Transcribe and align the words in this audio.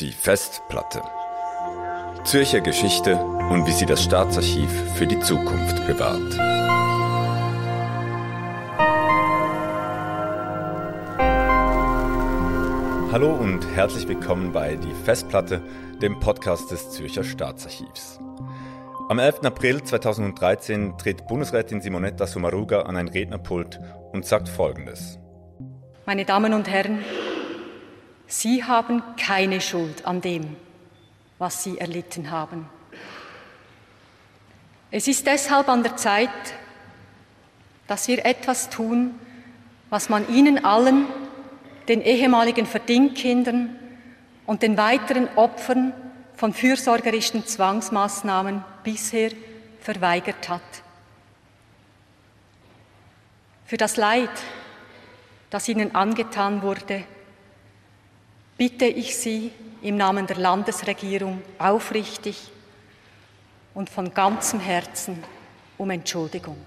Die 0.00 0.12
Festplatte. 0.12 1.02
Zürcher 2.24 2.62
Geschichte 2.62 3.16
und 3.16 3.66
wie 3.66 3.72
sie 3.72 3.84
das 3.84 4.02
Staatsarchiv 4.02 4.70
für 4.94 5.06
die 5.06 5.20
Zukunft 5.20 5.86
bewahrt. 5.86 6.38
Hallo 13.12 13.34
und 13.34 13.60
herzlich 13.74 14.08
willkommen 14.08 14.52
bei 14.52 14.76
Die 14.76 14.94
Festplatte, 15.04 15.60
dem 16.00 16.18
Podcast 16.18 16.70
des 16.70 16.92
Zürcher 16.92 17.22
Staatsarchivs. 17.22 18.20
Am 19.10 19.18
11. 19.18 19.40
April 19.42 19.82
2013 19.82 20.96
tritt 20.96 21.26
Bundesrätin 21.26 21.82
Simonetta 21.82 22.26
Sommaruga 22.26 22.82
an 22.82 22.96
ein 22.96 23.08
Rednerpult 23.08 23.78
und 24.12 24.24
sagt 24.24 24.48
Folgendes. 24.48 25.18
Meine 26.06 26.24
Damen 26.24 26.54
und 26.54 26.70
Herren, 26.70 27.00
Sie 28.30 28.62
haben 28.62 29.02
keine 29.16 29.60
Schuld 29.60 30.06
an 30.06 30.20
dem, 30.20 30.56
was 31.38 31.64
Sie 31.64 31.78
erlitten 31.78 32.30
haben. 32.30 32.70
Es 34.92 35.08
ist 35.08 35.26
deshalb 35.26 35.68
an 35.68 35.82
der 35.82 35.96
Zeit, 35.96 36.30
dass 37.88 38.06
wir 38.06 38.24
etwas 38.24 38.70
tun, 38.70 39.18
was 39.88 40.08
man 40.08 40.32
Ihnen 40.32 40.64
allen, 40.64 41.06
den 41.88 42.02
ehemaligen 42.02 42.66
Verdingkindern 42.66 43.76
und 44.46 44.62
den 44.62 44.76
weiteren 44.76 45.28
Opfern 45.34 45.92
von 46.36 46.54
fürsorgerischen 46.54 47.44
Zwangsmaßnahmen 47.44 48.64
bisher 48.84 49.32
verweigert 49.80 50.48
hat. 50.48 50.62
Für 53.66 53.76
das 53.76 53.96
Leid, 53.96 54.30
das 55.50 55.68
ihnen 55.68 55.96
angetan 55.96 56.62
wurde, 56.62 57.02
bitte 58.60 58.84
ich 58.84 59.16
Sie 59.16 59.52
im 59.80 59.96
Namen 59.96 60.26
der 60.26 60.36
Landesregierung 60.36 61.40
aufrichtig 61.58 62.50
und 63.72 63.88
von 63.88 64.12
ganzem 64.12 64.60
Herzen 64.60 65.24
um 65.78 65.88
Entschuldigung. 65.88 66.58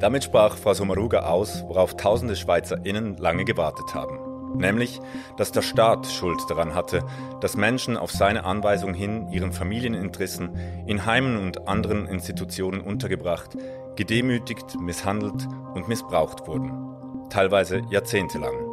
Damit 0.00 0.24
sprach 0.24 0.58
Frau 0.58 0.74
Sommaruga 0.74 1.20
aus, 1.20 1.64
worauf 1.66 1.96
tausende 1.96 2.36
SchweizerInnen 2.36 3.16
lange 3.16 3.46
gewartet 3.46 3.94
haben. 3.94 4.58
Nämlich, 4.58 5.00
dass 5.38 5.50
der 5.50 5.62
Staat 5.62 6.08
Schuld 6.08 6.42
daran 6.50 6.74
hatte, 6.74 7.06
dass 7.40 7.56
Menschen 7.56 7.96
auf 7.96 8.10
seine 8.10 8.44
Anweisung 8.44 8.92
hin 8.92 9.32
ihren 9.32 9.52
Familieninteressen 9.52 10.50
in 10.86 11.06
Heimen 11.06 11.38
und 11.38 11.68
anderen 11.68 12.06
Institutionen 12.06 12.82
untergebracht, 12.82 13.56
gedemütigt, 13.96 14.78
misshandelt 14.78 15.48
und 15.72 15.88
missbraucht 15.88 16.46
wurden. 16.46 17.28
Teilweise 17.30 17.80
jahrzehntelang 17.88 18.65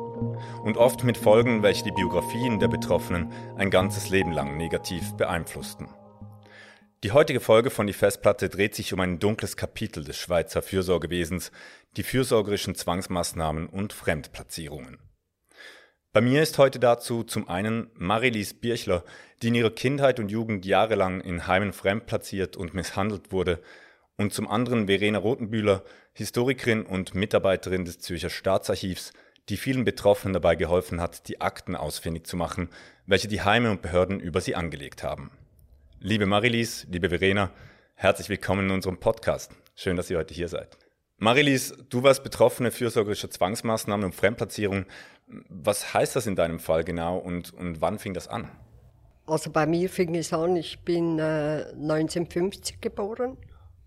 und 0.64 0.78
oft 0.78 1.03
mit 1.03 1.17
Folgen, 1.17 1.61
welche 1.61 1.83
die 1.83 1.92
Biografien 1.92 2.59
der 2.59 2.69
Betroffenen 2.69 3.31
ein 3.58 3.69
ganzes 3.69 4.09
Leben 4.09 4.31
lang 4.31 4.56
negativ 4.56 5.14
beeinflussten. 5.14 5.89
Die 7.03 7.11
heutige 7.11 7.42
Folge 7.42 7.70
von 7.70 7.86
Die 7.86 7.92
Festplatte 7.92 8.47
dreht 8.47 8.73
sich 8.73 8.94
um 8.94 9.02
ein 9.02 9.20
dunkles 9.20 9.58
Kapitel 9.58 10.05
des 10.05 10.17
Schweizer 10.17 10.61
Fürsorgewesens, 10.61 11.52
die 11.97 12.03
fürsorgerischen 12.03 12.75
Zwangsmaßnahmen 12.75 13.67
und 13.67 13.92
Fremdplatzierungen. 13.92 15.00
Bei 16.14 16.22
mir 16.22 16.42
ist 16.42 16.58
heute 16.58 16.80
dazu 16.80 17.23
zum 17.23 17.50
einen 17.50 17.89
Marilise 17.95 18.55
Birchler, 18.55 19.03
die 19.42 19.50
in 19.50 19.55
ihrer 19.55 19.72
Kindheit 19.72 20.20
und 20.20 20.31
Jugend 20.31 20.66
jahrelang 20.66 21.20
in 21.20 21.45
Heimen 21.45 21.73
fremdplatziert 21.73 22.55
und 22.55 22.73
misshandelt 22.73 23.33
wurde, 23.33 23.61
und 24.16 24.31
zum 24.31 24.48
anderen 24.48 24.86
Verena 24.86 25.17
Rotenbühler, 25.17 25.83
Historikerin 26.14 26.86
und 26.86 27.16
Mitarbeiterin 27.16 27.83
des 27.83 28.00
Zürcher 28.00 28.30
Staatsarchivs, 28.30 29.11
die 29.49 29.58
vielen 29.58 29.83
Betroffenen 29.83 30.33
dabei 30.33 30.55
geholfen 30.55 31.02
hat, 31.02 31.27
die 31.27 31.41
Akten 31.41 31.75
ausfindig 31.75 32.25
zu 32.25 32.38
machen, 32.38 32.69
welche 33.05 33.27
die 33.27 33.41
Heime 33.41 33.72
und 33.72 33.81
Behörden 33.81 34.19
über 34.19 34.39
sie 34.41 34.55
angelegt 34.55 35.03
haben. 35.03 35.31
Liebe 35.99 36.25
Marilise, 36.25 36.88
liebe 36.89 37.09
Verena, 37.09 37.52
herzlich 37.95 38.30
willkommen 38.30 38.67
in 38.67 38.71
unserem 38.71 38.99
Podcast. 38.99 39.52
Schön, 39.75 39.97
dass 39.97 40.09
ihr 40.09 40.17
heute 40.17 40.33
hier 40.33 40.48
seid. 40.48 40.77
Marilise, 41.17 41.77
du 41.89 42.04
warst 42.04 42.23
Betroffene 42.23 42.71
fürsorgerischer 42.71 43.30
Zwangsmaßnahmen 43.30 44.05
und 44.05 44.15
Fremdplatzierung. 44.15 44.86
Was 45.27 45.93
heißt 45.93 46.15
das 46.15 46.27
in 46.27 46.36
deinem 46.36 46.60
Fall 46.60 46.83
genau 46.83 47.17
und, 47.17 47.54
und 47.54 47.81
wann 47.81 47.99
fing 47.99 48.14
das 48.14 48.27
an? 48.27 48.49
Also 49.25 49.49
bei 49.52 49.65
mir 49.65 49.89
fing 49.89 50.15
es 50.15 50.33
an, 50.33 50.55
ich 50.58 50.80
bin 50.80 51.20
äh, 51.20 51.65
1950 51.73 52.81
geboren, 52.81 53.37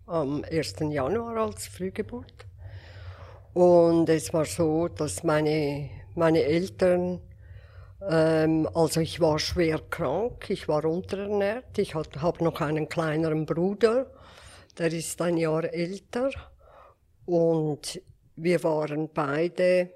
am 0.06 0.44
1. 0.44 0.76
Januar 0.90 1.36
als 1.36 1.66
Frühgeburt. 1.66 2.46
Und 3.56 4.10
es 4.10 4.34
war 4.34 4.44
so, 4.44 4.88
dass 4.88 5.22
meine, 5.22 5.88
meine 6.14 6.42
Eltern, 6.42 7.22
ähm, 8.06 8.68
also 8.74 9.00
ich 9.00 9.18
war 9.18 9.38
schwer 9.38 9.78
krank, 9.88 10.50
ich 10.50 10.68
war 10.68 10.84
unterernährt, 10.84 11.78
ich 11.78 11.94
habe 11.94 12.44
noch 12.44 12.60
einen 12.60 12.86
kleineren 12.86 13.46
Bruder, 13.46 14.12
der 14.76 14.92
ist 14.92 15.22
ein 15.22 15.38
Jahr 15.38 15.64
älter. 15.72 16.30
Und 17.24 17.98
wir 18.34 18.62
waren 18.62 19.08
beide 19.14 19.88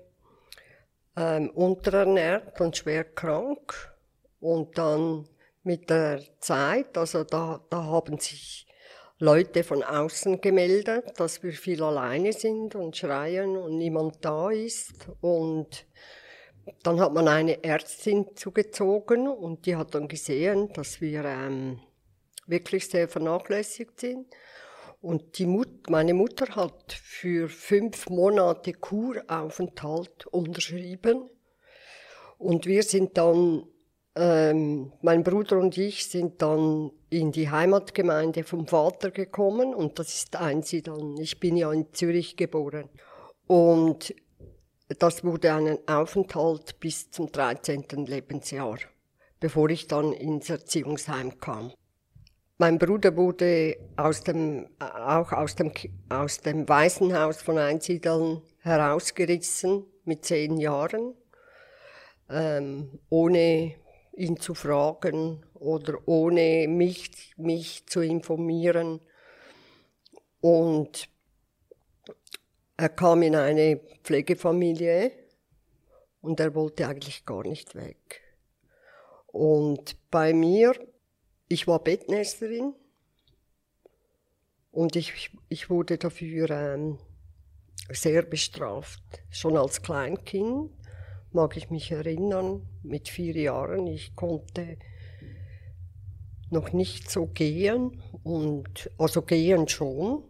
ähm, 1.15 1.51
unterernährt 1.51 2.59
und 2.63 2.79
schwer 2.79 3.05
krank. 3.05 3.75
Und 4.41 4.79
dann 4.79 5.29
mit 5.65 5.91
der 5.91 6.23
Zeit, 6.39 6.97
also 6.97 7.25
da, 7.25 7.61
da 7.69 7.85
haben 7.85 8.19
sich 8.21 8.67
Leute 9.23 9.65
von 9.65 9.83
außen 9.83 10.41
gemeldet, 10.41 11.21
dass 11.21 11.43
wir 11.43 11.53
viel 11.53 11.83
alleine 11.83 12.33
sind 12.33 12.75
und 12.75 12.97
schreien 12.97 13.55
und 13.59 13.77
niemand 13.77 14.25
da 14.25 14.51
ist. 14.51 15.09
Und 15.21 15.85
dann 16.83 16.99
hat 16.99 17.13
man 17.13 17.29
eine 17.29 17.63
Ärztin 17.63 18.35
zugezogen 18.35 19.29
und 19.29 19.67
die 19.67 19.77
hat 19.77 19.95
dann 19.95 20.09
gesehen, 20.09 20.73
dass 20.73 21.03
wir 21.03 21.27
ähm, 21.27 21.81
wirklich 22.47 22.89
sehr 22.89 23.09
vernachlässigt 23.09 24.01
sind. 24.01 24.27
Und 25.03 25.39
die 25.39 25.47
Mut 25.47 25.91
meine 25.91 26.15
Mutter 26.15 26.57
hat 26.57 26.91
für 26.91 27.51
fünf 27.51 28.09
Monate 28.09 28.73
Kuraufenthalt 28.73 30.29
unterschrieben. 30.29 31.29
Und 32.39 32.65
wir 32.65 32.83
sind 32.83 33.19
dann 33.19 33.67
ähm, 34.21 34.93
mein 35.01 35.25
Bruder 35.25 35.59
und 35.59 35.79
ich 35.79 36.07
sind 36.07 36.43
dann 36.43 36.91
in 37.09 37.33
die 37.33 37.51
Heimatgemeinde 37.51 38.45
vom 38.45 38.67
Vater 38.67 39.11
gekommen 39.11 39.75
und 39.75 39.99
das 39.99 40.15
ist 40.15 40.37
Einsiedlung. 40.37 41.17
Ich 41.19 41.41
bin 41.41 41.57
ja 41.57 41.73
in 41.73 41.91
Zürich 41.95 42.37
geboren. 42.37 42.91
Und 43.47 44.15
das 44.99 45.25
wurde 45.25 45.55
ein 45.55 45.79
Aufenthalt 45.89 46.79
bis 46.81 47.11
zum 47.11 47.33
13. 47.33 47.85
Lebensjahr, 48.07 48.79
bevor 49.41 49.71
ich 49.71 49.87
dann 49.87 50.13
ins 50.13 50.51
Erziehungsheim 50.51 51.39
kam. 51.39 51.73
Mein 52.59 52.79
Bruder 52.79 53.17
wurde 53.17 53.77
aus 53.97 54.23
dem, 54.23 54.69
auch 54.79 55.33
aus 55.33 55.55
dem, 55.55 55.73
aus 56.11 56.41
dem 56.41 56.69
Waisenhaus 56.69 57.41
von 57.41 57.57
Einsiedeln 57.57 58.43
herausgerissen 58.59 59.87
mit 60.05 60.27
zehn 60.27 60.59
Jahren, 60.59 61.15
ähm, 62.29 63.01
ohne 63.09 63.77
ihn 64.21 64.39
zu 64.39 64.55
fragen 64.55 65.43
oder 65.55 66.07
ohne 66.07 66.69
mich, 66.69 67.35
mich 67.37 67.87
zu 67.87 68.01
informieren. 68.03 69.01
Und 70.41 71.09
er 72.77 72.91
kam 72.91 73.23
in 73.23 73.35
eine 73.35 73.81
Pflegefamilie 74.03 75.13
und 76.21 76.39
er 76.39 76.55
wollte 76.55 76.87
eigentlich 76.87 77.25
gar 77.25 77.43
nicht 77.43 77.75
weg. 77.75 78.21
Und 79.27 79.97
bei 80.11 80.35
mir, 80.35 80.75
ich 81.49 81.67
war 81.67 81.83
Bettnässerin 81.83 82.75
und 84.71 84.97
ich, 84.97 85.31
ich 85.49 85.71
wurde 85.71 85.97
dafür 85.97 86.51
ähm, 86.51 86.99
sehr 87.91 88.23
bestraft, 88.23 89.03
schon 89.31 89.57
als 89.57 89.83
Kleinkind 89.83 90.73
mag 91.33 91.57
ich 91.57 91.71
mich 91.71 91.91
erinnern, 91.93 92.67
mit 92.83 93.09
vier 93.09 93.37
Jahren, 93.37 93.87
ich 93.87 94.17
konnte 94.17 94.77
noch 96.51 96.73
nicht 96.73 97.11
so 97.11 97.27
gehen 97.27 98.03
und 98.25 98.91
also 98.99 99.23
gehen 99.23 99.69
schon, 99.69 100.25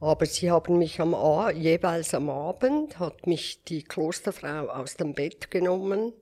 aber 0.00 0.26
sie 0.26 0.50
haben 0.50 0.78
mich 0.78 1.00
am 1.00 1.14
jeweils 1.54 2.14
am 2.14 2.30
Abend 2.30 2.98
hat 2.98 3.26
mich 3.26 3.62
die 3.64 3.82
Klosterfrau 3.82 4.68
aus 4.68 4.96
dem 4.96 5.14
Bett 5.14 5.50
genommen 5.50 6.12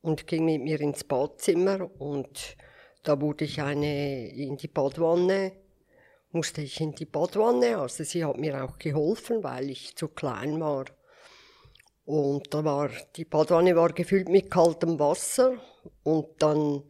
und 0.00 0.26
ging 0.26 0.44
mit 0.44 0.62
mir 0.62 0.80
ins 0.80 1.04
Badzimmer 1.04 1.90
und 2.00 2.56
da 3.02 3.20
wurde 3.20 3.44
ich 3.44 3.60
eine 3.60 4.28
in 4.28 4.56
die 4.56 4.68
Badwanne 4.68 5.52
musste 6.32 6.62
ich 6.62 6.80
in 6.80 6.94
die 6.94 7.04
Badwanne, 7.04 7.78
also 7.78 8.04
sie 8.04 8.24
hat 8.24 8.38
mir 8.38 8.64
auch 8.64 8.78
geholfen, 8.78 9.44
weil 9.44 9.70
ich 9.70 9.96
zu 9.96 10.08
klein 10.08 10.60
war. 10.60 10.86
Und 12.04 12.52
da 12.52 12.64
war, 12.64 12.90
die 13.16 13.24
Badwanne 13.24 13.76
war 13.76 13.92
gefüllt 13.92 14.28
mit 14.28 14.50
kaltem 14.50 14.98
Wasser 14.98 15.54
und 16.02 16.42
dann 16.42 16.82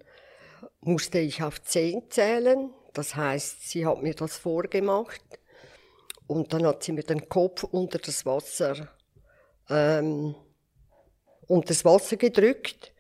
musste 0.80 1.18
ich 1.18 1.42
auf 1.42 1.62
zehn 1.62 2.10
zählen. 2.10 2.72
Das 2.94 3.14
heißt, 3.14 3.68
sie 3.68 3.86
hat 3.86 4.02
mir 4.02 4.14
das 4.14 4.36
vorgemacht 4.36 5.22
und 6.26 6.52
dann 6.52 6.66
hat 6.66 6.82
sie 6.82 6.92
mir 6.92 7.02
den 7.02 7.28
Kopf 7.28 7.64
unter 7.64 7.98
das 7.98 8.24
Wasser, 8.24 8.88
ähm, 9.68 10.34
unter 11.46 11.68
das 11.68 11.84
Wasser 11.84 12.16
gedrückt, 12.16 12.94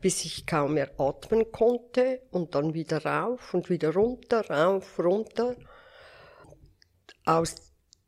bis 0.00 0.24
ich 0.24 0.46
kaum 0.46 0.74
mehr 0.74 0.98
atmen 0.98 1.52
konnte 1.52 2.22
und 2.30 2.54
dann 2.54 2.72
wieder 2.72 3.04
rauf 3.04 3.52
und 3.52 3.68
wieder 3.68 3.92
runter, 3.92 4.48
rauf, 4.48 4.98
runter. 4.98 5.54
Aus, 7.26 7.56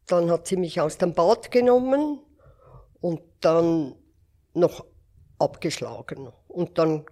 dann 0.06 0.30
hat 0.30 0.46
sie 0.46 0.56
mich 0.56 0.80
aus 0.80 0.96
dem 0.96 1.12
Bad 1.12 1.50
genommen 1.50 2.20
dann 3.40 3.94
noch 4.54 4.84
abgeschlagen 5.38 6.32
und 6.48 6.78
dann 6.78 7.06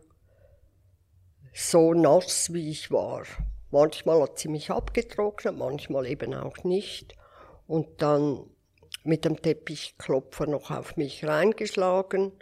so 1.54 1.94
nass 1.94 2.52
wie 2.52 2.70
ich 2.70 2.90
war. 2.90 3.24
Manchmal 3.70 4.22
hat 4.22 4.38
sie 4.38 4.48
mich 4.48 4.70
abgetrocknet, 4.70 5.56
manchmal 5.56 6.06
eben 6.06 6.34
auch 6.34 6.64
nicht. 6.64 7.14
Und 7.66 8.00
dann 8.00 8.48
mit 9.04 9.24
dem 9.24 9.40
Teppichklopfer 9.40 10.46
noch 10.46 10.70
auf 10.70 10.96
mich 10.96 11.24
reingeschlagen 11.24 12.32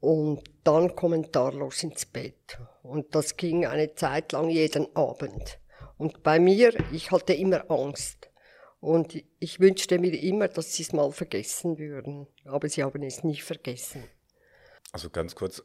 und 0.00 0.42
dann 0.62 0.94
kommentarlos 0.94 1.82
ins 1.82 2.06
Bett. 2.06 2.58
Und 2.82 3.14
das 3.14 3.36
ging 3.36 3.66
eine 3.66 3.94
Zeit 3.94 4.32
lang 4.32 4.48
jeden 4.48 4.94
Abend. 4.94 5.58
Und 5.96 6.22
bei 6.22 6.38
mir, 6.38 6.74
ich 6.92 7.10
hatte 7.10 7.32
immer 7.32 7.70
Angst. 7.70 8.30
Und 8.84 9.24
ich 9.38 9.60
wünschte 9.60 9.98
mir 9.98 10.12
immer, 10.22 10.46
dass 10.46 10.74
sie 10.74 10.82
es 10.82 10.92
mal 10.92 11.10
vergessen 11.10 11.78
würden. 11.78 12.26
Aber 12.44 12.68
sie 12.68 12.84
haben 12.84 13.02
es 13.02 13.24
nie 13.24 13.40
vergessen. 13.40 14.04
Also 14.92 15.08
ganz 15.08 15.34
kurz, 15.34 15.62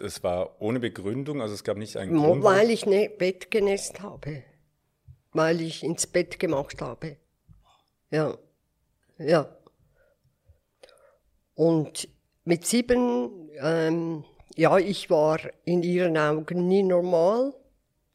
es 0.00 0.22
war 0.22 0.58
ohne 0.58 0.80
Begründung, 0.80 1.42
also 1.42 1.52
es 1.52 1.64
gab 1.64 1.76
nicht 1.76 1.98
einen 1.98 2.16
Grund? 2.16 2.42
Weil 2.42 2.70
ich 2.70 2.86
ne 2.86 3.10
Bett 3.10 3.50
genässt 3.50 4.00
habe. 4.00 4.44
Weil 5.32 5.60
ich 5.60 5.84
ins 5.84 6.06
Bett 6.06 6.38
gemacht 6.40 6.80
habe. 6.80 7.18
Ja. 8.10 8.38
Ja. 9.18 9.54
Und 11.52 12.08
mit 12.44 12.64
sieben, 12.66 13.50
ähm, 13.60 14.24
ja, 14.56 14.78
ich 14.78 15.10
war 15.10 15.40
in 15.66 15.82
ihren 15.82 16.16
Augen 16.16 16.68
nie 16.68 16.82
normal. 16.82 17.52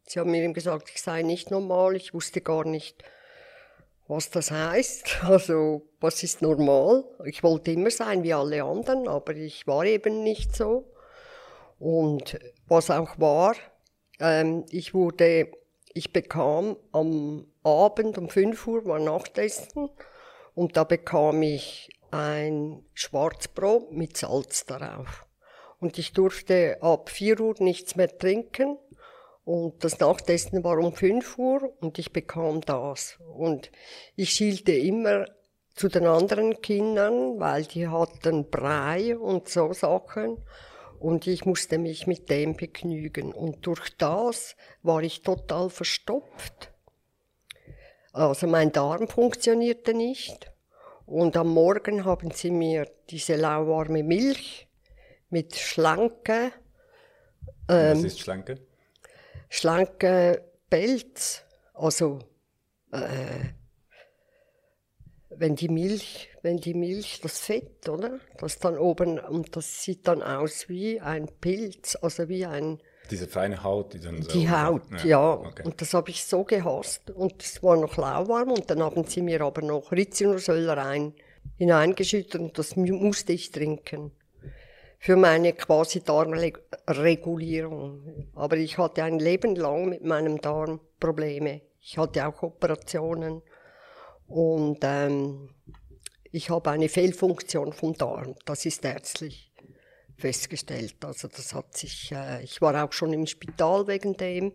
Sie 0.07 0.19
haben 0.19 0.31
mir 0.31 0.51
gesagt, 0.51 0.89
ich 0.89 0.99
sei 0.99 1.21
nicht 1.21 1.51
normal. 1.51 1.95
Ich 1.95 2.15
wusste 2.15 2.41
gar 2.41 2.65
nicht, 2.65 3.03
was 4.07 4.29
das 4.29 4.51
heißt. 4.51 5.19
Also, 5.23 5.83
was 5.99 6.23
ist 6.23 6.41
normal? 6.41 7.03
Ich 7.25 7.43
wollte 7.43 7.71
immer 7.71 7.91
sein 7.91 8.23
wie 8.23 8.33
alle 8.33 8.63
anderen, 8.63 9.07
aber 9.07 9.35
ich 9.35 9.67
war 9.67 9.85
eben 9.85 10.23
nicht 10.23 10.55
so. 10.55 10.85
Und 11.79 12.39
was 12.67 12.89
auch 12.89 13.19
war, 13.19 13.55
ähm, 14.19 14.65
ich 14.69 14.93
wurde, 14.93 15.51
ich 15.93 16.11
bekam 16.11 16.77
am 16.91 17.47
Abend 17.63 18.17
um 18.17 18.29
5 18.29 18.67
Uhr 18.67 18.85
war 18.85 18.99
Nachtessen 18.99 19.89
und 20.55 20.77
da 20.77 20.83
bekam 20.83 21.41
ich 21.43 21.89
ein 22.11 22.83
Schwarzbrot 22.93 23.91
mit 23.91 24.17
Salz 24.17 24.65
darauf. 24.65 25.25
Und 25.79 25.99
ich 25.99 26.13
durfte 26.13 26.77
ab 26.81 27.09
4 27.09 27.39
Uhr 27.39 27.55
nichts 27.59 27.95
mehr 27.95 28.17
trinken. 28.17 28.77
Und 29.47 29.81
das 29.85 29.97
Nachtessen 30.01 30.61
war 30.65 30.77
um 30.77 30.91
5 30.91 31.37
Uhr 31.37 31.73
und 31.79 31.97
ich 31.99 32.11
bekam 32.11 32.59
das. 32.59 33.17
Und 33.33 33.71
ich 34.17 34.31
schielte 34.31 34.73
immer 34.73 35.25
zu 35.73 35.87
den 35.87 36.05
anderen 36.05 36.61
Kindern, 36.61 37.39
weil 37.39 37.63
die 37.63 37.87
hatten 37.87 38.49
Brei 38.49 39.17
und 39.17 39.47
so 39.47 39.71
Sachen. 39.71 40.43
Und 40.99 41.27
ich 41.27 41.45
musste 41.45 41.77
mich 41.77 42.07
mit 42.07 42.29
dem 42.29 42.57
begnügen. 42.57 43.31
Und 43.31 43.65
durch 43.65 43.95
das 43.97 44.57
war 44.83 45.01
ich 45.01 45.21
total 45.21 45.69
verstopft. 45.69 46.73
Also 48.11 48.47
mein 48.47 48.73
Darm 48.73 49.07
funktionierte 49.07 49.93
nicht. 49.93 50.51
Und 51.05 51.37
am 51.37 51.53
Morgen 51.53 52.03
haben 52.03 52.31
sie 52.31 52.51
mir 52.51 52.85
diese 53.09 53.37
lauwarme 53.37 54.03
Milch 54.03 54.67
mit 55.29 55.55
schlanke. 55.55 56.51
Ähm, 57.69 57.97
Was 57.97 58.03
ist 58.03 58.19
schlanke? 58.19 58.66
Schlanke 59.49 60.43
Pelz. 60.69 61.43
Also, 61.73 62.19
äh, 62.91 63.53
wenn 65.29 65.55
die 65.55 65.69
Milch, 65.69 66.29
wenn 66.41 66.57
die 66.57 66.73
Milch, 66.73 67.19
das 67.21 67.39
Fett, 67.39 67.87
oder? 67.89 68.19
Das 68.37 68.59
dann 68.59 68.77
oben, 68.77 69.19
und 69.19 69.55
das 69.55 69.83
sieht 69.83 70.07
dann 70.07 70.23
aus 70.23 70.69
wie 70.69 70.99
ein 70.99 71.27
Pilz, 71.39 71.97
also 72.01 72.27
wie 72.27 72.45
ein, 72.45 72.79
diese 73.09 73.27
feine 73.27 73.63
Haut, 73.63 73.93
die 73.93 73.99
dann 73.99 74.21
so. 74.21 74.31
Die 74.31 74.49
Haut, 74.49 74.83
ja. 74.91 75.05
ja. 75.05 75.33
Okay. 75.33 75.63
Und 75.63 75.81
das 75.81 75.93
habe 75.93 76.09
ich 76.09 76.25
so 76.25 76.43
gehasst. 76.43 77.09
Und 77.11 77.41
es 77.41 77.63
war 77.63 77.77
noch 77.77 77.95
lauwarm 77.97 78.51
und 78.51 78.69
dann 78.69 78.83
haben 78.83 79.05
sie 79.05 79.21
mir 79.21 79.41
aber 79.41 79.61
noch 79.61 79.91
Rizinusöl 79.91 80.69
rein, 80.69 81.13
hineingeschüttet 81.55 82.41
und 82.41 82.57
das 82.57 82.75
musste 82.75 83.33
ich 83.33 83.51
trinken. 83.51 84.11
Für 84.99 85.15
meine 85.15 85.53
quasi 85.53 86.01
Darmregulierung. 86.01 88.29
Aber 88.35 88.57
ich 88.57 88.77
hatte 88.77 89.03
ein 89.03 89.19
Leben 89.19 89.55
lang 89.55 89.89
mit 89.89 90.03
meinem 90.03 90.41
Darm 90.41 90.81
Probleme. 90.99 91.61
Ich 91.79 91.97
hatte 91.97 92.27
auch 92.27 92.43
Operationen 92.43 93.41
und 94.27 94.79
ähm, 94.81 95.49
ich 96.31 96.49
habe 96.49 96.71
eine 96.71 96.89
Fehlfunktion 96.89 97.71
vom 97.71 97.93
Darm. 97.93 98.35
Das 98.45 98.65
ist 98.65 98.83
ärztlich 98.83 99.53
festgestellt. 100.17 100.95
Also 101.05 101.27
das 101.27 101.53
hat 101.53 101.77
sich, 101.77 102.11
äh, 102.11 102.43
ich 102.43 102.61
war 102.61 102.83
auch 102.83 102.91
schon 102.91 103.13
im 103.13 103.27
Spital 103.27 103.87
wegen 103.87 104.17
dem, 104.17 104.51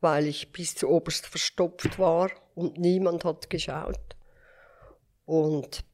weil 0.00 0.26
ich 0.26 0.52
bis 0.52 0.74
zu 0.74 0.88
oberst 0.88 1.26
verstopft 1.26 1.98
war 1.98 2.30
und 2.54 2.78
niemand 2.78 3.24
hat 3.24 3.50
geschaut. 3.50 4.16
Und 5.24 5.84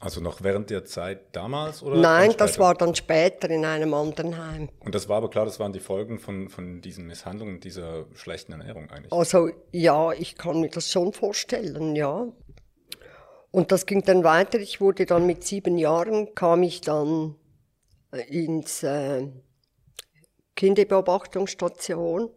also 0.00 0.20
noch 0.20 0.42
während 0.42 0.70
der 0.70 0.84
Zeit 0.84 1.34
damals 1.34 1.82
oder? 1.82 1.96
Nein, 1.96 2.34
das 2.38 2.58
war 2.58 2.74
dann 2.74 2.94
später 2.94 3.50
in 3.50 3.64
einem 3.64 3.94
anderen 3.94 4.38
Heim. 4.38 4.68
Und 4.80 4.94
das 4.94 5.08
war 5.08 5.16
aber 5.16 5.28
klar, 5.28 5.44
das 5.44 5.58
waren 5.58 5.72
die 5.72 5.80
Folgen 5.80 6.20
von, 6.20 6.48
von 6.48 6.80
diesen 6.80 7.06
Misshandlungen, 7.06 7.58
dieser 7.58 8.06
schlechten 8.14 8.52
Ernährung 8.52 8.90
eigentlich. 8.90 9.12
Also 9.12 9.50
ja, 9.72 10.12
ich 10.12 10.36
kann 10.36 10.60
mir 10.60 10.70
das 10.70 10.90
schon 10.90 11.12
vorstellen, 11.12 11.96
ja. 11.96 12.28
Und 13.50 13.72
das 13.72 13.86
ging 13.86 14.02
dann 14.02 14.22
weiter. 14.22 14.60
Ich 14.60 14.80
wurde 14.80 15.04
dann 15.04 15.26
mit 15.26 15.42
sieben 15.42 15.78
Jahren, 15.78 16.34
kam 16.34 16.62
ich 16.62 16.80
dann 16.80 17.34
ins 18.28 18.82
äh, 18.84 19.26
Kinderbeobachtungsstation 20.54 22.30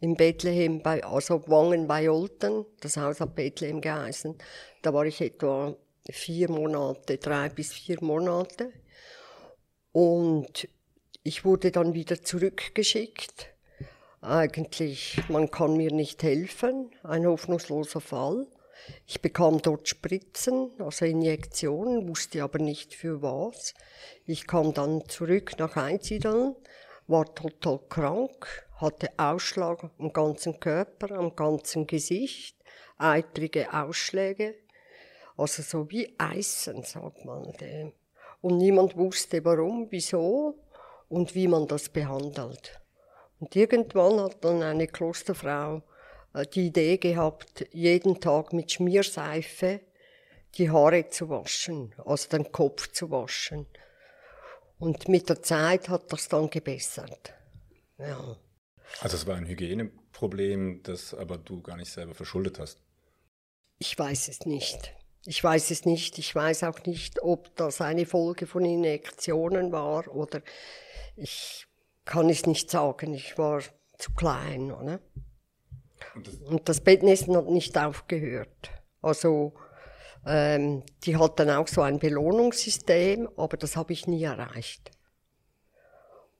in 0.00 0.14
Bethlehem 0.14 0.82
bei, 0.82 1.04
also 1.04 1.46
Wangen 1.48 1.86
bei 1.86 2.10
Olten. 2.10 2.64
Das 2.80 2.96
Haus 2.96 3.20
hat 3.20 3.34
Bethlehem 3.34 3.80
geheißen. 3.80 4.38
Da 4.82 4.94
war 4.94 5.04
ich 5.04 5.20
etwa 5.20 5.76
vier 6.10 6.50
Monate, 6.50 7.18
drei 7.18 7.48
bis 7.48 7.72
vier 7.72 8.02
Monate. 8.02 8.72
Und 9.92 10.68
ich 11.22 11.44
wurde 11.44 11.70
dann 11.70 11.94
wieder 11.94 12.22
zurückgeschickt. 12.22 13.48
Eigentlich, 14.20 15.20
man 15.28 15.50
kann 15.50 15.76
mir 15.76 15.92
nicht 15.92 16.22
helfen, 16.22 16.90
ein 17.02 17.26
hoffnungsloser 17.26 18.00
Fall. 18.00 18.46
Ich 19.06 19.20
bekam 19.20 19.60
dort 19.60 19.88
Spritzen, 19.88 20.70
also 20.78 21.04
Injektionen, 21.04 22.08
wusste 22.08 22.42
aber 22.42 22.58
nicht 22.58 22.94
für 22.94 23.22
was. 23.22 23.74
Ich 24.24 24.46
kam 24.46 24.72
dann 24.74 25.08
zurück 25.08 25.58
nach 25.58 25.76
Einsiedeln, 25.76 26.56
war 27.06 27.34
total 27.34 27.80
krank, 27.88 28.66
hatte 28.76 29.10
Ausschlag 29.16 29.90
am 29.98 30.12
ganzen 30.12 30.60
Körper, 30.60 31.16
am 31.16 31.34
ganzen 31.34 31.86
Gesicht, 31.86 32.56
eitrige 32.96 33.72
Ausschläge, 33.72 34.54
also 35.38 35.62
so 35.62 35.90
wie 35.90 36.14
Eisen, 36.18 36.82
sagt 36.82 37.24
man. 37.24 37.54
Und 38.40 38.58
niemand 38.58 38.96
wusste 38.96 39.44
warum, 39.44 39.86
wieso 39.90 40.58
und 41.08 41.34
wie 41.34 41.48
man 41.48 41.66
das 41.66 41.88
behandelt. 41.88 42.80
Und 43.40 43.54
irgendwann 43.54 44.20
hat 44.20 44.44
dann 44.44 44.62
eine 44.62 44.88
Klosterfrau 44.88 45.82
äh, 46.34 46.46
die 46.46 46.66
Idee 46.66 46.98
gehabt, 46.98 47.66
jeden 47.72 48.20
Tag 48.20 48.52
mit 48.52 48.72
Schmierseife 48.72 49.80
die 50.56 50.70
Haare 50.70 51.08
zu 51.08 51.28
waschen, 51.28 51.94
also 52.04 52.28
den 52.30 52.50
Kopf 52.50 52.90
zu 52.90 53.10
waschen. 53.10 53.66
Und 54.78 55.08
mit 55.08 55.28
der 55.28 55.42
Zeit 55.42 55.88
hat 55.88 56.12
das 56.12 56.28
dann 56.28 56.50
gebessert. 56.50 57.32
Ja. 57.98 58.36
Also 59.00 59.16
es 59.16 59.26
war 59.26 59.36
ein 59.36 59.46
Hygieneproblem, 59.46 60.82
das 60.82 61.14
aber 61.14 61.38
du 61.38 61.62
gar 61.62 61.76
nicht 61.76 61.92
selber 61.92 62.14
verschuldet 62.14 62.58
hast. 62.58 62.80
Ich 63.78 63.96
weiß 63.96 64.28
es 64.28 64.46
nicht. 64.46 64.94
Ich 65.28 65.44
weiß 65.44 65.70
es 65.72 65.84
nicht. 65.84 66.16
Ich 66.16 66.34
weiß 66.34 66.64
auch 66.64 66.86
nicht, 66.86 67.22
ob 67.22 67.54
das 67.54 67.82
eine 67.82 68.06
Folge 68.06 68.46
von 68.46 68.64
Injektionen 68.64 69.72
war 69.72 70.08
oder 70.08 70.40
ich 71.16 71.66
kann 72.06 72.30
es 72.30 72.46
nicht 72.46 72.70
sagen. 72.70 73.12
Ich 73.12 73.36
war 73.36 73.60
zu 73.98 74.14
klein, 74.14 74.72
oder? 74.72 75.00
Und 76.14 76.26
das, 76.26 76.34
Und 76.36 76.68
das 76.70 76.80
Bettnässen 76.80 77.36
hat 77.36 77.50
nicht 77.50 77.76
aufgehört. 77.76 78.70
Also 79.02 79.52
ähm, 80.26 80.82
die 81.04 81.18
hatten 81.18 81.50
auch 81.50 81.68
so 81.68 81.82
ein 81.82 81.98
Belohnungssystem, 81.98 83.28
aber 83.36 83.58
das 83.58 83.76
habe 83.76 83.92
ich 83.92 84.06
nie 84.06 84.24
erreicht. 84.24 84.92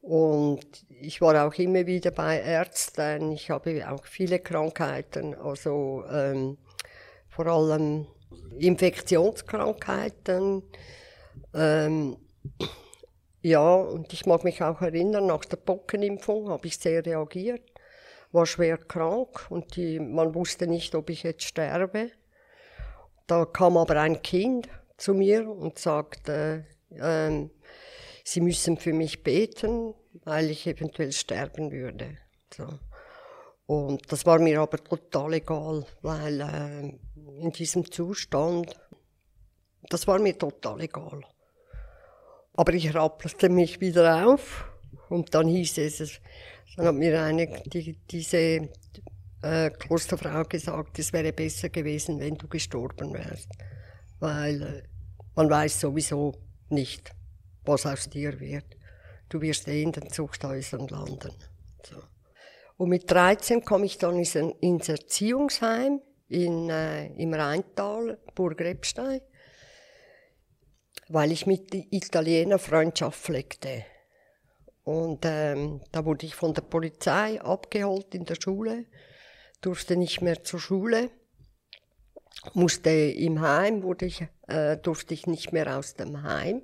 Und 0.00 0.86
ich 0.88 1.20
war 1.20 1.46
auch 1.46 1.52
immer 1.56 1.86
wieder 1.86 2.10
bei 2.10 2.40
Ärzten. 2.40 3.32
Ich 3.32 3.50
habe 3.50 3.86
auch 3.90 4.06
viele 4.06 4.38
Krankheiten, 4.38 5.34
also 5.34 6.04
ähm, 6.10 6.56
vor 7.28 7.48
allem 7.48 8.06
Infektionskrankheiten. 8.58 10.62
Ähm, 11.54 12.16
Ja, 13.40 13.76
und 13.76 14.12
ich 14.12 14.26
mag 14.26 14.42
mich 14.42 14.62
auch 14.62 14.82
erinnern, 14.82 15.26
nach 15.26 15.44
der 15.44 15.58
Pockenimpfung 15.58 16.50
habe 16.50 16.66
ich 16.66 16.76
sehr 16.76 17.06
reagiert, 17.06 17.62
war 18.32 18.46
schwer 18.46 18.76
krank 18.76 19.46
und 19.48 19.76
die, 19.76 20.00
man 20.00 20.34
wusste 20.34 20.66
nicht, 20.66 20.94
ob 20.96 21.08
ich 21.08 21.22
jetzt 21.22 21.44
sterbe. 21.44 22.10
Da 23.28 23.44
kam 23.44 23.76
aber 23.76 24.00
ein 24.00 24.22
Kind 24.22 24.68
zu 24.96 25.14
mir 25.14 25.48
und 25.48 25.78
sagte, 25.78 26.66
äh, 26.90 27.46
sie 28.24 28.40
müssen 28.40 28.76
für 28.76 28.92
mich 28.92 29.22
beten, 29.22 29.94
weil 30.24 30.50
ich 30.50 30.66
eventuell 30.66 31.12
sterben 31.12 31.70
würde. 31.70 32.18
So. 32.52 32.66
Und 33.68 34.10
das 34.10 34.24
war 34.24 34.38
mir 34.38 34.62
aber 34.62 34.82
total 34.82 35.34
egal, 35.34 35.84
weil 36.00 36.40
äh, 36.40 37.42
in 37.42 37.52
diesem 37.52 37.90
Zustand, 37.90 38.74
das 39.90 40.06
war 40.06 40.18
mir 40.18 40.38
total 40.38 40.80
egal. 40.80 41.20
Aber 42.54 42.72
ich 42.72 42.94
rappelte 42.94 43.50
mich 43.50 43.78
wieder 43.78 44.26
auf 44.26 44.64
und 45.10 45.34
dann 45.34 45.48
hieß 45.48 45.76
es, 45.78 46.18
dann 46.76 46.86
hat 46.86 46.94
mir 46.94 47.22
eine, 47.22 47.62
die, 47.66 47.98
diese 48.10 48.70
äh, 49.42 49.70
Klosterfrau 49.78 50.44
gesagt, 50.44 50.98
es 50.98 51.12
wäre 51.12 51.34
besser 51.34 51.68
gewesen, 51.68 52.20
wenn 52.20 52.36
du 52.36 52.48
gestorben 52.48 53.12
wärst. 53.12 53.50
Weil 54.18 54.62
äh, 54.62 54.82
man 55.36 55.50
weiß 55.50 55.80
sowieso 55.80 56.32
nicht, 56.70 57.10
was 57.66 57.84
aus 57.84 58.08
dir 58.08 58.40
wird. 58.40 58.64
Du 59.28 59.42
wirst 59.42 59.68
eh 59.68 59.82
in 59.82 59.92
den 59.92 60.08
Zuchthäusern 60.08 60.88
landen. 60.88 61.34
So. 61.82 61.96
Und 62.78 62.88
mit 62.88 63.10
13 63.10 63.64
kam 63.64 63.84
ich 63.84 63.98
dann 63.98 64.18
ins 64.18 64.88
Erziehungsheim 64.88 66.00
in, 66.28 66.70
äh, 66.70 67.08
im 67.20 67.34
Rheintal, 67.34 68.18
Burg 68.34 68.60
Rebstein 68.60 69.20
weil 71.08 71.32
ich 71.32 71.46
mit 71.46 71.74
Italiener 71.74 72.58
Freundschaft 72.58 73.20
pflegte. 73.20 73.84
Und 74.84 75.24
ähm, 75.24 75.80
da 75.92 76.04
wurde 76.04 76.26
ich 76.26 76.34
von 76.34 76.54
der 76.54 76.62
Polizei 76.62 77.40
abgeholt 77.40 78.14
in 78.14 78.24
der 78.24 78.36
Schule, 78.40 78.86
durfte 79.60 79.96
nicht 79.96 80.22
mehr 80.22 80.42
zur 80.44 80.60
Schule, 80.60 81.10
musste 82.54 82.90
im 82.90 83.40
Heim, 83.40 83.82
wurde 83.82 84.06
ich, 84.06 84.24
äh, 84.46 84.76
durfte 84.78 85.14
ich 85.14 85.26
nicht 85.26 85.52
mehr 85.52 85.76
aus 85.76 85.94
dem 85.94 86.22
Heim. 86.22 86.62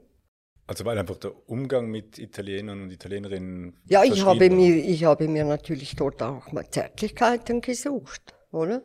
Also 0.67 0.85
weil 0.85 0.99
einfach 0.99 1.17
der 1.17 1.33
Umgang 1.49 1.89
mit 1.89 2.19
Italienern 2.19 2.83
und 2.83 2.91
Italienerinnen. 2.91 3.77
Ja, 3.87 4.03
ich 4.03 4.25
habe, 4.25 4.49
mir, 4.49 4.77
ich 4.77 5.05
habe 5.05 5.29
mir 5.29 5.45
natürlich 5.45 5.95
dort 5.95 6.23
auch 6.23 6.53
mal 6.53 6.69
Zärtlichkeiten 6.71 7.61
gesucht, 7.61 8.35
oder? 8.51 8.83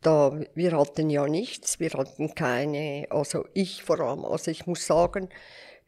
Da, 0.00 0.40
wir 0.54 0.78
hatten 0.78 1.10
ja 1.10 1.26
nichts, 1.26 1.80
wir 1.80 1.90
hatten 1.90 2.34
keine, 2.34 3.06
also 3.10 3.44
ich 3.52 3.82
vor 3.82 4.00
allem, 4.00 4.24
also 4.24 4.50
ich 4.50 4.66
muss 4.66 4.86
sagen, 4.86 5.28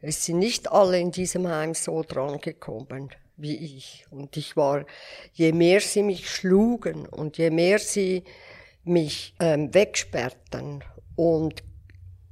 es 0.02 0.25
sind 0.25 0.40
nicht 0.40 0.71
alle 0.71 0.99
in 0.99 1.12
diesem 1.12 1.47
Heim 1.49 1.75
so 1.75 2.02
dran 2.02 2.40
gekommen 2.40 3.11
wie 3.37 3.57
ich. 3.57 4.07
Und 4.11 4.37
ich 4.37 4.57
war, 4.57 4.85
je 5.33 5.52
mehr 5.52 5.80
sie 5.80 6.02
mich 6.02 6.28
schlugen 6.28 7.07
und 7.07 7.38
je 7.38 7.50
mehr 7.50 7.78
sie 7.78 8.25
mich 8.85 9.35
ähm, 9.40 9.73
wegsperrten 9.73 10.85
und 11.16 11.62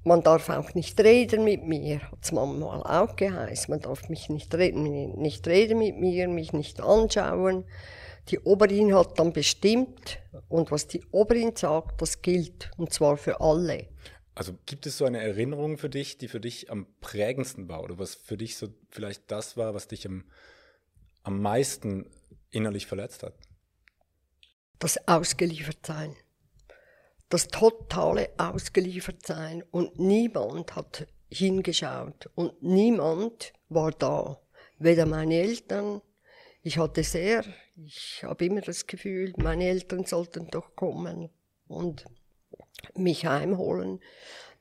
man 0.09 0.23
darf 0.23 0.49
auch 0.49 0.75
nicht 0.75 0.99
reden 0.99 1.45
mit 1.45 1.65
mir, 1.65 2.01
hat 2.03 2.19
es 2.23 2.33
manchmal 2.33 2.83
auch 2.83 3.15
geheißen. 3.15 3.71
Man 3.71 3.81
darf 3.81 4.09
mich 4.09 4.29
nicht 4.29 4.53
reden, 4.55 5.13
nicht 5.21 5.47
reden 5.47 5.79
mit 5.79 5.97
mir, 5.97 6.27
mich 6.29 6.53
nicht 6.53 6.81
anschauen. 6.81 7.65
Die 8.29 8.41
Oberin 8.41 8.95
hat 8.95 9.19
dann 9.19 9.33
bestimmt, 9.33 10.19
und 10.49 10.71
was 10.71 10.89
die 10.89 11.05
Oberin 11.13 11.55
sagt, 11.55 12.03
das 12.03 12.21
gilt, 12.23 12.71
und 12.77 12.93
zwar 12.93 13.17
für 13.17 13.41
alle. 13.41 13.87
Also 14.35 14.55
gibt 14.67 14.87
es 14.87 14.99
so 14.99 15.05
eine 15.05 15.21
Erinnerung 15.21 15.79
für 15.79 15.89
dich, 15.89 16.19
die 16.19 16.29
für 16.29 16.41
dich 16.41 16.71
am 16.71 16.87
prägendsten 17.01 17.69
war 17.69 17.83
oder 17.83 17.99
was 17.99 18.15
für 18.15 18.37
dich 18.37 18.57
so 18.57 18.69
vielleicht 18.89 19.31
das 19.31 19.57
war, 19.57 19.75
was 19.75 19.89
dich 19.89 20.07
am, 20.07 20.25
am 21.23 21.41
meisten 21.41 22.11
innerlich 22.51 22.87
verletzt 22.87 23.23
hat? 23.23 23.35
Das 24.79 25.09
Ausgeliefertsein. 25.09 26.15
Das 27.31 27.49
totale 27.49 28.31
Ausgeliefertsein 28.39 29.63
und 29.71 29.99
niemand 29.99 30.75
hat 30.77 31.07
hingeschaut 31.29 32.31
und 32.35 32.63
niemand 32.63 33.53
war 33.69 33.91
da. 33.91 34.41
Weder 34.79 35.05
meine 35.05 35.35
Eltern, 35.35 36.01
ich 36.63 36.79
hatte 36.79 37.03
sehr, 37.03 37.45
ich 37.77 38.23
habe 38.25 38.47
immer 38.47 38.63
das 38.63 38.87
Gefühl, 38.87 39.35
meine 39.37 39.69
Eltern 39.69 40.05
sollten 40.07 40.49
doch 40.51 40.75
kommen 40.75 41.29
und 41.67 42.07
mich 42.95 43.27
heimholen. 43.27 44.01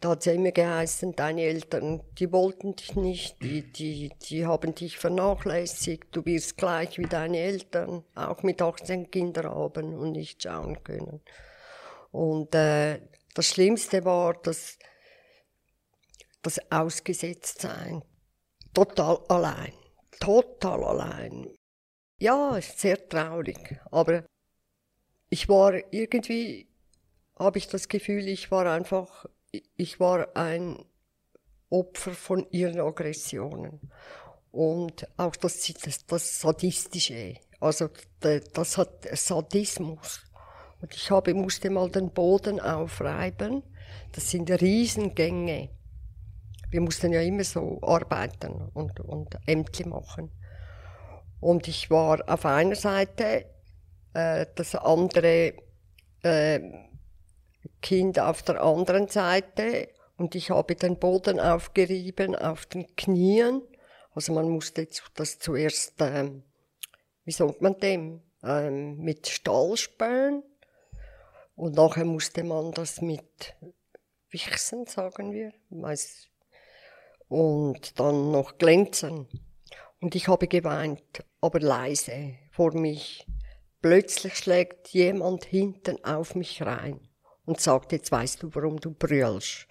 Da 0.02 0.10
hat 0.10 0.28
es 0.28 0.34
immer 0.34 0.52
geheißen, 0.52 1.16
deine 1.16 1.44
Eltern, 1.44 2.04
die 2.20 2.32
wollten 2.34 2.76
dich 2.76 2.96
nicht, 2.96 3.42
die, 3.42 3.62
die, 3.62 4.12
die 4.30 4.46
haben 4.46 4.76
dich 4.76 4.98
vernachlässigt, 4.98 6.08
du 6.12 6.26
wirst 6.26 6.58
gleich 6.58 7.00
wie 7.00 7.06
deine 7.06 7.38
Eltern, 7.38 8.04
auch 8.14 8.44
mit 8.44 8.62
18 8.62 9.10
Kindern 9.10 9.46
haben 9.46 9.98
und 9.98 10.12
nicht 10.12 10.44
schauen 10.44 10.84
können. 10.84 11.22
Und 12.12 12.54
äh, 12.56 13.02
das 13.34 13.48
Schlimmste 13.48 14.04
war 14.06 14.34
das, 14.44 14.78
das 16.42 16.60
Ausgesetztsein. 16.72 18.04
Total 18.74 19.20
allein. 19.28 19.74
Total 20.20 20.84
allein. 20.84 21.48
Ja, 22.20 22.58
ist 22.58 22.80
sehr 22.80 23.08
traurig, 23.08 23.80
aber 23.92 24.24
ich 25.30 25.48
war 25.50 25.74
irgendwie, 25.94 26.68
habe 27.38 27.60
ich 27.60 27.68
das 27.68 27.88
Gefühl, 27.88 28.28
ich 28.28 28.50
war 28.50 28.66
einfach, 28.66 29.26
ich 29.52 30.00
war 30.00 30.36
ein 30.36 30.84
Opfer 31.70 32.14
von 32.14 32.48
ihren 32.50 32.80
Aggressionen. 32.80 33.92
Und 34.52 35.08
auch 35.18 35.36
das, 35.36 35.72
das, 35.84 36.06
das 36.06 36.40
Sadistische, 36.40 37.36
also 37.60 37.90
das 38.20 38.78
hat 38.78 39.06
Sadismus. 39.14 40.24
Und 40.82 40.94
ich 40.96 41.10
habe, 41.12 41.34
musste 41.34 41.70
mal 41.70 41.90
den 41.90 42.12
Boden 42.12 42.60
aufreiben. 42.60 43.64
Das 44.12 44.30
sind 44.30 44.50
Riesengänge. 44.50 45.70
Wir 46.70 46.82
mussten 46.82 47.14
ja 47.14 47.22
immer 47.22 47.44
so 47.44 47.80
arbeiten 47.82 48.70
und, 48.74 49.00
und 49.00 49.38
Ämter 49.48 49.88
machen. 49.88 50.32
Und 51.40 51.68
ich 51.68 51.90
war 51.90 52.22
auf 52.28 52.46
einer 52.46 52.76
Seite, 52.76 53.46
äh, 54.14 54.46
das 54.56 54.76
andere 54.76 55.54
äh, 56.24 56.60
Kind 57.82 58.20
auf 58.20 58.42
der 58.44 58.62
anderen 58.62 59.08
Seite 59.08 59.90
und 60.18 60.36
ich 60.36 60.50
habe 60.50 60.76
den 60.76 60.98
Boden 60.98 61.40
aufgerieben 61.40 62.36
auf 62.36 62.66
den 62.66 62.88
Knien. 62.96 63.62
Also 64.14 64.34
man 64.34 64.50
musste 64.50 64.88
das 65.16 65.40
zuerst, 65.40 66.02
äh, 66.02 66.32
wie 67.24 67.32
sagt 67.32 67.62
man 67.62 67.80
dem, 67.80 68.22
äh, 68.44 68.70
mit 68.72 69.28
Stahlspänen 69.28 70.44
und 71.58 71.76
nachher 71.76 72.06
musste 72.06 72.44
man 72.44 72.72
das 72.72 73.02
mit 73.02 73.56
Wichsen, 74.30 74.86
sagen 74.86 75.34
wir, 75.34 75.52
und 77.28 78.00
dann 78.00 78.32
noch 78.32 78.60
glänzen. 78.60 79.28
Und 80.00 80.14
ich 80.14 80.28
habe 80.28 80.48
geweint, 80.48 81.26
aber 81.42 81.60
leise 81.60 82.36
vor 82.52 82.74
mich. 82.74 83.26
Plötzlich 83.82 84.36
schlägt 84.36 84.90
jemand 84.90 85.46
hinten 85.46 86.04
auf 86.06 86.36
mich 86.36 86.62
rein 86.62 87.00
und 87.46 87.60
sagt, 87.60 87.92
jetzt 87.92 88.12
weißt 88.12 88.44
du, 88.44 88.54
warum 88.54 88.80
du 88.80 88.92
brüllst. 88.92 89.68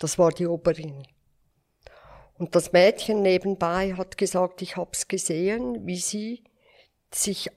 Das 0.00 0.18
war 0.18 0.32
die 0.32 0.46
Oberin. 0.46 1.06
Und 2.34 2.56
das 2.56 2.72
Mädchen 2.72 3.22
nebenbei 3.22 3.94
hat 3.94 4.18
gesagt, 4.18 4.60
ich 4.60 4.76
hab's 4.76 5.06
gesehen, 5.06 5.86
wie 5.86 5.98
sie 5.98 6.42
sich 7.12 7.48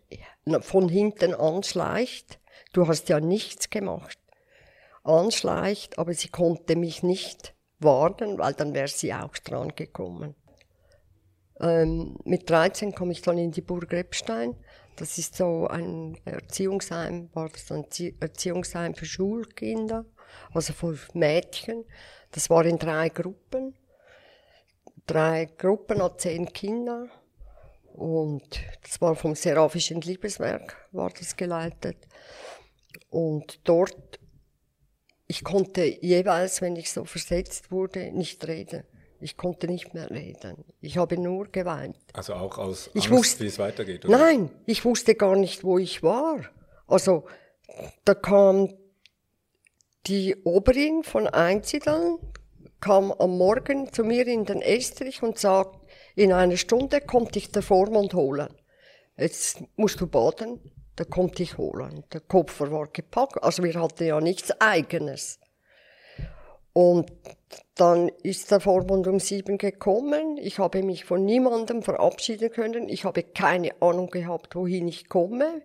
von 0.62 0.88
hinten 0.88 1.34
anschleicht. 1.34 2.40
Du 2.74 2.88
hast 2.88 3.10
ja 3.10 3.20
nichts 3.20 3.70
gemacht. 3.70 4.18
Anschleicht, 5.04 5.98
aber 5.98 6.14
sie 6.14 6.30
konnte 6.30 6.76
mich 6.76 7.04
nicht 7.04 7.56
warnen, 7.80 8.38
weil 8.38 8.54
dann 8.54 8.74
wäre 8.74 8.88
sie 8.88 9.14
auch 9.14 9.36
dran 9.38 9.70
gekommen. 9.76 10.36
Ähm, 11.60 12.18
mit 12.24 12.50
13 12.50 12.94
komme 12.94 13.12
ich 13.12 13.22
dann 13.22 13.38
in 13.38 13.52
die 13.52 13.62
Burg 13.62 13.92
Rebstein. 13.92 14.56
Das 14.96 15.18
ist 15.18 15.36
so 15.36 15.68
ein 15.68 16.18
Erziehungsheim, 16.26 17.30
war 17.34 17.50
das 17.50 17.72
ein 17.72 17.86
Erziehungsheim 18.20 18.94
für 18.94 19.06
Schulkinder, 19.06 20.06
also 20.54 20.74
für 20.74 20.98
Mädchen. 21.14 21.86
Das 22.32 22.50
war 22.50 22.66
in 22.66 22.78
drei 22.78 23.10
Gruppen. 23.10 23.76
Drei 25.08 25.46
Gruppen 25.46 26.04
hat 26.04 26.22
zehn 26.22 26.52
Kinder. 26.52 27.08
Und 27.94 28.62
das 28.84 29.02
war 29.02 29.16
vom 29.16 29.36
Seraphischen 29.36 30.02
Liebeswerk, 30.02 30.78
war 30.92 31.10
das 31.10 31.36
geleitet. 31.36 31.98
Und 33.10 33.60
dort, 33.64 34.20
ich 35.28 35.44
konnte 35.44 35.84
jeweils, 35.86 36.62
wenn 36.62 36.76
ich 36.76 36.92
so 36.92 37.06
versetzt 37.06 37.72
wurde, 37.72 38.12
nicht 38.12 38.48
reden. 38.48 38.84
Ich 39.22 39.36
konnte 39.36 39.68
nicht 39.68 39.94
mehr 39.94 40.10
reden. 40.10 40.64
Ich 40.80 40.98
habe 40.98 41.18
nur 41.18 41.48
geweint. 41.48 41.98
Also 42.14 42.36
auch 42.36 42.58
aus 42.58 42.90
ich 42.94 43.06
Angst, 43.06 43.12
wusste, 43.12 43.44
wie 43.44 43.48
es 43.48 43.60
weitergeht? 43.60 44.06
Oder? 44.06 44.18
Nein, 44.18 44.50
ich 44.66 44.86
wusste 44.86 45.16
gar 45.16 45.36
nicht, 45.36 45.64
wo 45.64 45.78
ich 45.78 46.04
war. 46.04 46.40
Also 46.88 47.26
da 48.06 48.14
kam 48.14 48.74
die 50.08 50.36
Oberin 50.44 51.04
von 51.04 51.28
Einzidern, 51.28 52.18
kam 52.80 53.12
am 53.12 53.38
Morgen 53.38 53.92
zu 53.92 54.04
mir 54.04 54.26
in 54.26 54.46
den 54.46 54.62
Estrich 54.62 55.22
und 55.22 55.38
sagt, 55.38 55.86
in 56.16 56.32
einer 56.32 56.58
Stunde 56.58 57.02
kommt 57.02 57.36
dich 57.36 57.52
der 57.52 57.62
Vormund 57.62 58.14
holen. 58.14 58.50
Jetzt 59.18 59.62
musst 59.76 60.00
du 60.00 60.08
baden, 60.08 60.60
der 61.00 61.06
kommt 61.06 61.40
dich 61.40 61.58
holen. 61.58 62.04
Der 62.14 62.22
Koffer 62.22 62.72
war 62.72 62.88
gepackt, 62.88 63.42
also 63.42 63.64
wir 63.64 63.74
hatten 63.82 64.06
ja 64.06 64.20
nichts 64.22 64.52
Eigenes. 64.60 65.40
Und 66.74 67.12
dann 67.76 68.10
ist 68.24 68.52
der 68.52 68.60
Vormund 68.60 69.08
um 69.08 69.20
sieben 69.20 69.58
gekommen. 69.58 70.38
Ich 70.38 70.60
habe 70.60 70.84
mich 70.84 71.06
von 71.06 71.26
niemandem 71.26 71.82
verabschieden 71.82 72.52
können. 72.52 72.90
Ich 72.90 73.06
habe 73.06 73.24
keine 73.24 73.82
Ahnung 73.82 74.10
gehabt, 74.10 74.56
wohin 74.56 74.88
ich 74.88 75.10
komme. 75.10 75.62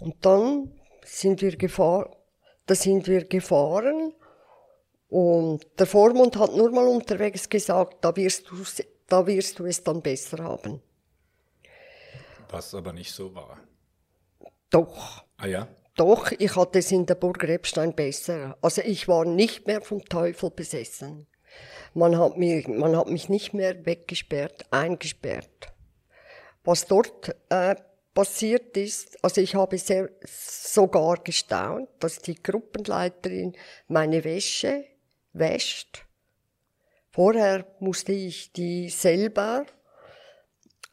Und 0.00 0.14
dann 0.24 0.72
sind 1.04 1.42
wir 1.42 1.56
gefahren, 1.56 2.14
da 2.66 2.74
sind 2.74 3.06
wir 3.08 3.24
gefahren. 3.24 4.12
Und 5.08 5.66
der 5.78 5.86
Vormund 5.86 6.36
hat 6.36 6.54
nur 6.54 6.70
mal 6.70 6.86
unterwegs 6.86 7.48
gesagt, 7.48 8.04
da 8.04 8.14
wirst 8.14 8.44
da 9.08 9.26
wirst 9.26 9.58
du 9.58 9.64
es 9.64 9.82
dann 9.82 10.02
besser 10.02 10.44
haben. 10.44 10.82
Was 12.50 12.74
aber 12.74 12.92
nicht 12.92 13.12
so 13.12 13.34
war. 13.34 13.58
Doch. 14.70 15.24
Ah 15.36 15.46
ja? 15.46 15.68
Doch, 15.96 16.30
ich 16.30 16.54
hatte 16.54 16.78
es 16.78 16.92
in 16.92 17.06
der 17.06 17.16
Burg 17.16 17.42
Rebstein 17.42 17.94
besser. 17.94 18.56
Also 18.62 18.82
ich 18.82 19.08
war 19.08 19.24
nicht 19.24 19.66
mehr 19.66 19.80
vom 19.80 20.04
Teufel 20.04 20.50
besessen. 20.50 21.26
Man 21.94 22.18
hat, 22.18 22.36
mir, 22.36 22.68
man 22.68 22.96
hat 22.96 23.08
mich 23.08 23.28
nicht 23.28 23.52
mehr 23.52 23.84
weggesperrt, 23.84 24.66
eingesperrt. 24.70 25.72
Was 26.62 26.86
dort 26.86 27.34
äh, 27.48 27.74
passiert 28.14 28.76
ist, 28.76 29.22
also 29.24 29.40
ich 29.40 29.54
habe 29.54 29.78
sehr, 29.78 30.10
sogar 30.24 31.16
gestaunt, 31.18 31.88
dass 31.98 32.18
die 32.18 32.40
Gruppenleiterin 32.40 33.54
meine 33.88 34.22
Wäsche 34.22 34.84
wäscht. 35.32 36.04
Vorher 37.10 37.66
musste 37.80 38.12
ich 38.12 38.52
die 38.52 38.90
selber 38.90 39.66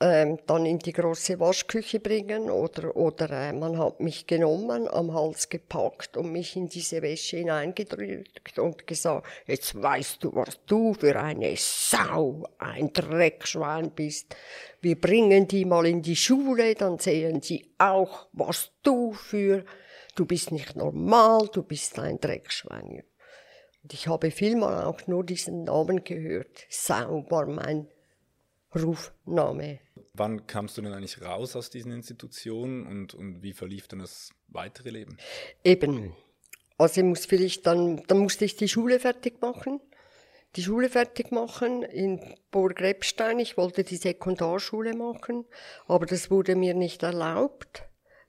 ähm, 0.08 0.38
dann 0.46 0.68
in 0.68 0.78
die 0.78 0.94
große 0.94 1.40
Waschküche 1.40 2.00
bringen 2.00 2.52
oder, 2.52 2.96
oder 2.96 3.28
äh, 3.32 3.54
man 3.54 3.80
hat 3.80 4.00
mich 4.00 4.28
genommen, 4.28 4.88
am 4.88 5.12
Hals 5.12 5.50
gepackt 5.50 6.16
und 6.16 6.32
mich 6.32 6.56
in 6.56 6.70
diese 6.70 7.02
Wäsche 7.02 7.38
hineingedrückt 7.38 8.60
und 8.60 8.86
gesagt, 8.86 9.26
jetzt 9.48 9.82
weißt 9.82 10.24
du, 10.24 10.36
was 10.36 10.60
du 10.68 10.94
für 10.94 11.20
eine 11.20 11.56
Sau, 11.58 12.48
ein 12.60 12.94
Dreckschwein 12.94 13.90
bist. 13.92 14.36
Wir 14.80 15.02
bringen 15.02 15.48
die 15.48 15.66
mal 15.66 15.88
in 15.88 16.04
die 16.04 16.16
Schule, 16.16 16.76
dann 16.76 17.00
sehen 17.00 17.42
sie 17.42 17.74
auch, 17.80 18.28
was 18.32 18.70
du 18.84 19.12
für, 19.14 19.66
du 20.14 20.28
bist 20.28 20.52
nicht 20.52 20.76
normal, 20.76 21.50
du 21.52 21.64
bist 21.64 21.98
ein 21.98 22.20
Dreckschwein. 22.20 23.04
Und 23.82 23.94
ich 23.94 24.08
habe 24.08 24.30
vielmal 24.30 24.84
auch 24.84 25.08
nur 25.08 25.24
diesen 25.24 25.64
Namen 25.64 26.04
gehört. 26.04 26.68
Sau 26.70 27.26
war 27.30 27.48
mein 27.48 27.88
Rufname. 28.76 29.80
Wann 30.18 30.48
kamst 30.48 30.78
du 30.78 30.82
denn 30.82 30.94
eigentlich 30.94 31.22
raus 31.22 31.56
aus 31.56 31.70
diesen 31.70 31.92
Institutionen 31.92 32.86
und, 32.86 33.14
und 33.14 33.44
wie 33.44 33.54
verlief 33.54 33.88
dann 33.88 34.00
das 34.00 34.30
weitere 34.48 34.90
Leben? 34.90 35.18
Eben. 35.64 36.16
Also 36.78 37.02
ich 37.02 37.08
muss 37.08 37.26
vielleicht 37.26 37.66
dann, 37.66 38.04
dann 38.08 38.20
musste 38.20 38.46
ich 38.46 38.56
die 38.56 38.68
Schule 38.68 39.00
fertig 39.00 39.42
machen. 39.42 39.80
Die 40.56 40.64
Schule 40.64 40.90
fertig 40.90 41.32
machen 41.32 41.84
in 41.84 42.22
Burg 42.52 42.80
Rebstein. 42.80 43.40
Ich 43.40 43.58
wollte 43.58 43.84
die 43.84 43.98
Sekundarschule 43.98 44.94
machen, 44.94 45.46
aber 45.88 46.06
das 46.06 46.32
wurde 46.32 46.56
mir 46.56 46.74
nicht 46.74 47.04
erlaubt, 47.04 47.84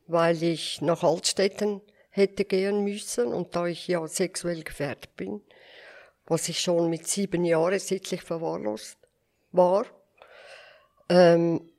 weil 0.09 0.43
ich 0.43 0.81
nach 0.81 1.05
Altstetten 1.05 1.83
hätte 2.11 2.45
gehen 2.45 2.83
müssen 2.83 3.33
und 3.33 3.55
da 3.55 3.67
ich 3.67 3.87
ja 3.87 4.07
sexuell 4.09 4.65
gefährdet 4.65 5.15
bin, 5.17 5.43
was 6.27 6.49
ich 6.49 6.61
schon 6.61 6.91
mit 6.91 7.07
sieben 7.07 7.45
Jahren 7.45 7.79
sittlich 7.79 8.23
verwahrlost 8.23 8.99
war, 9.53 9.87
ähm, 11.09 11.71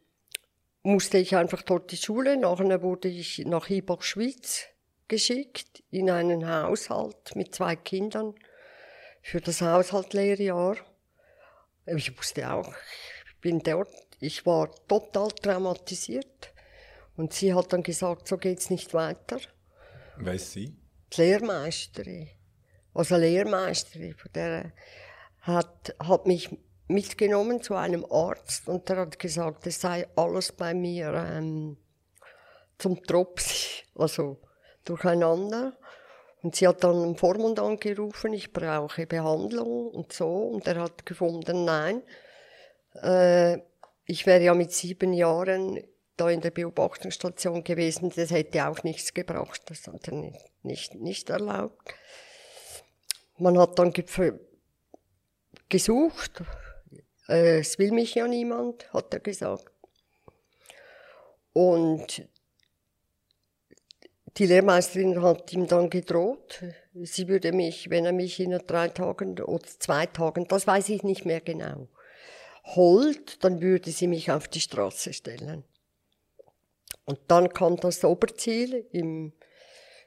musste 0.87 1.17
ich 1.17 1.35
einfach 1.35 1.61
dort 1.63 1.91
die 1.91 1.97
Schule. 1.97 2.37
Nachher 2.37 2.81
wurde 2.81 3.09
ich 3.09 3.39
nach 3.39 3.69
Ibach 3.69 4.01
Schweiz 4.01 4.67
geschickt 5.07 5.83
in 5.91 6.09
einen 6.09 6.47
Haushalt 6.47 7.35
mit 7.35 7.53
zwei 7.53 7.75
Kindern 7.75 8.33
für 9.21 9.41
das 9.41 9.61
Haushaltlehrjahr. 9.61 10.77
Ich 11.85 12.17
wusste 12.17 12.51
auch, 12.51 12.73
ich 13.27 13.41
bin 13.41 13.59
dort, 13.59 13.89
ich 14.19 14.45
war 14.45 14.71
total 14.87 15.31
traumatisiert. 15.31 16.53
Und 17.17 17.33
sie 17.33 17.53
hat 17.53 17.73
dann 17.73 17.83
gesagt, 17.83 18.27
so 18.27 18.37
geht's 18.37 18.69
nicht 18.69 18.93
weiter. 18.93 19.39
Wer 20.17 20.33
ist 20.33 20.53
sie? 20.53 20.75
Die 21.13 21.21
Lehrmeisterin. 21.21 22.29
Also 22.93 23.17
Lehrmeisterin, 23.17 24.13
von 24.13 24.31
der 24.33 24.71
hat, 25.41 25.95
hat 25.99 26.27
mich 26.27 26.49
mitgenommen 26.87 27.61
zu 27.61 27.75
einem 27.75 28.05
Arzt 28.09 28.67
und 28.67 28.87
der 28.89 28.97
hat 28.97 29.19
gesagt, 29.19 29.67
es 29.67 29.81
sei 29.81 30.07
alles 30.15 30.51
bei 30.51 30.73
mir 30.73 31.13
ähm, 31.13 31.77
zum 32.77 33.03
Tropf, 33.03 33.83
also 33.95 34.39
durcheinander. 34.85 35.77
Und 36.43 36.55
sie 36.55 36.67
hat 36.67 36.83
dann 36.83 37.03
im 37.03 37.15
Vormund 37.15 37.59
angerufen, 37.59 38.31
ich 38.31 38.53
brauche 38.53 39.07
Behandlung 39.07 39.89
und 39.89 40.13
so. 40.13 40.27
Und 40.27 40.67
er 40.67 40.81
hat 40.81 41.05
gefunden, 41.05 41.65
nein, 41.65 42.03
äh, 43.01 43.57
ich 44.05 44.25
wäre 44.25 44.43
ja 44.43 44.53
mit 44.53 44.71
sieben 44.71 45.13
Jahren 45.13 45.83
da 46.15 46.29
in 46.29 46.41
der 46.41 46.51
Beobachtungsstation 46.51 47.63
gewesen, 47.63 48.11
das 48.15 48.31
hätte 48.31 48.67
auch 48.67 48.83
nichts 48.83 49.13
gebracht, 49.13 49.61
das 49.67 49.87
hat 49.87 50.07
er 50.07 50.13
nicht, 50.13 50.39
nicht, 50.63 50.95
nicht 50.95 51.29
erlaubt. 51.29 51.93
Man 53.37 53.57
hat 53.59 53.77
dann 53.77 53.93
gesucht, 55.69 56.41
es 57.27 57.77
will 57.77 57.91
mich 57.91 58.15
ja 58.15 58.27
niemand, 58.27 58.91
hat 58.93 59.13
er 59.13 59.19
gesagt. 59.19 59.71
Und 61.53 62.27
die 64.37 64.45
Lehrmeisterin 64.45 65.21
hat 65.21 65.51
ihm 65.51 65.65
dann 65.67 65.89
gedroht, 65.89 66.63
sie 66.93 67.27
würde 67.27 67.51
mich, 67.51 67.89
wenn 67.89 68.05
er 68.05 68.13
mich 68.13 68.39
in 68.39 68.51
drei 68.67 68.89
Tagen 68.89 69.39
oder 69.39 69.65
zwei 69.79 70.05
Tagen, 70.05 70.47
das 70.47 70.67
weiß 70.67 70.89
ich 70.89 71.03
nicht 71.03 71.25
mehr 71.25 71.41
genau, 71.41 71.87
holt, 72.75 73.43
dann 73.43 73.61
würde 73.61 73.91
sie 73.91 74.07
mich 74.07 74.31
auf 74.31 74.47
die 74.47 74.59
Straße 74.59 75.13
stellen. 75.13 75.63
Und 77.05 77.19
dann 77.27 77.49
kam 77.49 77.77
das 77.77 78.03
Oberziel. 78.03 78.85
Im 78.91 79.31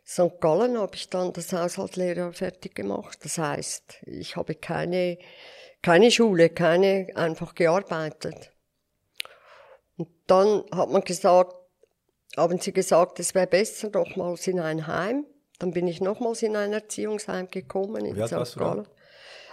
St. 0.06 0.38
Gallen 0.40 0.78
habe 0.78 0.96
ich 0.96 1.08
dann 1.08 1.32
das 1.32 1.52
Haushaltslehrer 1.52 2.32
fertig 2.32 2.74
gemacht. 2.74 3.18
Das 3.22 3.38
heißt, 3.38 4.02
ich 4.06 4.36
habe 4.36 4.54
keine 4.54 5.18
keine 5.82 6.10
Schule, 6.10 6.50
keine, 6.50 7.08
einfach 7.14 7.54
gearbeitet. 7.54 8.52
Und 9.96 10.08
dann 10.26 10.64
hat 10.72 10.90
man 10.90 11.02
gesagt, 11.02 11.54
haben 12.36 12.58
sie 12.58 12.72
gesagt, 12.72 13.18
es 13.20 13.34
wäre 13.34 13.46
besser 13.46 13.90
nochmals 13.90 14.46
in 14.46 14.60
ein 14.60 14.86
Heim. 14.86 15.26
Dann 15.58 15.72
bin 15.72 15.86
ich 15.86 16.00
nochmals 16.00 16.42
in 16.42 16.56
ein 16.56 16.72
Erziehungsheim 16.72 17.48
gekommen 17.50 18.04
in 18.04 18.26
St. 18.26 18.56
Gallen. 18.56 18.86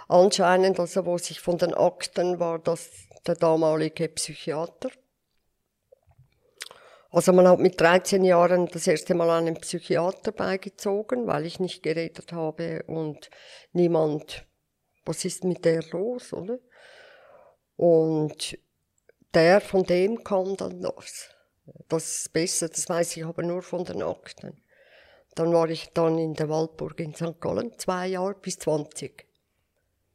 Anscheinend, 0.08 0.80
also 0.80 1.04
wo 1.04 1.18
sich 1.18 1.40
von 1.40 1.58
den 1.58 1.74
Akten 1.74 2.40
war 2.40 2.58
das 2.58 2.90
der 3.26 3.34
damalige 3.34 4.08
Psychiater. 4.08 4.90
Also 7.10 7.32
man 7.32 7.48
hat 7.48 7.58
mit 7.58 7.80
13 7.80 8.24
Jahren 8.24 8.66
das 8.66 8.86
erste 8.86 9.14
Mal 9.14 9.30
einen 9.30 9.56
Psychiater 9.56 10.32
beigezogen, 10.32 11.26
weil 11.26 11.46
ich 11.46 11.58
nicht 11.58 11.82
geredet 11.82 12.32
habe 12.32 12.84
und 12.86 13.30
niemand 13.72 14.46
was 15.08 15.24
ist 15.24 15.42
mit 15.44 15.64
der 15.64 15.82
los, 15.90 16.32
oder? 16.32 16.58
Und 17.76 18.58
der, 19.32 19.60
von 19.60 19.84
dem 19.84 20.22
kam 20.22 20.56
dann 20.56 20.82
das. 20.82 21.30
Das 21.88 22.28
besser, 22.28 22.68
das 22.68 22.88
weiß 22.88 23.16
ich 23.16 23.24
aber 23.24 23.42
nur 23.42 23.62
von 23.62 23.84
den 23.84 24.02
Akten. 24.02 24.62
Dann 25.34 25.52
war 25.52 25.68
ich 25.70 25.90
dann 25.94 26.18
in 26.18 26.34
der 26.34 26.48
Waldburg 26.48 27.00
in 27.00 27.14
St. 27.14 27.40
Gallen, 27.40 27.78
zwei 27.78 28.08
Jahre 28.08 28.34
bis 28.34 28.58
20. 28.58 29.26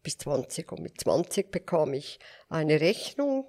Bis 0.03 0.17
20. 0.17 0.71
Und 0.71 0.81
mit 0.81 0.99
20 0.99 1.51
bekam 1.51 1.93
ich 1.93 2.19
eine 2.49 2.79
Rechnung 2.79 3.47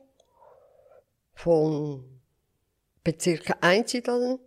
von 1.35 2.23
Bezirk 3.03 3.57
Einsiedeln, 3.61 4.39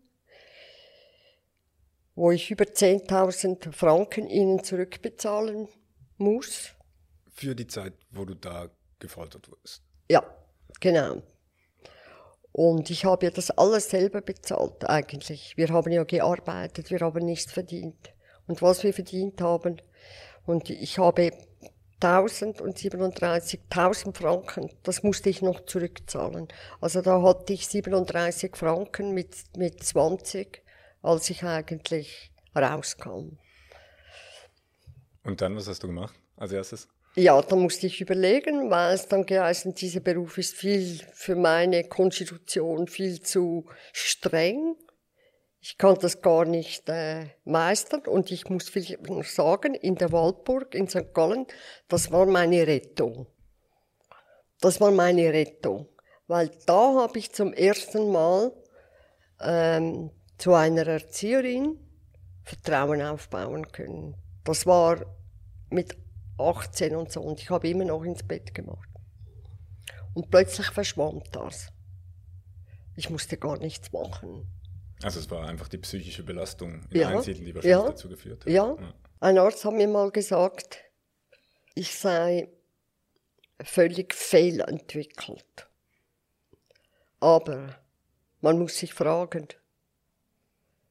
wo 2.15 2.31
ich 2.31 2.49
über 2.49 2.65
10.000 2.65 3.71
Franken 3.71 4.27
ihnen 4.27 4.63
zurückbezahlen 4.63 5.67
muss. 6.17 6.76
Für 7.37 7.53
die 7.53 7.67
Zeit, 7.67 7.93
wo 8.09 8.25
du 8.25 8.33
da 8.33 8.67
gefoltert 8.97 9.47
wurdest. 9.47 9.83
Ja, 10.09 10.23
genau. 10.79 11.21
Und 12.51 12.89
ich 12.89 13.05
habe 13.05 13.27
ja 13.27 13.31
das 13.31 13.51
alles 13.51 13.91
selber 13.91 14.21
bezahlt 14.21 14.89
eigentlich. 14.89 15.55
Wir 15.55 15.69
haben 15.69 15.91
ja 15.91 16.03
gearbeitet, 16.03 16.89
wir 16.89 17.01
haben 17.01 17.23
nichts 17.23 17.51
verdient. 17.51 18.11
Und 18.47 18.63
was 18.63 18.83
wir 18.83 18.91
verdient 18.91 19.39
haben, 19.41 19.79
und 20.47 20.71
ich 20.71 20.97
habe 20.97 21.31
1037.000 22.01 24.17
Franken, 24.17 24.71
das 24.81 25.03
musste 25.03 25.29
ich 25.29 25.43
noch 25.43 25.65
zurückzahlen. 25.65 26.47
Also 26.81 27.03
da 27.03 27.21
hatte 27.21 27.53
ich 27.53 27.67
37 27.67 28.55
Franken 28.55 29.13
mit, 29.13 29.35
mit 29.55 29.83
20, 29.83 30.63
als 31.03 31.29
ich 31.29 31.43
eigentlich 31.43 32.31
rauskam. 32.55 33.37
Und 35.23 35.41
dann, 35.41 35.55
was 35.55 35.67
hast 35.67 35.83
du 35.83 35.87
gemacht 35.87 36.15
als 36.37 36.53
erstes? 36.53 36.87
Ja, 37.19 37.41
da 37.41 37.55
musste 37.55 37.87
ich 37.87 37.99
überlegen, 37.99 38.69
weil 38.69 38.93
es 38.93 39.07
dann 39.07 39.25
geheißen, 39.25 39.73
dieser 39.73 40.01
Beruf 40.01 40.37
ist 40.37 40.53
viel 40.53 41.01
für 41.13 41.35
meine 41.35 41.83
Konstitution 41.85 42.87
viel 42.87 43.19
zu 43.21 43.65
streng. 43.91 44.75
Ich 45.59 45.79
kann 45.79 45.97
das 45.99 46.21
gar 46.21 46.45
nicht 46.45 46.87
äh, 46.89 47.25
meistern 47.43 48.01
und 48.01 48.29
ich 48.29 48.47
muss 48.49 48.71
noch 49.07 49.23
sagen, 49.23 49.73
in 49.73 49.95
der 49.95 50.11
Waldburg 50.11 50.75
in 50.75 50.87
St. 50.87 51.11
Gallen, 51.15 51.47
das 51.87 52.11
war 52.11 52.27
meine 52.27 52.67
Rettung. 52.67 53.25
Das 54.61 54.79
war 54.79 54.91
meine 54.91 55.33
Rettung, 55.33 55.89
weil 56.27 56.51
da 56.67 57.01
habe 57.01 57.17
ich 57.17 57.31
zum 57.31 57.51
ersten 57.51 58.11
Mal 58.11 58.51
ähm, 59.41 60.11
zu 60.37 60.53
einer 60.53 60.85
Erzieherin 60.85 61.79
Vertrauen 62.43 63.01
aufbauen 63.01 63.71
können. 63.71 64.15
Das 64.43 64.67
war 64.67 65.03
mit 65.71 65.97
18 66.37 66.95
und 66.95 67.11
so 67.11 67.21
und 67.21 67.39
ich 67.39 67.49
habe 67.49 67.67
immer 67.69 67.85
noch 67.85 68.03
ins 68.03 68.23
Bett 68.23 68.53
gemacht. 68.53 68.89
Und 70.13 70.29
plötzlich 70.31 70.67
verschwand 70.67 71.27
das. 71.31 71.69
Ich 72.95 73.09
musste 73.09 73.37
gar 73.37 73.57
nichts 73.57 73.91
machen. 73.91 74.47
Also 75.03 75.19
es 75.19 75.29
war 75.29 75.47
einfach 75.47 75.67
die 75.67 75.77
psychische 75.77 76.23
Belastung 76.23 76.81
in 76.89 77.01
ja, 77.01 77.09
Einsiedeln, 77.09 77.45
die 77.45 77.53
wahrscheinlich 77.53 77.79
ja, 77.79 77.89
dazu 77.89 78.09
geführt 78.09 78.45
hat. 78.45 78.51
Ja. 78.51 78.75
ja, 78.79 78.93
ein 79.19 79.37
Arzt 79.37 79.63
hat 79.63 79.73
mir 79.73 79.87
mal 79.87 80.11
gesagt, 80.11 80.79
ich 81.75 81.95
sei 81.95 82.49
völlig 83.61 84.13
fehlentwickelt. 84.13 85.67
Aber 87.19 87.75
man 88.41 88.59
muss 88.59 88.77
sich 88.77 88.93
fragen, 88.93 89.47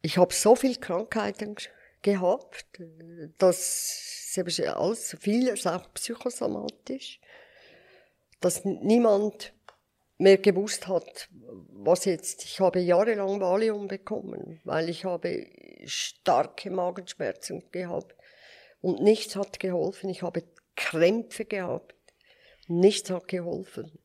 ich 0.02 0.18
habe 0.18 0.32
so 0.32 0.54
viele 0.54 0.76
Krankheiten 0.76 1.56
gehabt, 2.02 2.66
dass 3.38 4.25
alles, 4.38 5.16
vieles 5.20 5.66
auch 5.66 5.92
psychosomatisch, 5.94 7.20
dass 8.40 8.64
niemand 8.64 9.52
mehr 10.18 10.38
gewusst 10.38 10.88
hat, 10.88 11.28
was 11.70 12.04
jetzt. 12.04 12.44
Ich 12.44 12.60
habe 12.60 12.80
jahrelang 12.80 13.40
Valium 13.40 13.88
bekommen, 13.88 14.60
weil 14.64 14.88
ich 14.88 15.04
habe 15.04 15.46
starke 15.84 16.70
Magenschmerzen 16.70 17.64
gehabt 17.70 18.14
und 18.80 19.02
nichts 19.02 19.36
hat 19.36 19.60
geholfen. 19.60 20.10
Ich 20.10 20.22
habe 20.22 20.44
Krämpfe 20.74 21.44
gehabt, 21.44 21.94
nichts 22.66 23.10
hat 23.10 23.28
geholfen, 23.28 23.98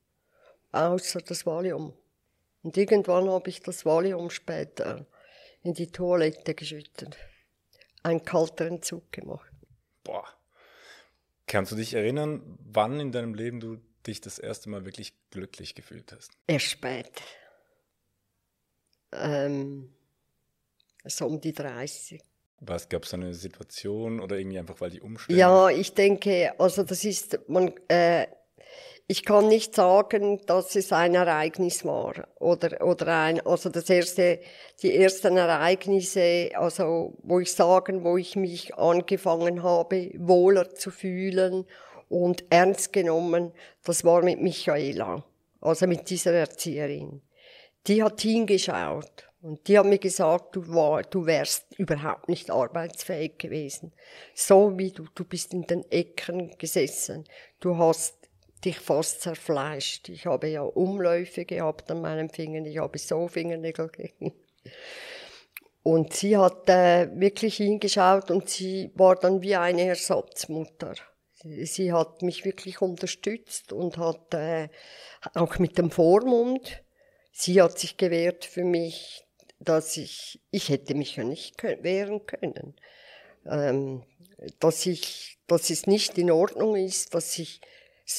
außer 0.72 1.22
das 1.22 1.46
Valium. 1.46 1.94
Und 2.64 2.78
irgendwann 2.78 3.30
habe 3.30 3.50
ich 3.50 3.62
das 3.62 3.86
Valium 3.86 4.30
später 4.30 5.06
in 5.64 5.74
die 5.74 5.92
Toilette 5.92 6.54
geschüttet 6.54 7.18
einen 8.04 8.24
kalteren 8.24 8.76
Entzug 8.76 9.12
gemacht. 9.12 9.51
Boah. 10.04 10.28
Kannst 11.48 11.72
du 11.72 11.76
dich 11.76 11.94
erinnern, 11.94 12.58
wann 12.64 13.00
in 13.00 13.12
deinem 13.12 13.34
Leben 13.34 13.60
du 13.60 13.78
dich 14.08 14.22
das 14.22 14.40
erste 14.40 14.70
Mal 14.70 14.86
wirklich 14.86 15.14
glücklich 15.32 15.76
gefühlt 15.76 16.12
hast? 16.12 16.32
Erst 16.48 16.68
spät. 16.68 17.12
Ähm, 19.12 19.94
so 21.04 21.26
um 21.26 21.42
die 21.42 21.54
30. 21.54 22.22
Was 22.60 22.90
gab 22.90 23.04
es 23.04 23.14
eine 23.14 23.34
Situation 23.34 24.20
oder 24.20 24.38
irgendwie 24.38 24.60
einfach, 24.60 24.80
weil 24.82 24.92
die 24.92 25.02
Umstände? 25.02 25.40
Ja, 25.40 25.70
ich 25.70 25.94
denke, 25.94 26.54
also 26.60 26.84
das 26.84 27.04
ist, 27.04 27.40
man, 27.50 27.74
äh, 27.88 28.28
ich 29.08 29.26
kann 29.26 29.48
nicht 29.48 29.76
sagen, 29.76 30.40
dass 30.46 30.76
es 30.76 30.94
ein 30.94 31.16
Ereignis 31.16 31.84
war 31.84 32.28
oder 32.40 32.86
oder 32.86 33.08
ein 33.08 33.46
also 33.46 33.70
das 33.70 33.90
erste 33.90 34.40
die 34.82 34.96
ersten 34.96 35.38
Ereignisse 35.38 36.52
also 36.54 37.18
wo 37.24 37.40
ich 37.40 37.52
sagen 37.52 38.04
wo 38.04 38.18
ich 38.18 38.36
mich 38.36 38.76
angefangen 38.76 39.64
habe 39.64 40.12
wohler 40.18 40.74
zu 40.74 40.92
fühlen 40.92 41.66
und 42.10 42.46
ernst 42.50 42.94
genommen 42.94 43.52
das 43.84 44.04
war 44.04 44.24
mit 44.24 44.42
Michaela 44.42 45.24
also 45.60 45.88
mit 45.88 46.10
dieser 46.10 46.34
Erzieherin 46.34 47.22
die 47.88 48.04
hat 48.04 48.22
hingeschaut 48.22 49.28
und 49.42 49.68
die 49.68 49.80
hat 49.80 49.88
mir 49.88 49.98
gesagt, 49.98 50.56
du, 50.56 50.68
war, 50.68 51.02
du 51.02 51.26
wärst 51.26 51.66
überhaupt 51.80 52.30
nicht 52.30 52.52
arbeitsfähig 52.52 53.40
gewesen. 53.40 53.92
So 54.36 54.78
wie 54.78 54.92
du, 54.92 55.06
du 55.16 55.26
bist 55.26 55.54
in 55.54 55.64
den 55.64 55.84
Ecken 55.92 56.56
gesessen. 56.60 57.24
Du 57.60 57.76
hast 57.78 58.21
dich 58.64 58.80
fast 58.80 59.22
zerfleischt. 59.22 60.10
Ich 60.10 60.26
habe 60.26 60.48
ja 60.48 60.62
Umläufe 60.62 61.46
gehabt 61.46 61.90
an 61.92 62.02
meinen 62.02 62.30
Fingern, 62.30 62.66
ich 62.66 62.78
habe 62.78 62.98
so 62.98 63.28
Fingernägel 63.28 63.90
gegen. 63.90 64.34
Und 65.84 66.14
sie 66.14 66.38
hat 66.38 66.70
äh, 66.70 67.10
wirklich 67.20 67.58
hingeschaut 67.58 68.30
und 68.30 68.50
sie 68.50 68.92
war 68.96 69.16
dann 69.16 69.42
wie 69.42 69.56
eine 69.56 69.88
Ersatzmutter. 69.88 70.94
Sie, 71.34 71.66
sie 71.66 71.92
hat 71.92 72.22
mich 72.22 72.46
wirklich 72.46 72.82
unterstützt 72.82 73.74
und 73.74 73.98
hat 73.98 74.34
äh, 74.36 74.70
auch 75.34 75.58
mit 75.58 75.78
dem 75.80 75.90
Vormund, 75.90 76.84
sie 77.32 77.62
hat 77.62 77.80
sich 77.80 77.98
gewehrt 77.98 78.46
für 78.46 78.64
mich, 78.64 79.24
dass 79.60 79.98
ich, 79.98 80.40
ich 80.52 80.70
hätte 80.70 80.94
mich 80.94 81.16
ja 81.16 81.24
nicht 81.24 81.62
wehren 81.64 82.26
können. 82.28 82.76
Ähm, 83.46 84.04
dass 84.60 84.86
ich, 84.86 85.40
dass 85.48 85.70
es 85.70 85.88
nicht 85.88 86.18
in 86.18 86.32
Ordnung 86.32 86.76
ist, 86.76 87.14
dass 87.16 87.38
ich 87.40 87.62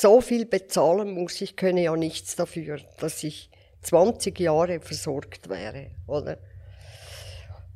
so 0.01 0.21
viel 0.21 0.47
bezahlen 0.47 1.13
muss, 1.13 1.41
ich 1.41 1.57
könne 1.57 1.83
ja 1.83 1.97
nichts 1.97 2.37
dafür, 2.37 2.79
dass 2.99 3.23
ich 3.25 3.51
20 3.83 4.39
Jahre 4.39 4.81
versorgt 4.81 5.49
wäre, 5.49 5.91
oder? 6.07 6.39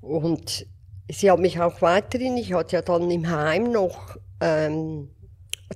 Und 0.00 0.66
sie 1.08 1.30
hat 1.30 1.38
mich 1.38 1.60
auch 1.60 1.82
weiterhin, 1.82 2.36
ich 2.36 2.52
hatte 2.52 2.76
ja 2.76 2.82
dann 2.82 3.10
im 3.10 3.28
Heim 3.28 3.72
noch 3.72 4.16
ähm, 4.40 5.10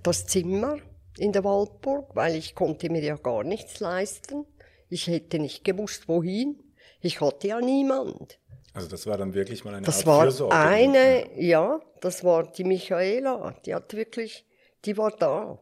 das 0.02 0.26
Zimmer 0.26 0.78
in 1.18 1.32
der 1.32 1.44
Waldburg, 1.44 2.14
weil 2.14 2.36
ich 2.36 2.54
konnte 2.54 2.90
mir 2.90 3.02
ja 3.02 3.16
gar 3.16 3.44
nichts 3.44 3.80
leisten. 3.80 4.46
Ich 4.88 5.06
hätte 5.06 5.38
nicht 5.38 5.64
gewusst, 5.64 6.08
wohin. 6.08 6.62
Ich 7.00 7.20
hatte 7.20 7.48
ja 7.48 7.60
niemand. 7.60 8.38
Also 8.72 8.88
das 8.88 9.06
war 9.06 9.18
dann 9.18 9.34
wirklich 9.34 9.64
mal 9.64 9.74
eine 9.74 9.86
das 9.86 9.98
Art 9.98 10.06
war 10.06 10.22
Fürsorge. 10.22 10.54
eine, 10.54 11.40
ja, 11.40 11.80
das 12.00 12.22
war 12.24 12.44
die 12.44 12.64
Michaela. 12.64 13.54
Die 13.64 13.74
hat 13.74 13.94
wirklich, 13.94 14.46
die 14.84 14.96
war 14.96 15.10
da. 15.10 15.58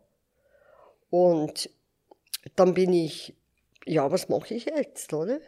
Und 1.11 1.71
dann 2.57 2.75
bin 2.75 2.93
ich, 2.93 3.35
ja, 3.87 4.11
was 4.11 4.29
mache 4.29 4.55
ich 4.55 4.67
jetzt, 4.67 5.13
oder? 5.13 5.41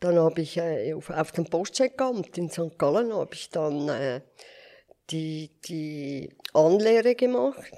Dann 0.00 0.18
habe 0.18 0.40
ich 0.40 0.56
äh, 0.56 0.94
auf, 0.94 1.10
auf 1.10 1.32
dem 1.32 1.44
Postcheckamt 1.44 2.36
in 2.38 2.50
St. 2.50 2.78
Gallen 2.78 3.12
habe 3.12 3.34
ich 3.34 3.50
dann 3.50 3.88
äh, 3.88 4.20
die, 5.10 5.50
die 5.64 6.34
Anlehre 6.54 7.14
gemacht 7.14 7.70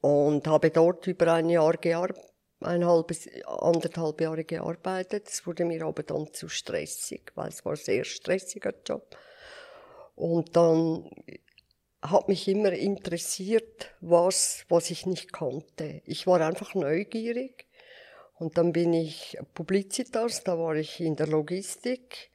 und 0.00 0.46
habe 0.46 0.70
dort 0.70 1.06
über 1.06 1.32
ein 1.34 1.48
Jahr 1.48 1.74
gearbeitet, 1.74 2.24
ein 2.60 2.84
halbes, 2.84 3.28
anderthalb 3.46 4.20
Jahre 4.20 4.44
gearbeitet. 4.44 5.28
Es 5.28 5.46
wurde 5.46 5.64
mir 5.64 5.84
aber 5.84 6.02
dann 6.02 6.32
zu 6.32 6.48
stressig, 6.48 7.32
weil 7.34 7.48
es 7.48 7.64
war 7.64 7.72
ein 7.72 7.76
sehr 7.76 8.04
stressiger 8.04 8.74
Job. 8.84 9.16
Und 10.16 10.54
dann 10.54 11.10
hat 12.02 12.28
mich 12.28 12.48
immer 12.48 12.72
interessiert, 12.72 13.90
was, 14.00 14.64
was 14.68 14.90
ich 14.90 15.06
nicht 15.06 15.32
kannte. 15.32 16.02
Ich 16.06 16.26
war 16.26 16.40
einfach 16.40 16.74
neugierig. 16.74 17.66
Und 18.34 18.56
dann 18.56 18.72
bin 18.72 18.94
ich 18.94 19.36
Publicitas, 19.52 20.44
da 20.44 20.58
war 20.58 20.74
ich 20.74 21.00
in 21.00 21.16
der 21.16 21.26
Logistik. 21.26 22.30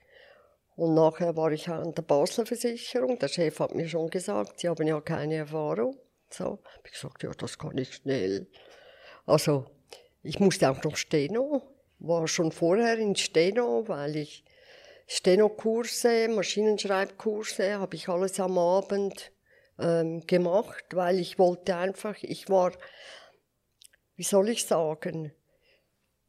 Und 0.76 0.94
nachher 0.94 1.36
war 1.36 1.52
ich 1.52 1.68
an 1.68 1.96
der 1.96 2.04
Basler 2.04 2.46
Versicherung. 2.46 3.18
Der 3.18 3.28
Chef 3.28 3.60
hat 3.60 3.74
mir 3.74 3.88
schon 3.88 4.10
gesagt, 4.10 4.60
Sie 4.60 4.70
haben 4.70 4.86
ja 4.86 5.02
keine 5.02 5.36
Erfahrung. 5.36 5.98
So, 6.30 6.60
ich 6.84 6.92
gesagt, 6.92 7.24
ja, 7.24 7.32
das 7.32 7.58
kann 7.58 7.78
ich 7.78 7.96
schnell. 7.96 8.48
Also, 9.26 9.66
ich 10.22 10.40
musste 10.40 10.70
auch 10.70 10.84
noch 10.84 10.98
Steno, 10.98 11.64
war 12.00 12.28
schon 12.28 12.52
vorher 12.52 12.98
in 12.98 13.16
Steno, 13.16 13.88
weil 13.88 14.18
ich 14.18 14.44
Steno-Kurse, 15.08 16.28
Maschinenschreibkurse, 16.28 17.80
habe 17.80 17.96
ich 17.96 18.10
alles 18.10 18.40
am 18.40 18.58
Abend 18.58 19.32
ähm, 19.80 20.26
gemacht, 20.26 20.86
weil 20.94 21.20
ich 21.20 21.38
wollte 21.40 21.76
einfach, 21.76 22.16
ich 22.22 22.50
war, 22.50 22.72
wie 24.16 24.24
soll 24.24 24.50
ich 24.50 24.66
sagen, 24.66 25.34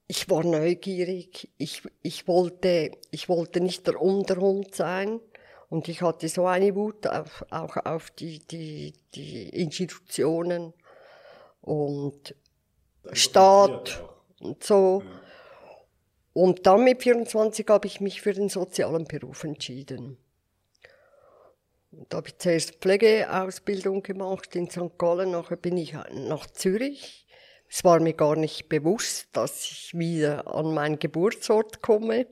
ich 0.08 0.30
war 0.30 0.44
neugierig, 0.44 1.50
ich, 1.58 1.82
ich, 2.02 2.28
wollte, 2.28 2.92
ich 3.10 3.28
wollte 3.28 3.60
nicht 3.60 3.86
der 3.86 4.00
Unterhund 4.00 4.74
sein 4.74 5.20
und 5.68 5.88
ich 5.88 6.02
hatte 6.02 6.28
so 6.28 6.46
eine 6.46 6.74
Wut 6.74 7.06
auf, 7.06 7.44
auch 7.50 7.76
auf 7.76 8.10
die, 8.10 8.38
die, 8.38 8.94
die 9.14 9.48
Institutionen 9.48 10.72
und 11.60 12.34
Staat 13.12 14.04
und 14.40 14.62
so. 14.62 15.02
Und 16.32 16.66
dann 16.66 16.84
mit 16.84 17.02
24 17.02 17.66
habe 17.68 17.86
ich 17.86 18.00
mich 18.00 18.20
für 18.20 18.34
den 18.34 18.48
sozialen 18.48 19.06
Beruf 19.06 19.44
entschieden. 19.44 20.18
Da 22.08 22.18
habe 22.18 22.28
ich 22.28 22.38
zuerst 22.38 22.76
Pflegeausbildung 22.76 24.02
gemacht 24.02 24.54
in 24.56 24.70
St. 24.70 24.98
Gallen, 24.98 25.30
nachher 25.30 25.56
bin 25.56 25.76
ich 25.76 25.94
nach 26.12 26.46
Zürich. 26.46 27.26
Es 27.68 27.84
war 27.84 28.00
mir 28.00 28.12
gar 28.14 28.36
nicht 28.36 28.68
bewusst, 28.68 29.28
dass 29.32 29.64
ich 29.64 29.92
wieder 29.94 30.46
an 30.54 30.74
meinen 30.74 30.98
Geburtsort 30.98 31.82
komme. 31.82 32.26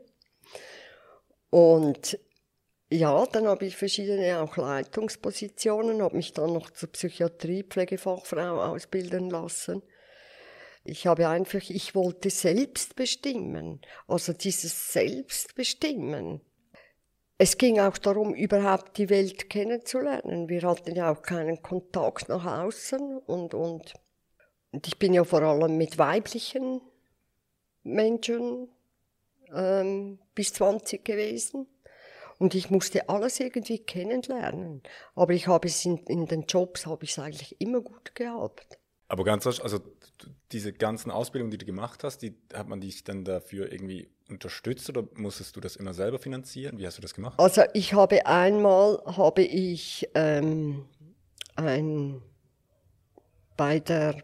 Und 1.51 2.19
Ja, 2.91 3.27
dann 3.27 3.49
habe 3.49 3.67
ich 3.67 3.77
verschiedene 3.77 4.41
auch 4.41 4.57
Leitungspositionen, 4.57 6.01
habe 6.01 6.17
mich 6.17 6.33
dann 6.33 6.53
noch 6.53 6.71
zur 6.71 6.93
Psychiatrie-Pflegefachfrau 6.93 8.63
ausbilden 8.63 9.31
lassen. 9.31 9.83
Ich 10.85 11.07
habe 11.07 11.29
einfach, 11.29 11.71
ich 11.71 11.95
wollte 11.97 12.31
selbst 12.31 12.95
bestimmen. 12.95 13.81
Also 14.07 14.33
dieses 14.33 14.93
Selbstbestimmen. 14.93 16.41
Es 17.37 17.59
ging 17.59 17.81
auch 17.81 17.99
darum, 17.99 18.33
überhaupt 18.33 18.97
die 18.97 19.11
Welt 19.11 19.51
kennenzulernen. 19.51 20.49
Wir 20.49 20.63
hatten 20.63 20.95
ja 20.95 21.11
auch 21.11 21.23
keinen 21.23 21.63
Kontakt 21.63 22.29
nach 22.29 22.45
außen 22.45 23.19
und, 23.19 23.55
und, 23.55 23.95
und 24.71 24.87
ich 24.87 24.99
bin 24.99 25.13
ja 25.13 25.25
vor 25.25 25.43
allem 25.43 25.77
mit 25.77 25.99
weiblichen 25.99 26.81
Menschen 27.83 28.69
ähm, 29.53 30.19
bis 30.35 30.53
20 30.55 31.05
gewesen. 31.05 31.67
Und 32.39 32.55
ich 32.55 32.71
musste 32.71 33.09
alles 33.09 33.41
irgendwie 33.41 33.79
kennenlernen. 33.79 34.83
Aber 35.15 35.33
ich 35.33 35.47
habe 35.47 35.69
es 35.69 35.85
in, 35.85 35.99
in 36.07 36.27
den 36.27 36.43
Jobs 36.43 36.87
habe 36.87 37.05
ich 37.05 37.13
es 37.13 37.19
eigentlich 37.19 37.61
immer 37.61 37.81
gut 37.81 38.15
gehabt. 38.15 38.79
Aber 39.09 39.25
ganz 39.25 39.47
also 39.47 39.81
diese 40.51 40.73
ganzen 40.73 41.11
Ausbildungen, 41.11 41.51
die 41.51 41.59
du 41.59 41.67
gemacht 41.67 42.05
hast, 42.05 42.19
die 42.19 42.37
hat 42.53 42.69
man 42.69 42.81
dich 42.81 43.05
dann 43.05 43.25
dafür 43.25 43.71
irgendwie 43.71 44.14
unterstützt 44.29 44.89
oder 44.89 45.07
musstest 45.15 45.57
du 45.57 45.61
das 45.61 45.77
immer 45.77 45.95
selber 45.95 46.19
finanzieren? 46.19 46.79
Wie 46.79 46.87
hast 46.87 46.99
du 46.99 47.03
das 47.03 47.15
gemacht? 47.15 47.39
Also 47.39 47.63
ich 47.75 47.93
habe 47.93 48.27
einmal 48.27 49.03
habe 49.05 49.43
ich 49.43 50.09
ähm, 50.15 50.87
ein 51.57 52.23
bei 53.57 53.79
der 53.81 54.23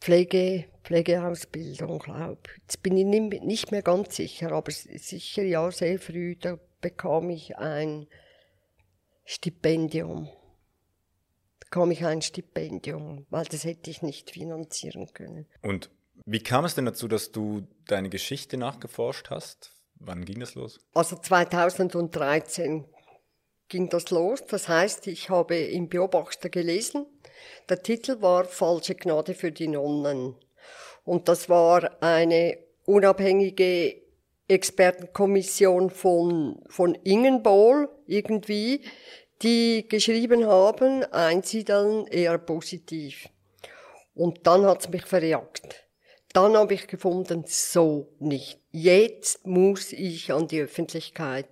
Pflege, 0.00 0.66
Pflegeausbildung, 0.84 2.00
glaube 2.00 2.40
Jetzt 2.62 2.82
bin 2.82 2.96
ich 2.96 3.04
nicht 3.40 3.70
mehr 3.70 3.82
ganz 3.82 4.16
sicher, 4.16 4.52
aber 4.52 4.70
sicher 4.72 5.44
ja, 5.44 5.70
sehr 5.70 5.98
früh, 5.98 6.36
da 6.36 6.58
bekam 6.80 7.30
ich 7.30 7.56
ein 7.56 8.06
Stipendium 9.24 10.28
bekam 11.72 11.90
ich 11.90 12.04
ein 12.04 12.20
Stipendium, 12.20 13.24
weil 13.30 13.46
das 13.46 13.64
hätte 13.64 13.90
ich 13.90 14.02
nicht 14.02 14.30
finanzieren 14.30 15.10
können. 15.14 15.46
Und 15.62 15.88
wie 16.24 16.42
kam 16.42 16.64
es 16.64 16.74
denn 16.74 16.86
dazu, 16.86 17.08
dass 17.08 17.32
du 17.32 17.66
deine 17.86 18.08
Geschichte 18.08 18.56
nachgeforscht 18.56 19.30
hast? 19.30 19.72
Wann 19.98 20.24
ging 20.24 20.40
das 20.40 20.54
los? 20.54 20.80
Also 20.94 21.16
2013 21.16 22.84
ging 23.68 23.88
das 23.88 24.10
los. 24.10 24.44
Das 24.46 24.68
heißt, 24.68 25.06
ich 25.06 25.30
habe 25.30 25.56
im 25.56 25.88
Beobachter 25.88 26.48
gelesen. 26.48 27.06
Der 27.68 27.82
Titel 27.82 28.20
war 28.20 28.44
Falsche 28.44 28.94
Gnade 28.94 29.34
für 29.34 29.52
die 29.52 29.68
Nonnen. 29.68 30.36
Und 31.04 31.28
das 31.28 31.48
war 31.48 32.02
eine 32.02 32.58
unabhängige 32.84 34.02
Expertenkommission 34.48 35.90
von, 35.90 36.62
von 36.68 36.94
Ingenbohl 37.04 37.88
irgendwie, 38.06 38.84
die 39.42 39.86
geschrieben 39.88 40.46
haben, 40.46 41.04
einsiedeln 41.04 42.06
eher 42.06 42.38
positiv. 42.38 43.28
Und 44.14 44.46
dann 44.46 44.64
hat's 44.66 44.88
mich 44.88 45.04
verjagt. 45.04 45.82
Dann 46.32 46.56
habe 46.56 46.74
ich 46.74 46.86
gefunden, 46.86 47.44
so 47.46 48.08
nicht. 48.18 48.58
Jetzt 48.70 49.46
muss 49.46 49.92
ich 49.92 50.32
an 50.32 50.48
die 50.48 50.62
Öffentlichkeit. 50.62 51.46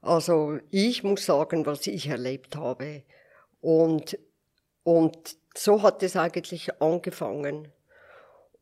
Also 0.00 0.58
ich 0.70 1.02
muss 1.02 1.26
sagen, 1.26 1.66
was 1.66 1.86
ich 1.86 2.06
erlebt 2.06 2.56
habe. 2.56 3.02
Und, 3.60 4.18
und 4.84 5.36
so 5.54 5.82
hat 5.82 6.02
es 6.02 6.16
eigentlich 6.16 6.80
angefangen. 6.80 7.72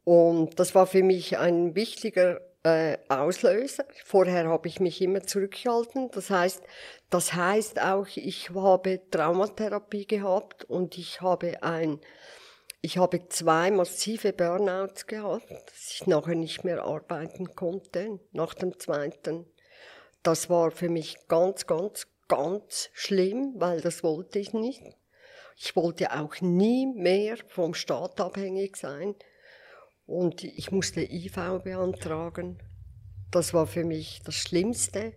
Und 0.04 0.58
das 0.58 0.74
war 0.74 0.86
für 0.86 1.02
mich 1.02 1.36
ein 1.36 1.74
wichtiger 1.74 2.40
äh, 2.62 2.98
Auslöser. 3.08 3.84
Vorher 4.04 4.48
habe 4.48 4.68
ich 4.68 4.80
mich 4.80 5.02
immer 5.02 5.22
zurückgehalten. 5.22 6.10
Das 6.12 6.30
heißt, 6.30 6.62
das 7.10 7.34
heißt 7.34 7.80
auch, 7.80 8.06
ich 8.14 8.50
habe 8.50 9.00
Traumatherapie 9.10 10.06
gehabt 10.06 10.64
und 10.64 10.96
ich 10.96 11.20
habe 11.20 11.62
ein, 11.62 12.00
ich 12.86 12.98
habe 12.98 13.28
zwei 13.28 13.72
massive 13.72 14.32
Burnouts 14.32 15.08
gehabt, 15.08 15.50
dass 15.50 15.90
ich 15.90 16.06
nachher 16.06 16.36
nicht 16.36 16.62
mehr 16.62 16.84
arbeiten 16.84 17.52
konnte, 17.56 18.20
nach 18.30 18.54
dem 18.54 18.78
zweiten. 18.78 19.44
Das 20.22 20.48
war 20.50 20.70
für 20.70 20.88
mich 20.88 21.26
ganz, 21.26 21.66
ganz, 21.66 22.06
ganz 22.28 22.90
schlimm, 22.92 23.54
weil 23.56 23.80
das 23.80 24.04
wollte 24.04 24.38
ich 24.38 24.52
nicht. 24.52 24.84
Ich 25.56 25.74
wollte 25.74 26.12
auch 26.12 26.40
nie 26.40 26.86
mehr 26.86 27.38
vom 27.48 27.74
Staat 27.74 28.20
abhängig 28.20 28.76
sein. 28.76 29.16
Und 30.06 30.44
ich 30.44 30.70
musste 30.70 31.00
IV 31.00 31.34
beantragen. 31.64 32.62
Das 33.32 33.52
war 33.52 33.66
für 33.66 33.82
mich 33.82 34.22
das 34.24 34.36
Schlimmste. 34.36 35.12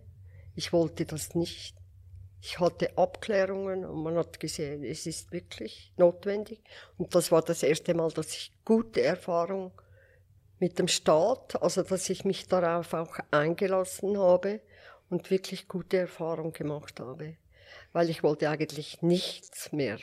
Ich 0.56 0.72
wollte 0.72 1.06
das 1.06 1.36
nicht. 1.36 1.76
Ich 2.42 2.58
hatte 2.58 2.96
Abklärungen 2.96 3.84
und 3.84 4.02
man 4.02 4.16
hat 4.16 4.40
gesehen, 4.40 4.82
es 4.82 5.06
ist 5.06 5.30
wirklich 5.32 5.92
notwendig. 5.96 6.62
Und 6.96 7.14
das 7.14 7.30
war 7.30 7.42
das 7.42 7.62
erste 7.62 7.94
Mal, 7.94 8.10
dass 8.12 8.32
ich 8.34 8.52
gute 8.64 9.02
Erfahrung 9.02 9.72
mit 10.58 10.78
dem 10.78 10.88
Staat, 10.88 11.60
also 11.62 11.82
dass 11.82 12.08
ich 12.08 12.24
mich 12.24 12.46
darauf 12.48 12.94
auch 12.94 13.18
eingelassen 13.30 14.18
habe 14.18 14.60
und 15.10 15.30
wirklich 15.30 15.68
gute 15.68 15.98
Erfahrung 15.98 16.52
gemacht 16.52 17.00
habe. 17.00 17.36
Weil 17.92 18.08
ich 18.08 18.22
wollte 18.22 18.48
eigentlich 18.48 19.02
nichts 19.02 19.72
mehr, 19.72 19.98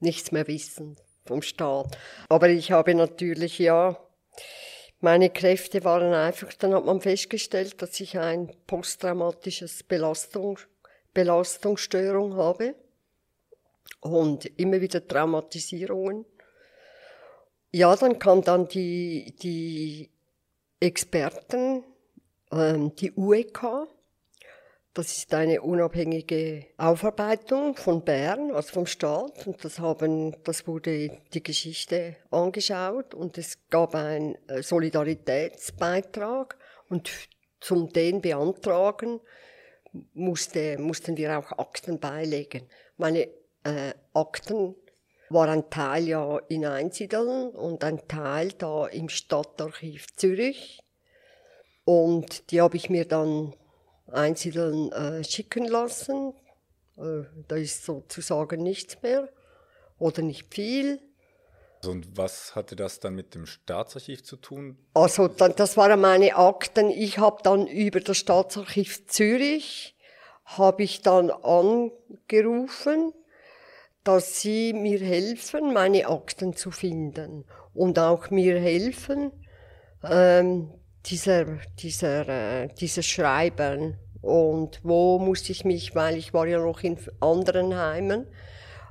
nichts 0.00 0.32
mehr 0.32 0.46
wissen 0.46 0.96
vom 1.26 1.42
Staat. 1.42 1.98
Aber 2.28 2.48
ich 2.48 2.72
habe 2.72 2.94
natürlich, 2.94 3.58
ja, 3.58 3.98
meine 5.00 5.30
Kräfte 5.30 5.84
waren 5.84 6.14
einfach, 6.14 6.52
dann 6.54 6.74
hat 6.74 6.84
man 6.84 7.00
festgestellt, 7.00 7.82
dass 7.82 8.00
ich 8.00 8.18
ein 8.18 8.50
posttraumatisches 8.66 9.82
Belastung, 9.82 10.58
Belastungsstörung 11.14 12.34
habe 12.36 12.74
und 14.00 14.44
immer 14.58 14.80
wieder 14.80 15.06
Traumatisierungen. 15.06 16.26
Ja, 17.70 17.96
dann 17.96 18.18
kam 18.18 18.42
dann 18.42 18.68
die, 18.68 19.34
die 19.40 20.10
Experten, 20.80 21.84
ähm, 22.52 22.94
die 22.96 23.12
UEK, 23.12 23.88
das 24.94 25.16
ist 25.16 25.34
eine 25.34 25.60
unabhängige 25.60 26.66
Aufarbeitung 26.76 27.74
von 27.74 28.04
Bern, 28.04 28.52
also 28.52 28.74
vom 28.74 28.86
Staat. 28.86 29.44
Und 29.44 29.64
das 29.64 29.80
haben, 29.80 30.36
das 30.44 30.68
wurde 30.68 31.20
die 31.32 31.42
Geschichte 31.42 32.14
angeschaut 32.30 33.12
und 33.12 33.36
es 33.36 33.58
gab 33.70 33.96
einen 33.96 34.36
äh, 34.46 34.62
Solidaritätsbeitrag 34.62 36.56
und 36.88 37.10
zum 37.60 37.92
den 37.92 38.20
beantragen 38.20 39.20
musste, 40.12 40.78
mussten 40.78 41.16
wir 41.16 41.38
auch 41.38 41.52
Akten 41.58 41.98
beilegen. 41.98 42.68
Meine 42.96 43.28
äh, 43.64 43.94
Akten 44.12 44.74
war 45.30 45.48
ein 45.48 45.70
Teil 45.70 46.08
ja 46.08 46.38
in 46.48 46.64
Einsiedeln 46.64 47.50
und 47.50 47.82
ein 47.84 48.06
Teil 48.08 48.52
da 48.52 48.86
im 48.86 49.08
Stadtarchiv 49.08 50.06
Zürich. 50.16 50.80
Und 51.84 52.50
die 52.50 52.60
habe 52.60 52.76
ich 52.76 52.88
mir 52.90 53.06
dann 53.06 53.54
Einsiedeln 54.10 54.92
äh, 54.92 55.24
schicken 55.24 55.66
lassen. 55.66 56.34
Äh, 56.96 57.24
da 57.48 57.56
ist 57.56 57.84
sozusagen 57.84 58.62
nichts 58.62 59.00
mehr 59.02 59.28
oder 59.98 60.22
nicht 60.22 60.52
viel. 60.54 61.00
Also, 61.84 61.92
und 61.92 62.16
was 62.16 62.54
hatte 62.54 62.76
das 62.76 62.98
dann 62.98 63.14
mit 63.14 63.34
dem 63.34 63.44
Staatsarchiv 63.44 64.24
zu 64.24 64.36
tun? 64.36 64.78
Also 64.94 65.28
das 65.28 65.76
waren 65.76 66.00
meine 66.00 66.34
Akten. 66.34 66.88
Ich 66.88 67.18
habe 67.18 67.42
dann 67.42 67.66
über 67.66 68.00
das 68.00 68.16
Staatsarchiv 68.16 69.06
Zürich 69.06 69.94
habe 70.46 70.82
ich 70.82 71.02
dann 71.02 71.30
angerufen, 71.30 73.12
dass 74.02 74.40
sie 74.40 74.72
mir 74.72 74.98
helfen, 74.98 75.74
meine 75.74 76.06
Akten 76.08 76.56
zu 76.56 76.70
finden 76.70 77.44
und 77.74 77.98
auch 77.98 78.30
mir 78.30 78.58
helfen, 78.58 79.30
ähm, 80.04 80.72
dieser, 81.04 81.58
dieser, 81.78 82.28
äh, 82.62 82.68
dieses 82.80 83.04
Schreiben 83.04 83.98
und 84.22 84.80
wo 84.82 85.18
musste 85.18 85.52
ich 85.52 85.66
mich, 85.66 85.94
weil 85.94 86.16
ich 86.16 86.32
war 86.32 86.46
ja 86.46 86.60
noch 86.60 86.82
in 86.82 86.98
anderen 87.20 87.76
Heimen, 87.76 88.26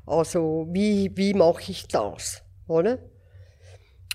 also 0.05 0.67
wie, 0.69 1.11
wie 1.15 1.33
mache 1.33 1.71
ich 1.71 1.87
das, 1.87 2.43
oder? 2.67 2.99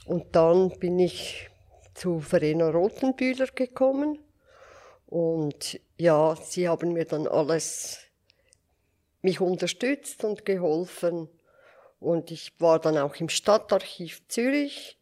Und 0.07 0.35
dann 0.35 0.71
bin 0.79 0.99
ich 0.99 1.51
zu 1.95 2.21
Verena 2.21 2.71
Rotenbühler 2.71 3.47
gekommen 3.49 4.19
und 5.07 5.81
ja, 5.97 6.37
sie 6.37 6.69
haben 6.69 6.93
mir 6.93 7.05
dann 7.05 7.27
alles 7.27 8.01
mich 9.21 9.41
unterstützt 9.41 10.25
und 10.25 10.45
geholfen 10.45 11.29
und 12.01 12.31
ich 12.31 12.53
war 12.61 12.79
dann 12.79 12.97
auch 12.99 13.17
im 13.17 13.29
Stadtarchiv 13.29 14.27
Zürich 14.29 14.99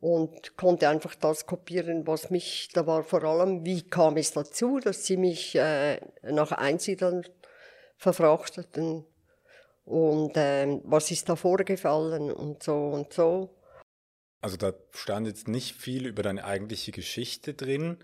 und 0.00 0.56
konnte 0.56 0.88
einfach 0.88 1.14
das 1.14 1.46
kopieren, 1.46 2.06
was 2.06 2.30
mich, 2.30 2.68
da 2.74 2.86
war 2.86 3.04
vor 3.04 3.22
allem, 3.22 3.64
wie 3.64 3.82
kam 3.82 4.16
es 4.16 4.32
dazu, 4.32 4.80
dass 4.80 5.06
sie 5.06 5.16
mich 5.16 5.54
äh, 5.54 6.00
nach 6.22 6.52
Einsiedeln 6.52 7.24
verfrachteten 7.96 9.06
und 9.84 10.36
äh, 10.36 10.80
was 10.84 11.10
ist 11.10 11.28
da 11.28 11.36
vorgefallen 11.36 12.30
und 12.30 12.62
so 12.62 12.88
und 12.88 13.12
so. 13.12 13.50
Also 14.40 14.56
da 14.56 14.72
stand 14.90 15.28
jetzt 15.28 15.46
nicht 15.46 15.76
viel 15.76 16.06
über 16.06 16.24
deine 16.24 16.44
eigentliche 16.44 16.90
Geschichte 16.90 17.54
drin. 17.54 17.98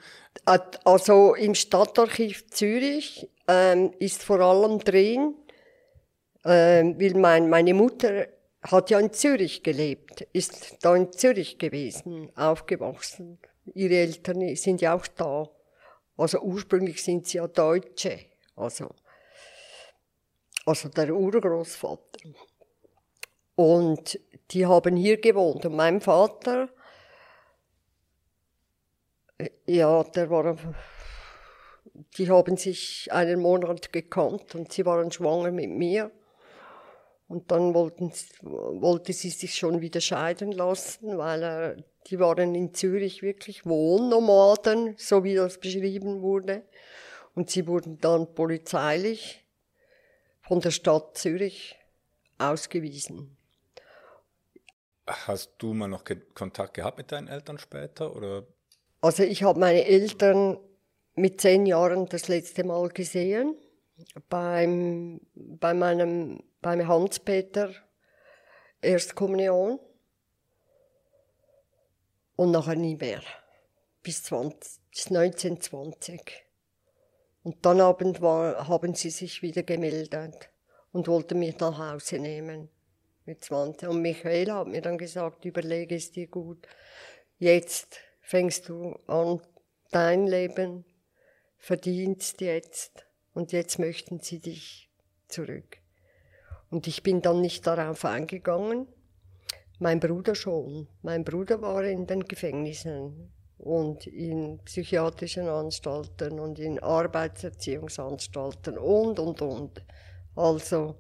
Also 0.84 1.34
im 1.34 1.56
Stadtarchiv 1.56 2.48
Zürich 2.50 3.28
ähm, 3.48 3.92
ist 3.98 4.22
vor 4.22 4.38
allem 4.38 4.78
drin, 4.78 5.34
ähm, 6.44 7.00
weil 7.00 7.14
mein, 7.14 7.48
meine 7.48 7.74
Mutter 7.74 8.28
hat 8.62 8.90
ja 8.90 9.00
in 9.00 9.12
Zürich 9.12 9.64
gelebt, 9.64 10.22
ist 10.32 10.76
da 10.82 10.94
in 10.94 11.12
Zürich 11.12 11.58
gewesen, 11.58 12.30
aufgewachsen. 12.36 13.38
Ihre 13.74 13.96
Eltern 13.96 14.54
sind 14.54 14.80
ja 14.80 14.94
auch 14.94 15.06
da. 15.08 15.48
Also 16.16 16.40
ursprünglich 16.40 17.02
sind 17.02 17.26
sie 17.26 17.38
ja 17.38 17.48
Deutsche. 17.48 18.18
Also, 18.54 18.90
also 20.68 20.88
der 20.90 21.14
Urgroßvater. 21.14 22.28
Und 23.54 24.20
die 24.50 24.66
haben 24.66 24.96
hier 24.96 25.20
gewohnt. 25.20 25.64
Und 25.64 25.74
mein 25.74 26.00
Vater, 26.00 26.68
ja, 29.66 30.04
der 30.04 30.30
war, 30.30 30.56
die 32.16 32.30
haben 32.30 32.56
sich 32.56 33.08
einen 33.10 33.40
Monat 33.40 33.92
gekannt 33.92 34.54
und 34.54 34.72
sie 34.72 34.84
waren 34.84 35.10
schwanger 35.10 35.50
mit 35.50 35.70
mir. 35.70 36.10
Und 37.28 37.50
dann 37.50 37.74
wollten, 37.74 38.12
wollte 38.42 39.12
sie 39.12 39.30
sich 39.30 39.54
schon 39.54 39.80
wieder 39.80 40.00
scheiden 40.00 40.52
lassen, 40.52 41.18
weil 41.18 41.42
er, 41.42 41.76
die 42.06 42.18
waren 42.18 42.54
in 42.54 42.72
Zürich 42.72 43.22
wirklich 43.22 43.66
Wohnnomaden, 43.66 44.94
so 44.96 45.24
wie 45.24 45.34
das 45.34 45.58
beschrieben 45.58 46.22
wurde. 46.22 46.62
Und 47.34 47.50
sie 47.50 47.66
wurden 47.66 47.98
dann 48.00 48.34
polizeilich 48.34 49.47
von 50.48 50.60
der 50.60 50.70
Stadt 50.70 51.18
Zürich 51.18 51.78
ausgewiesen. 52.38 53.36
Hast 55.06 55.52
du 55.58 55.74
mal 55.74 55.88
noch 55.88 56.04
Kontakt 56.34 56.74
gehabt 56.74 56.96
mit 56.96 57.12
deinen 57.12 57.28
Eltern 57.28 57.58
später? 57.58 58.16
Oder? 58.16 58.46
Also 59.02 59.24
ich 59.24 59.42
habe 59.42 59.60
meine 59.60 59.84
Eltern 59.84 60.58
mit 61.14 61.40
zehn 61.40 61.66
Jahren 61.66 62.06
das 62.06 62.28
letzte 62.28 62.64
Mal 62.64 62.88
gesehen. 62.88 63.56
Beim, 64.30 65.20
bei 65.34 65.74
meinem, 65.74 66.42
beim 66.62 66.86
Hans-Peter 66.88 67.70
Erstkommunion. 68.80 69.78
Und 72.36 72.52
nachher 72.52 72.76
nie 72.76 72.96
mehr. 72.96 73.20
Bis, 74.02 74.22
20, 74.24 74.80
bis 74.90 75.08
1920. 75.08 76.47
Und 77.42 77.64
dann 77.64 77.80
Abend 77.80 78.20
war, 78.20 78.68
haben 78.68 78.94
sie 78.94 79.10
sich 79.10 79.42
wieder 79.42 79.62
gemeldet 79.62 80.50
und 80.92 81.08
wollten 81.08 81.38
mich 81.38 81.58
nach 81.58 81.78
Hause 81.78 82.18
nehmen 82.18 82.68
mit 83.24 83.44
20. 83.44 83.88
Und 83.88 84.02
Michael 84.02 84.50
hat 84.52 84.68
mir 84.68 84.82
dann 84.82 84.98
gesagt, 84.98 85.44
überlege 85.44 85.94
es 85.94 86.10
dir 86.10 86.26
gut. 86.26 86.66
Jetzt 87.38 88.00
fängst 88.20 88.68
du 88.68 88.98
an, 89.06 89.40
dein 89.90 90.26
Leben 90.26 90.84
verdienst 91.58 92.40
jetzt 92.40 93.06
und 93.34 93.52
jetzt 93.52 93.78
möchten 93.78 94.20
sie 94.20 94.40
dich 94.40 94.90
zurück. 95.28 95.78
Und 96.70 96.86
ich 96.86 97.02
bin 97.02 97.22
dann 97.22 97.40
nicht 97.40 97.66
darauf 97.66 98.04
eingegangen. 98.04 98.86
Mein 99.78 100.00
Bruder 100.00 100.34
schon. 100.34 100.88
Mein 101.02 101.24
Bruder 101.24 101.62
war 101.62 101.84
in 101.84 102.06
den 102.06 102.24
Gefängnissen 102.24 103.32
und 103.58 104.06
in 104.06 104.60
psychiatrischen 104.64 105.48
Anstalten 105.48 106.38
und 106.38 106.58
in 106.58 106.78
Arbeitserziehungsanstalten 106.78 108.78
und, 108.78 109.18
und, 109.18 109.42
und. 109.42 109.82
Also, 110.36 110.94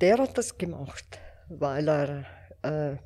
der 0.00 0.18
hat 0.18 0.38
das 0.38 0.56
gemacht, 0.56 1.18
weil 1.48 1.88
er 1.88 2.24
äh, 2.62 2.96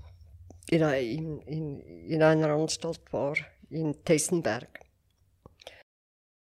in, 0.71 1.41
in, 1.43 1.81
in 1.81 2.23
einer 2.23 2.51
Anstalt 2.51 3.01
war, 3.13 3.37
in 3.71 4.05
Tessenberg. 4.05 4.81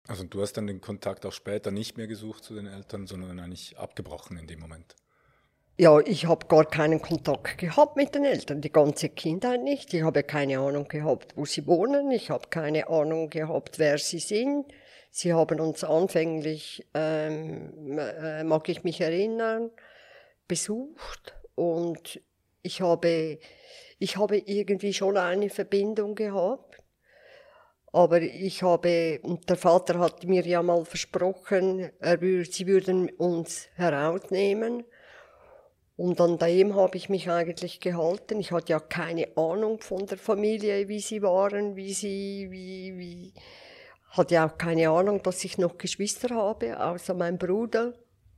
Also 0.09 0.25
du 0.25 0.43
hast 0.43 0.55
dann 0.55 0.67
den 0.67 0.81
Kontakt 0.81 1.25
auch 1.25 1.33
später 1.33 1.71
nicht 1.71 1.97
mehr 1.97 2.09
gesucht 2.09 2.45
zu 2.45 2.55
den 2.55 2.67
Eltern, 2.67 3.07
sondern 3.07 3.39
eigentlich 3.39 3.79
abgebrochen 3.79 4.37
in 4.37 4.47
dem 4.47 4.61
Moment. 4.61 4.97
Ja, 5.79 6.01
ich 6.01 6.27
habe 6.27 6.47
gar 6.49 6.67
keinen 6.67 7.01
Kontakt 7.01 7.57
gehabt 7.57 7.97
mit 7.97 8.15
den 8.15 8.27
Eltern, 8.27 8.61
die 8.61 8.71
ganze 8.71 9.09
Kindheit 9.09 9.63
nicht. 9.63 9.95
Ich 9.95 10.03
habe 10.03 10.23
keine 10.23 10.59
Ahnung 10.59 10.87
gehabt, 10.87 11.35
wo 11.35 11.47
sie 11.47 11.67
wohnen. 11.67 12.11
Ich 12.11 12.29
habe 12.29 12.49
keine 12.51 12.89
Ahnung 12.89 13.31
gehabt, 13.31 13.79
wer 13.79 13.97
sie 13.97 14.19
sind. 14.19 14.67
Sie 15.11 15.33
haben 15.33 15.61
uns 15.61 15.83
anfänglich, 15.83 16.87
ähm, 16.93 17.99
äh, 17.99 18.45
mag 18.45 18.69
ich 18.69 18.85
mich 18.85 19.01
erinnern, 19.01 19.71
besucht 20.47 21.35
und 21.55 22.21
ich 22.63 22.83
habe, 22.83 23.39
ich 23.99 24.17
habe 24.19 24.39
irgendwie 24.39 24.93
schon 24.93 25.17
eine 25.17 25.49
Verbindung 25.49 26.15
gehabt. 26.15 26.83
Aber 27.93 28.21
ich 28.21 28.63
habe, 28.63 29.21
und 29.23 29.49
der 29.49 29.57
Vater 29.57 29.99
hat 29.99 30.25
mir 30.25 30.47
ja 30.47 30.63
mal 30.63 30.85
versprochen, 30.85 31.91
er 31.99 32.21
würde, 32.21 32.51
sie 32.51 32.67
würden 32.67 33.09
uns 33.11 33.69
herausnehmen. 33.75 34.85
Und 35.97 36.21
an 36.21 36.39
dem 36.39 36.75
habe 36.75 36.97
ich 36.97 37.09
mich 37.09 37.31
eigentlich 37.31 37.81
gehalten. 37.81 38.41
Ich 38.41 38.51
hatte 38.51 38.73
ja 38.73 38.81
keine 38.81 39.37
Ahnung 39.37 39.81
von 39.81 40.07
der 40.07 40.19
Familie, 40.19 40.89
wie 40.89 41.01
sie 41.01 41.23
waren, 41.23 41.77
wie 41.77 41.93
sie, 41.93 42.49
wie, 42.51 42.99
wie, 42.99 43.35
hatte 44.11 44.35
ja 44.35 44.49
auch 44.49 44.57
keine 44.57 44.89
Ahnung, 44.91 45.23
dass 45.23 45.45
ich 45.45 45.59
noch 45.59 45.79
Geschwister 45.79 46.35
habe, 46.35 46.81
außer 46.81 47.15
mein 47.15 47.39
Bruder, 47.39 47.95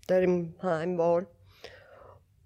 der 0.09 0.23
im 0.23 0.55
Heim 0.63 0.99
war. 0.99 1.27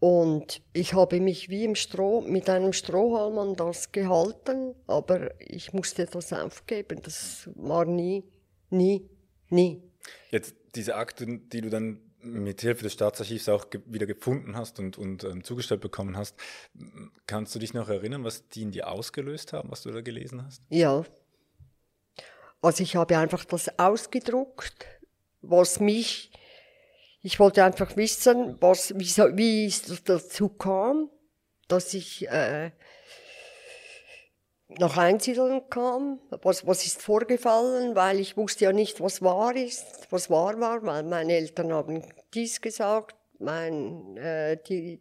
Und 0.00 0.62
ich 0.72 0.94
habe 0.94 1.20
mich 1.20 1.48
wie 1.48 1.64
im 1.64 1.74
Stroh, 1.74 2.20
mit 2.20 2.48
einem 2.48 2.72
Strohhalm 2.72 3.38
an 3.38 3.56
das 3.56 3.90
gehalten, 3.90 4.74
aber 4.86 5.30
ich 5.40 5.72
musste 5.72 6.06
das 6.06 6.32
aufgeben. 6.32 7.00
Das 7.02 7.50
war 7.56 7.84
nie, 7.84 8.24
nie, 8.70 9.08
nie. 9.48 9.82
Jetzt 10.30 10.54
diese 10.76 10.94
Akten, 10.94 11.48
die 11.48 11.62
du 11.62 11.70
dann 11.70 12.07
mit 12.20 12.60
Hilfe 12.60 12.82
des 12.82 12.92
Staatsarchivs 12.94 13.48
auch 13.48 13.66
wieder 13.86 14.06
gefunden 14.06 14.56
hast 14.56 14.78
und, 14.78 14.98
und 14.98 15.24
ähm, 15.24 15.44
zugestellt 15.44 15.80
bekommen 15.80 16.16
hast, 16.16 16.36
kannst 17.26 17.54
du 17.54 17.58
dich 17.58 17.74
noch 17.74 17.88
erinnern, 17.88 18.24
was 18.24 18.48
die 18.48 18.62
in 18.62 18.72
dir 18.72 18.88
ausgelöst 18.88 19.52
haben, 19.52 19.70
was 19.70 19.82
du 19.82 19.90
da 19.90 20.00
gelesen 20.00 20.44
hast? 20.44 20.62
Ja. 20.68 21.04
Also 22.60 22.82
ich 22.82 22.96
habe 22.96 23.16
einfach 23.18 23.44
das 23.44 23.78
ausgedruckt, 23.78 24.86
was 25.42 25.78
mich 25.78 26.32
ich 27.22 27.40
wollte 27.40 27.64
einfach 27.64 27.96
wissen, 27.96 28.56
was, 28.60 28.94
wie, 28.94 29.36
wie 29.36 29.66
es 29.66 30.04
dazu 30.04 30.48
kam, 30.48 31.10
dass 31.66 31.92
ich 31.94 32.28
äh, 32.28 32.70
nach 34.68 34.96
Einsiedeln 34.96 35.68
kam. 35.70 36.20
Was, 36.42 36.66
was 36.66 36.84
ist 36.84 37.02
vorgefallen, 37.02 37.94
weil 37.94 38.20
ich 38.20 38.36
wusste 38.36 38.64
ja 38.64 38.72
nicht, 38.72 39.00
was 39.00 39.22
wahr 39.22 39.56
ist, 39.56 40.06
was 40.10 40.28
wahr 40.30 40.60
war, 40.60 40.82
weil 40.84 41.02
meine 41.04 41.34
Eltern 41.34 41.72
haben 41.72 42.02
dies 42.34 42.60
gesagt, 42.60 43.16
mein, 43.38 44.16
äh, 44.16 44.58
die, 44.68 45.00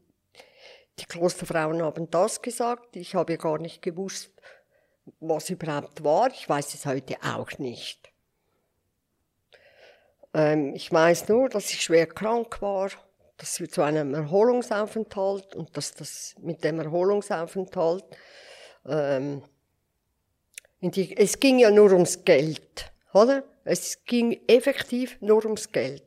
die 0.99 1.05
Klosterfrauen 1.05 1.81
haben 1.81 2.09
das 2.09 2.41
gesagt. 2.41 2.95
Ich 2.95 3.15
habe 3.15 3.37
gar 3.37 3.57
nicht 3.57 3.81
gewusst, 3.81 4.31
was 5.19 5.49
überhaupt 5.49 6.03
war. 6.03 6.29
Ich 6.31 6.47
weiß 6.47 6.73
es 6.73 6.85
heute 6.85 7.17
auch 7.23 7.57
nicht. 7.57 8.11
Ähm, 10.33 10.73
ich 10.75 10.91
weiß 10.91 11.27
nur, 11.29 11.49
dass 11.49 11.69
ich 11.71 11.81
schwer 11.81 12.07
krank 12.07 12.61
war, 12.61 12.89
dass 13.37 13.59
wir 13.59 13.69
zu 13.69 13.81
einem 13.81 14.13
Erholungsaufenthalt 14.13 15.55
und 15.55 15.75
dass 15.75 15.93
das 15.93 16.35
mit 16.39 16.63
dem 16.63 16.79
Erholungsaufenthalt 16.79 18.05
ähm, 18.85 19.43
die, 20.91 21.15
es 21.17 21.39
ging 21.39 21.59
ja 21.59 21.71
nur 21.71 21.91
ums 21.93 22.23
Geld, 22.23 22.91
oder? 23.13 23.43
Es 23.63 24.03
ging 24.05 24.39
effektiv 24.47 25.17
nur 25.21 25.43
ums 25.45 25.71
Geld. 25.71 26.03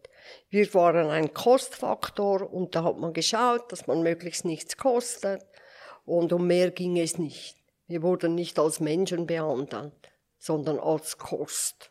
Wir 0.48 0.72
waren 0.74 1.08
ein 1.08 1.34
Kostfaktor 1.34 2.52
und 2.52 2.74
da 2.74 2.84
hat 2.84 2.98
man 2.98 3.12
geschaut, 3.12 3.70
dass 3.72 3.86
man 3.86 4.02
möglichst 4.02 4.44
nichts 4.44 4.76
kostet 4.76 5.44
und 6.04 6.32
um 6.32 6.46
mehr 6.46 6.70
ging 6.70 6.98
es 6.98 7.18
nicht. 7.18 7.56
Wir 7.86 8.02
wurden 8.02 8.34
nicht 8.34 8.58
als 8.58 8.80
Menschen 8.80 9.26
behandelt, 9.26 9.92
sondern 10.38 10.78
als 10.78 11.18
Kost 11.18 11.90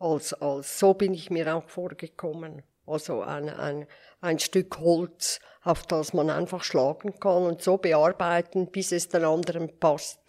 als, 0.00 0.32
als, 0.34 0.78
so 0.78 0.94
bin 0.94 1.14
ich 1.14 1.30
mir 1.30 1.54
auch 1.54 1.68
vorgekommen. 1.68 2.62
Also 2.86 3.20
ein, 3.22 3.48
ein, 3.48 3.86
ein 4.20 4.38
Stück 4.38 4.78
Holz, 4.78 5.38
auf 5.62 5.86
das 5.86 6.12
man 6.12 6.30
einfach 6.30 6.64
schlagen 6.64 7.20
kann 7.20 7.44
und 7.44 7.62
so 7.62 7.76
bearbeiten, 7.76 8.70
bis 8.70 8.90
es 8.90 9.08
den 9.08 9.24
anderen 9.24 9.78
passt. 9.78 10.19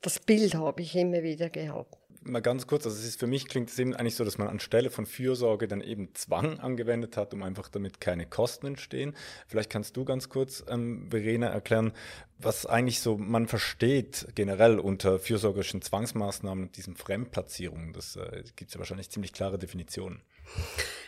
Das 0.00 0.18
Bild 0.18 0.54
habe 0.54 0.82
ich 0.82 0.94
immer 0.96 1.22
wieder 1.22 1.50
gehabt 1.50 2.00
mal 2.22 2.40
ganz 2.40 2.66
kurz, 2.66 2.84
also 2.86 2.98
es 2.98 3.06
ist 3.06 3.20
für 3.20 3.26
mich 3.26 3.46
klingt 3.46 3.70
es 3.70 3.78
eben 3.78 3.94
eigentlich 3.94 4.14
so, 4.14 4.24
dass 4.24 4.38
man 4.38 4.48
anstelle 4.48 4.90
von 4.90 5.06
Fürsorge 5.06 5.68
dann 5.68 5.80
eben 5.80 6.14
Zwang 6.14 6.60
angewendet 6.60 7.16
hat, 7.16 7.32
um 7.34 7.42
einfach 7.42 7.68
damit 7.68 8.00
keine 8.00 8.26
Kosten 8.26 8.66
entstehen. 8.66 9.14
Vielleicht 9.46 9.70
kannst 9.70 9.96
du 9.96 10.04
ganz 10.04 10.28
kurz, 10.28 10.64
ähm, 10.68 11.08
Verena, 11.10 11.48
erklären, 11.48 11.92
was 12.38 12.66
eigentlich 12.66 13.00
so 13.00 13.16
man 13.16 13.48
versteht 13.48 14.28
generell 14.34 14.78
unter 14.78 15.18
fürsorgerischen 15.18 15.82
Zwangsmaßnahmen 15.82 16.64
und 16.64 16.76
diesen 16.76 16.96
Fremdplatzierungen. 16.96 17.92
Das 17.92 18.16
äh, 18.16 18.44
gibt 18.56 18.68
es 18.68 18.74
ja 18.74 18.78
wahrscheinlich 18.78 19.10
ziemlich 19.10 19.32
klare 19.32 19.58
Definitionen. 19.58 20.22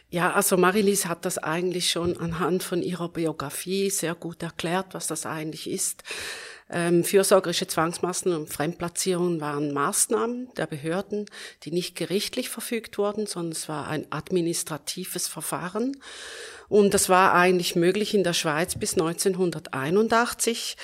Ja, 0.09 0.33
also 0.33 0.57
Marilise 0.57 1.09
hat 1.09 1.25
das 1.25 1.39
eigentlich 1.39 1.91
schon 1.91 2.19
anhand 2.19 2.63
von 2.63 2.83
ihrer 2.83 3.09
Biografie 3.09 3.91
sehr 3.91 4.15
gut 4.15 4.43
erklärt, 4.43 4.93
was 4.93 5.07
das 5.07 5.27
eigentlich 5.27 5.69
ist. 5.69 6.05
Ähm, 6.71 7.05
fürsorgerische 7.05 7.67
Zwangsmaßnahmen 7.67 8.43
und 8.43 8.53
Fremdplatzierungen 8.53 9.41
waren 9.41 9.73
Maßnahmen 9.73 10.49
der 10.57 10.67
Behörden, 10.67 11.27
die 11.65 11.71
nicht 11.71 11.97
gerichtlich 11.97 12.49
verfügt 12.49 12.99
wurden, 12.99 13.27
sondern 13.27 13.53
es 13.53 13.69
war 13.69 13.89
ein 13.89 14.07
administratives 14.11 15.29
Verfahren. 15.29 15.97
Und 16.69 16.95
das 16.95 17.09
war 17.09 17.35
eigentlich 17.35 17.77
möglich 17.77 18.15
in 18.15 18.25
der 18.25 18.33
Schweiz 18.33 18.79
bis 18.79 18.95
1981 18.95 20.77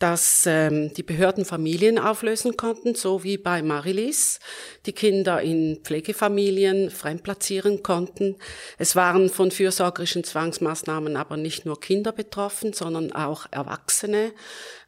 dass 0.00 0.46
ähm, 0.46 0.92
die 0.94 1.02
Behörden 1.02 1.44
Familien 1.44 1.98
auflösen 1.98 2.56
konnten, 2.56 2.94
so 2.94 3.22
wie 3.22 3.36
bei 3.36 3.62
Marilis, 3.62 4.40
die 4.86 4.92
Kinder 4.92 5.42
in 5.42 5.80
Pflegefamilien 5.84 6.90
fremdplatzieren 6.90 7.82
konnten. 7.82 8.36
Es 8.78 8.96
waren 8.96 9.28
von 9.28 9.50
fürsorgerischen 9.50 10.24
Zwangsmaßnahmen 10.24 11.16
aber 11.16 11.36
nicht 11.36 11.66
nur 11.66 11.78
Kinder 11.78 12.12
betroffen, 12.12 12.72
sondern 12.72 13.12
auch 13.12 13.46
Erwachsene, 13.50 14.32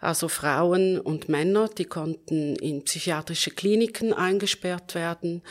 also 0.01 0.29
Frauen 0.29 0.99
und 0.99 1.29
Männer, 1.29 1.69
die 1.69 1.85
konnten 1.85 2.57
in 2.57 2.83
psychiatrische 2.85 3.51
Kliniken 3.51 4.15
eingesperrt 4.15 4.95
werden. 4.95 5.43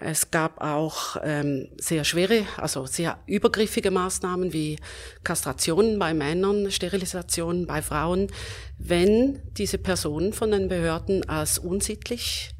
Es 0.00 0.32
gab 0.32 0.60
auch 0.60 1.16
ähm, 1.22 1.68
sehr 1.78 2.02
schwere, 2.02 2.46
also 2.56 2.86
sehr 2.86 3.20
übergriffige 3.26 3.92
Maßnahmen 3.92 4.52
wie 4.52 4.76
Kastrationen 5.22 6.00
bei 6.00 6.14
Männern, 6.14 6.72
Sterilisationen 6.72 7.68
bei 7.68 7.80
Frauen 7.80 8.28
wenn 8.78 9.03
diese 9.04 9.78
Personen 9.78 10.32
von 10.32 10.50
den 10.50 10.68
Behörden 10.68 11.28
als 11.28 11.58
unsittlich, 11.58 12.50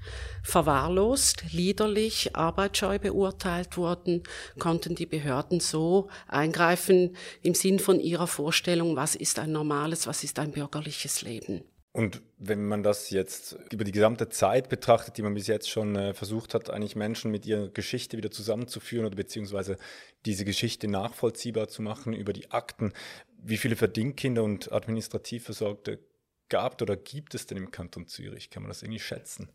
verwahrlost, 0.42 1.44
liederlich, 1.52 2.36
arbeitsscheu 2.36 2.98
beurteilt 2.98 3.76
wurden, 3.76 4.22
konnten 4.58 4.94
die 4.94 5.06
Behörden 5.06 5.60
so 5.60 6.08
eingreifen 6.28 7.16
im 7.42 7.54
Sinn 7.54 7.78
von 7.78 7.98
ihrer 7.98 8.26
Vorstellung, 8.26 8.96
was 8.96 9.14
ist 9.14 9.38
ein 9.38 9.52
normales, 9.52 10.06
was 10.06 10.22
ist 10.22 10.38
ein 10.38 10.52
bürgerliches 10.52 11.22
Leben. 11.22 11.64
Und 11.92 12.22
wenn 12.38 12.66
man 12.66 12.82
das 12.82 13.10
jetzt 13.10 13.56
über 13.70 13.84
die 13.84 13.92
gesamte 13.92 14.28
Zeit 14.28 14.68
betrachtet, 14.68 15.16
die 15.16 15.22
man 15.22 15.34
bis 15.34 15.46
jetzt 15.46 15.70
schon 15.70 15.94
äh, 15.94 16.12
versucht 16.12 16.52
hat, 16.52 16.68
eigentlich 16.68 16.96
Menschen 16.96 17.30
mit 17.30 17.46
ihrer 17.46 17.68
Geschichte 17.68 18.16
wieder 18.16 18.32
zusammenzuführen 18.32 19.06
oder 19.06 19.14
beziehungsweise 19.14 19.76
diese 20.26 20.44
Geschichte 20.44 20.88
nachvollziehbar 20.88 21.68
zu 21.68 21.82
machen 21.82 22.12
über 22.12 22.32
die 22.32 22.50
Akten, 22.50 22.92
wie 23.40 23.56
viele 23.56 23.76
Verdingkinder 23.76 24.42
und 24.42 24.72
administrativ 24.72 25.44
Versorgte 25.44 26.00
gab 26.48 26.80
oder 26.82 26.96
gibt 26.96 27.34
es 27.34 27.46
denn 27.46 27.56
im 27.58 27.70
Kanton 27.70 28.06
Zürich? 28.06 28.50
Kann 28.50 28.62
man 28.62 28.70
das 28.70 28.82
irgendwie 28.82 29.00
schätzen? 29.00 29.48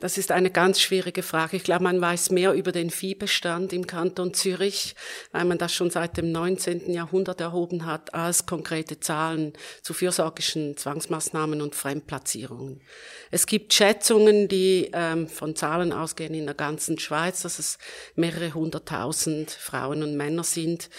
Das 0.00 0.18
ist 0.18 0.32
eine 0.32 0.50
ganz 0.50 0.80
schwierige 0.80 1.22
Frage. 1.22 1.56
Ich 1.56 1.64
glaube, 1.64 1.84
man 1.84 2.00
weiß 2.00 2.30
mehr 2.30 2.52
über 2.52 2.72
den 2.72 2.90
Viehbestand 2.90 3.72
im 3.72 3.86
Kanton 3.86 4.34
Zürich, 4.34 4.94
weil 5.30 5.44
man 5.44 5.58
das 5.58 5.72
schon 5.72 5.90
seit 5.90 6.16
dem 6.16 6.32
19. 6.32 6.92
Jahrhundert 6.92 7.40
erhoben 7.40 7.86
hat, 7.86 8.14
als 8.14 8.46
konkrete 8.46 9.00
Zahlen 9.00 9.52
zu 9.82 9.94
fürsorgischen 9.94 10.76
Zwangsmaßnahmen 10.76 11.62
und 11.62 11.74
Fremdplatzierungen. 11.74 12.82
Es 13.30 13.46
gibt 13.46 13.72
Schätzungen, 13.72 14.48
die 14.48 14.90
ähm, 14.92 15.28
von 15.28 15.56
Zahlen 15.56 15.92
ausgehen 15.92 16.34
in 16.34 16.46
der 16.46 16.54
ganzen 16.54 16.98
Schweiz, 16.98 17.42
dass 17.42 17.58
es 17.58 17.78
mehrere 18.14 18.54
hunderttausend 18.54 19.50
Frauen 19.50 20.02
und 20.02 20.16
Männer 20.16 20.44
sind, 20.44 20.90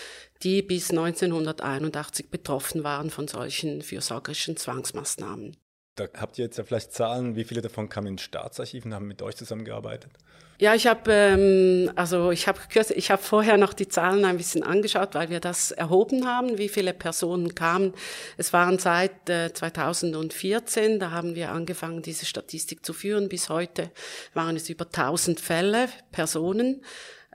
die 0.43 0.61
bis 0.61 0.89
1981 0.91 2.29
betroffen 2.29 2.83
waren 2.83 3.09
von 3.09 3.27
solchen 3.27 3.81
fürsorgerischen 3.81 4.57
Zwangsmaßnahmen. 4.57 5.57
Da 5.95 6.07
habt 6.17 6.39
ihr 6.39 6.45
jetzt 6.45 6.57
ja 6.57 6.63
vielleicht 6.63 6.91
Zahlen, 6.91 7.35
wie 7.35 7.43
viele 7.43 7.61
davon 7.61 7.87
kamen 7.87 8.07
ins 8.07 8.23
Staatsarchiv 8.23 8.85
und 8.85 8.93
haben 8.93 9.07
mit 9.07 9.21
euch 9.21 9.35
zusammengearbeitet? 9.35 10.11
Ja, 10.59 10.75
ich 10.75 10.87
habe 10.87 11.11
ähm, 11.11 11.91
also 11.95 12.31
ich 12.31 12.47
habe 12.47 12.59
ich 12.95 13.11
habe 13.11 13.21
vorher 13.21 13.57
noch 13.57 13.73
die 13.73 13.87
Zahlen 13.87 14.23
ein 14.23 14.37
bisschen 14.37 14.63
angeschaut, 14.63 15.13
weil 15.13 15.29
wir 15.29 15.39
das 15.39 15.71
erhoben 15.71 16.27
haben, 16.27 16.57
wie 16.57 16.69
viele 16.69 16.93
Personen 16.93 17.53
kamen. 17.53 17.93
Es 18.37 18.53
waren 18.53 18.79
seit 18.79 19.29
äh, 19.29 19.51
2014, 19.53 20.99
da 20.99 21.11
haben 21.11 21.35
wir 21.35 21.51
angefangen, 21.51 22.01
diese 22.01 22.25
Statistik 22.25 22.85
zu 22.85 22.93
führen. 22.93 23.29
Bis 23.29 23.49
heute 23.49 23.91
waren 24.33 24.55
es 24.55 24.69
über 24.69 24.85
1000 24.85 25.39
Fälle, 25.39 25.89
Personen 26.11 26.81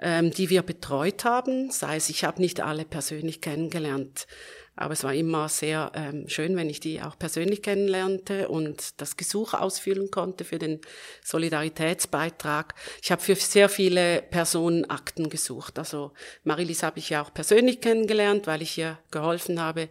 ähm, 0.03 0.30
die 0.30 0.51
wir 0.51 0.62
betreut 0.62 1.24
haben. 1.24 1.70
Sei 1.70 1.96
es, 1.96 2.09
ich 2.09 2.24
habe 2.24 2.40
nicht 2.40 2.61
alle 2.61 2.84
persönlich 2.84 3.40
kennengelernt, 3.40 4.26
aber 4.81 4.93
es 4.93 5.03
war 5.03 5.12
immer 5.12 5.49
sehr 5.49 5.91
ähm, 5.95 6.29
schön, 6.29 6.55
wenn 6.57 6.70
ich 6.70 6.79
die 6.79 7.03
auch 7.03 7.18
persönlich 7.18 7.62
kennenlernte 7.62 8.49
und 8.49 9.01
das 9.01 9.16
Gesuch 9.16 9.53
ausfüllen 9.53 10.12
konnte 10.12 10.45
für 10.45 10.61
den 10.61 10.81
Solidaritätsbeitrag. 11.24 12.74
Ich 13.03 13.11
habe 13.11 13.20
für 13.20 13.35
sehr 13.35 13.68
viele 13.68 14.22
Personen 14.22 14.89
Akten 14.89 15.31
gesucht. 15.31 15.81
Also 15.81 16.12
Marilis 16.45 16.85
habe 16.85 17.01
ich 17.01 17.11
ja 17.11 17.22
auch 17.22 17.35
persönlich 17.35 17.81
kennengelernt, 17.81 18.47
weil 18.47 18.62
ich 18.62 18.79
ihr 18.79 18.99
geholfen 19.11 19.61
habe, 19.61 19.89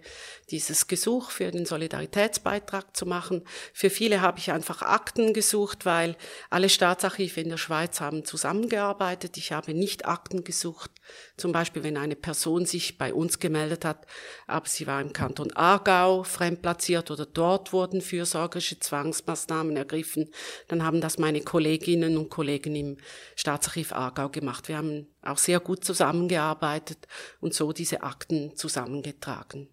dieses 0.51 0.87
Gesuch 0.87 1.31
für 1.31 1.51
den 1.51 1.65
Solidaritätsbeitrag 1.65 2.95
zu 2.95 3.05
machen. 3.05 3.43
Für 3.73 3.89
viele 3.89 4.21
habe 4.21 4.39
ich 4.39 4.53
einfach 4.53 4.83
Akten 4.83 5.33
gesucht, 5.33 5.85
weil 5.85 6.15
alle 6.49 6.69
Staatsarchive 6.69 7.41
in 7.41 7.49
der 7.49 7.57
Schweiz 7.57 7.99
haben 7.99 8.23
zusammengearbeitet. 8.23 9.35
Ich 9.35 9.51
habe 9.51 9.73
nicht 9.73 10.05
Akten 10.05 10.45
gesucht, 10.45 10.91
zum 11.35 11.51
Beispiel 11.51 11.83
wenn 11.83 11.97
eine 11.97 12.15
Person 12.15 12.65
sich 12.65 12.97
bei 12.97 13.13
uns 13.13 13.39
gemeldet 13.39 13.83
hat, 13.83 14.05
aber 14.47 14.65
sie 14.77 14.87
war 14.87 15.01
im 15.01 15.11
Kanton 15.11 15.51
Aargau 15.53 16.23
fremdplatziert 16.23 17.11
oder 17.11 17.25
dort 17.25 17.73
wurden 17.73 18.01
fürsorgerische 18.01 18.79
Zwangsmaßnahmen 18.79 19.75
ergriffen, 19.75 20.29
dann 20.67 20.83
haben 20.83 21.01
das 21.01 21.17
meine 21.17 21.41
Kolleginnen 21.41 22.17
und 22.17 22.29
Kollegen 22.29 22.75
im 22.75 22.97
Staatsarchiv 23.35 23.91
Aargau 23.91 24.29
gemacht. 24.29 24.67
Wir 24.67 24.77
haben 24.77 25.07
auch 25.21 25.37
sehr 25.37 25.59
gut 25.59 25.83
zusammengearbeitet 25.83 27.07
und 27.41 27.53
so 27.53 27.73
diese 27.73 28.03
Akten 28.03 28.55
zusammengetragen. 28.55 29.67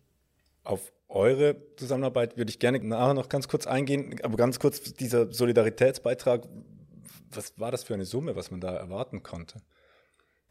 Auf 0.65 0.93
eure 1.09 1.57
Zusammenarbeit 1.77 2.37
würde 2.37 2.51
ich 2.51 2.59
gerne 2.59 2.81
nachher 2.81 3.15
noch 3.15 3.29
ganz 3.29 3.47
kurz 3.47 3.67
eingehen, 3.67 4.19
aber 4.23 4.37
ganz 4.37 4.59
kurz 4.59 4.83
dieser 4.95 5.33
Solidaritätsbeitrag, 5.33 6.49
was 7.31 7.59
war 7.59 7.71
das 7.71 7.85
für 7.85 7.95
eine 7.95 8.05
Summe, 8.05 8.35
was 8.37 8.51
man 8.51 8.61
da 8.61 8.75
erwarten 8.75 9.23
konnte? 9.23 9.61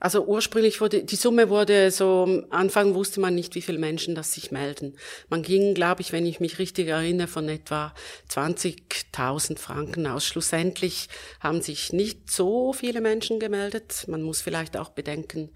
Also 0.04 0.26
ursprünglich 0.26 0.82
wurde, 0.82 1.06
die 1.06 1.16
Summe 1.16 1.48
wurde 1.48 1.90
so, 1.90 2.24
am 2.24 2.46
Anfang 2.50 2.94
wusste 2.94 3.22
man 3.22 3.36
nicht, 3.36 3.56
wie 3.56 3.62
viele 3.62 3.80
Menschen 3.80 4.16
das 4.16 4.34
sich 4.34 4.52
melden. 4.52 4.98
Man 5.30 5.44
ging, 5.44 5.74
glaube 5.74 6.02
ich, 6.02 6.12
wenn 6.12 6.26
ich 6.26 6.42
mich 6.42 6.60
richtig 6.60 6.90
erinnere, 6.90 7.30
von 7.30 7.48
etwa 7.48 7.94
20.000 8.30 9.58
Franken 9.58 10.06
aus. 10.06 10.26
Schlussendlich 10.26 11.08
haben 11.40 11.62
sich 11.62 11.94
nicht 11.94 12.30
so 12.30 12.74
viele 12.74 13.00
Menschen 13.00 13.40
gemeldet. 13.40 14.04
Man 14.10 14.24
muss 14.24 14.42
vielleicht 14.42 14.76
auch 14.76 14.90
bedenken, 14.90 15.52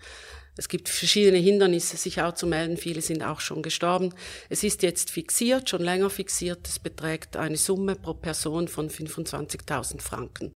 es 0.55 0.69
gibt 0.69 0.87
verschiedene 0.87 1.39
Hindernisse, 1.39 1.97
sich 1.97 2.21
auch 2.21 2.33
zu 2.33 2.47
melden. 2.47 2.77
Viele 2.77 3.01
sind 3.01 3.23
auch 3.23 3.41
schon 3.41 3.61
gestorben. 3.61 4.13
Es 4.49 4.63
ist 4.63 4.81
jetzt 4.81 5.11
fixiert, 5.11 5.69
schon 5.69 5.83
länger 5.83 6.09
fixiert. 6.09 6.65
Es 6.69 6.79
beträgt 6.79 7.35
eine 7.35 7.57
Summe 7.57 7.97
pro 7.97 8.13
Person 8.13 8.69
von 8.69 8.89
25.000 8.89 10.01
Franken. 10.01 10.53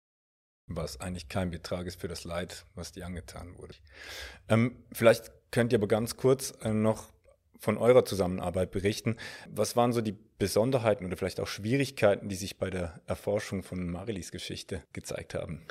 Was 0.76 1.00
eigentlich 1.00 1.30
kein 1.30 1.52
Betrag 1.52 1.88
ist 1.88 2.00
für 2.00 2.08
das 2.08 2.24
Leid, 2.24 2.66
was 2.76 2.92
dir 2.92 3.06
angetan 3.06 3.58
wurde. 3.58 3.76
Ähm, 4.50 4.84
vielleicht 4.92 5.32
könnt 5.52 5.74
ihr 5.74 5.80
aber 5.80 5.88
ganz 5.88 6.18
kurz 6.18 6.54
äh, 6.62 6.74
noch 6.74 7.12
von 7.60 7.78
eurer 7.78 8.06
Zusammenarbeit 8.06 8.72
berichten. 8.72 9.18
Was 9.48 9.76
waren 9.76 9.94
so 9.94 10.02
die 10.02 10.18
Besonderheiten 10.40 11.06
oder 11.06 11.16
vielleicht 11.16 11.40
auch 11.40 11.48
Schwierigkeiten, 11.48 12.28
die 12.28 12.36
sich 12.36 12.58
bei 12.58 12.72
der 12.72 13.00
Erforschung 13.06 13.62
von 13.62 13.90
Marilis 13.90 14.32
Geschichte 14.32 14.84
gezeigt 14.94 15.36
haben? 15.36 15.62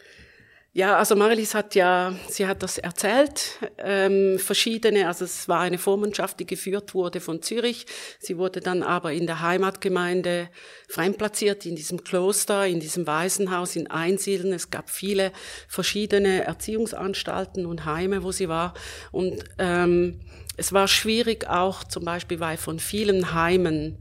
Ja, 0.73 0.99
also 0.99 1.17
Marilis 1.17 1.53
hat 1.53 1.75
ja, 1.75 2.15
sie 2.29 2.47
hat 2.47 2.63
das 2.63 2.79
erzählt, 2.79 3.59
ähm, 3.79 4.39
verschiedene, 4.39 5.09
also 5.09 5.25
es 5.25 5.49
war 5.49 5.59
eine 5.63 5.79
Vormundschaft, 5.79 6.39
die 6.39 6.47
geführt 6.47 6.95
wurde 6.95 7.19
von 7.19 7.43
Zürich. 7.43 7.87
Sie 8.21 8.39
wurde 8.39 8.61
dann 8.61 8.85
aber 8.85 9.13
in 9.13 9.27
der 9.27 9.41
Heimatgemeinde 9.41 10.49
fremdplatziert, 10.89 11.67
in 11.67 11.75
diesem 11.75 12.05
Kloster, 12.05 12.69
in 12.69 12.79
diesem 12.79 13.05
Waisenhaus, 13.09 13.75
in 13.75 13.91
Einsiedeln. 13.91 14.53
Es 14.53 14.71
gab 14.71 14.91
viele 14.91 15.33
verschiedene 15.67 16.45
Erziehungsanstalten 16.45 17.67
und 17.67 17.85
Heime, 17.85 18.23
wo 18.23 18.31
sie 18.31 18.49
war. 18.49 18.75
Und 19.11 19.43
ähm, 19.59 20.21
es 20.57 20.73
war 20.73 20.87
schwierig 20.87 21.49
auch 21.49 21.83
zum 21.83 22.05
Beispiel, 22.05 22.39
weil 22.39 22.57
von 22.57 22.79
vielen 22.79 23.35
Heimen 23.35 23.99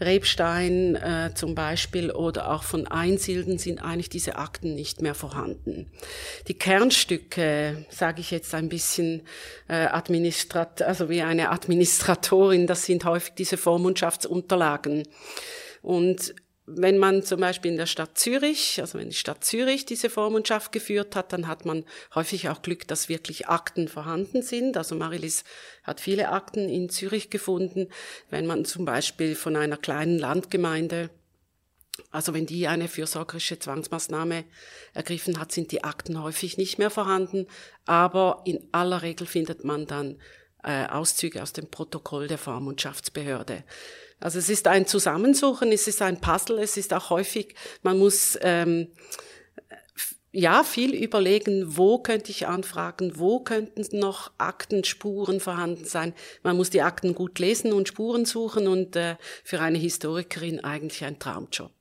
Rebstein 0.00 0.96
äh, 0.96 1.30
zum 1.34 1.54
Beispiel 1.54 2.10
oder 2.10 2.50
auch 2.50 2.62
von 2.62 2.86
Einsilden 2.86 3.58
sind 3.58 3.82
eigentlich 3.82 4.08
diese 4.08 4.36
Akten 4.36 4.74
nicht 4.74 5.02
mehr 5.02 5.14
vorhanden. 5.14 5.90
Die 6.48 6.54
Kernstücke, 6.54 7.84
sage 7.90 8.20
ich 8.20 8.30
jetzt 8.30 8.54
ein 8.54 8.68
bisschen 8.68 9.22
äh, 9.68 9.74
administrat, 9.74 10.82
also 10.82 11.08
wie 11.08 11.22
eine 11.22 11.50
Administratorin, 11.50 12.66
das 12.66 12.84
sind 12.84 13.04
häufig 13.04 13.34
diese 13.34 13.56
Vormundschaftsunterlagen. 13.56 15.06
Und 15.82 16.34
wenn 16.76 16.98
man 16.98 17.22
zum 17.22 17.40
Beispiel 17.40 17.70
in 17.70 17.76
der 17.76 17.86
Stadt 17.86 18.18
Zürich, 18.18 18.80
also 18.80 18.98
wenn 18.98 19.10
die 19.10 19.16
Stadt 19.16 19.44
Zürich 19.44 19.84
diese 19.86 20.10
Vormundschaft 20.10 20.72
geführt 20.72 21.16
hat, 21.16 21.32
dann 21.32 21.48
hat 21.48 21.64
man 21.64 21.84
häufig 22.14 22.48
auch 22.48 22.62
Glück, 22.62 22.86
dass 22.88 23.08
wirklich 23.08 23.48
Akten 23.48 23.88
vorhanden 23.88 24.42
sind. 24.42 24.76
Also 24.76 24.94
Marilis 24.94 25.44
hat 25.82 26.00
viele 26.00 26.30
Akten 26.30 26.68
in 26.68 26.88
Zürich 26.88 27.30
gefunden. 27.30 27.88
Wenn 28.30 28.46
man 28.46 28.64
zum 28.64 28.84
Beispiel 28.84 29.34
von 29.34 29.56
einer 29.56 29.76
kleinen 29.76 30.18
Landgemeinde 30.18 31.10
also 32.10 32.32
wenn 32.32 32.46
die 32.46 32.66
eine 32.66 32.88
fürsorgerische 32.88 33.58
Zwangsmaßnahme 33.58 34.44
ergriffen 34.94 35.38
hat, 35.38 35.52
sind 35.52 35.70
die 35.70 35.84
Akten 35.84 36.22
häufig 36.22 36.56
nicht 36.56 36.78
mehr 36.78 36.88
vorhanden, 36.88 37.46
aber 37.84 38.42
in 38.46 38.68
aller 38.72 39.02
Regel 39.02 39.26
findet 39.26 39.64
man 39.64 39.86
dann 39.86 40.18
äh, 40.62 40.86
Auszüge 40.86 41.42
aus 41.42 41.52
dem 41.52 41.70
Protokoll 41.70 42.28
der 42.28 42.38
Vormundschaftsbehörde. 42.38 43.64
Also 44.20 44.38
es 44.38 44.48
ist 44.48 44.66
ein 44.68 44.86
Zusammensuchen, 44.86 45.72
es 45.72 45.88
ist 45.88 46.02
ein 46.02 46.20
Puzzle, 46.20 46.58
es 46.58 46.76
ist 46.76 46.92
auch 46.92 47.10
häufig, 47.10 47.54
man 47.82 47.98
muss 47.98 48.38
ähm, 48.42 48.88
ja 50.32 50.62
viel 50.62 50.94
überlegen, 50.94 51.76
wo 51.76 51.98
könnte 51.98 52.30
ich 52.30 52.46
anfragen, 52.46 53.18
wo 53.18 53.40
könnten 53.40 53.98
noch 53.98 54.30
Aktenspuren 54.38 55.40
vorhanden 55.40 55.84
sein. 55.84 56.14
Man 56.42 56.56
muss 56.56 56.70
die 56.70 56.82
Akten 56.82 57.14
gut 57.14 57.38
lesen 57.38 57.72
und 57.72 57.88
Spuren 57.88 58.24
suchen 58.24 58.68
und 58.68 58.94
äh, 58.94 59.16
für 59.42 59.60
eine 59.60 59.78
Historikerin 59.78 60.60
eigentlich 60.60 61.04
ein 61.04 61.18
Traumjob. 61.18 61.72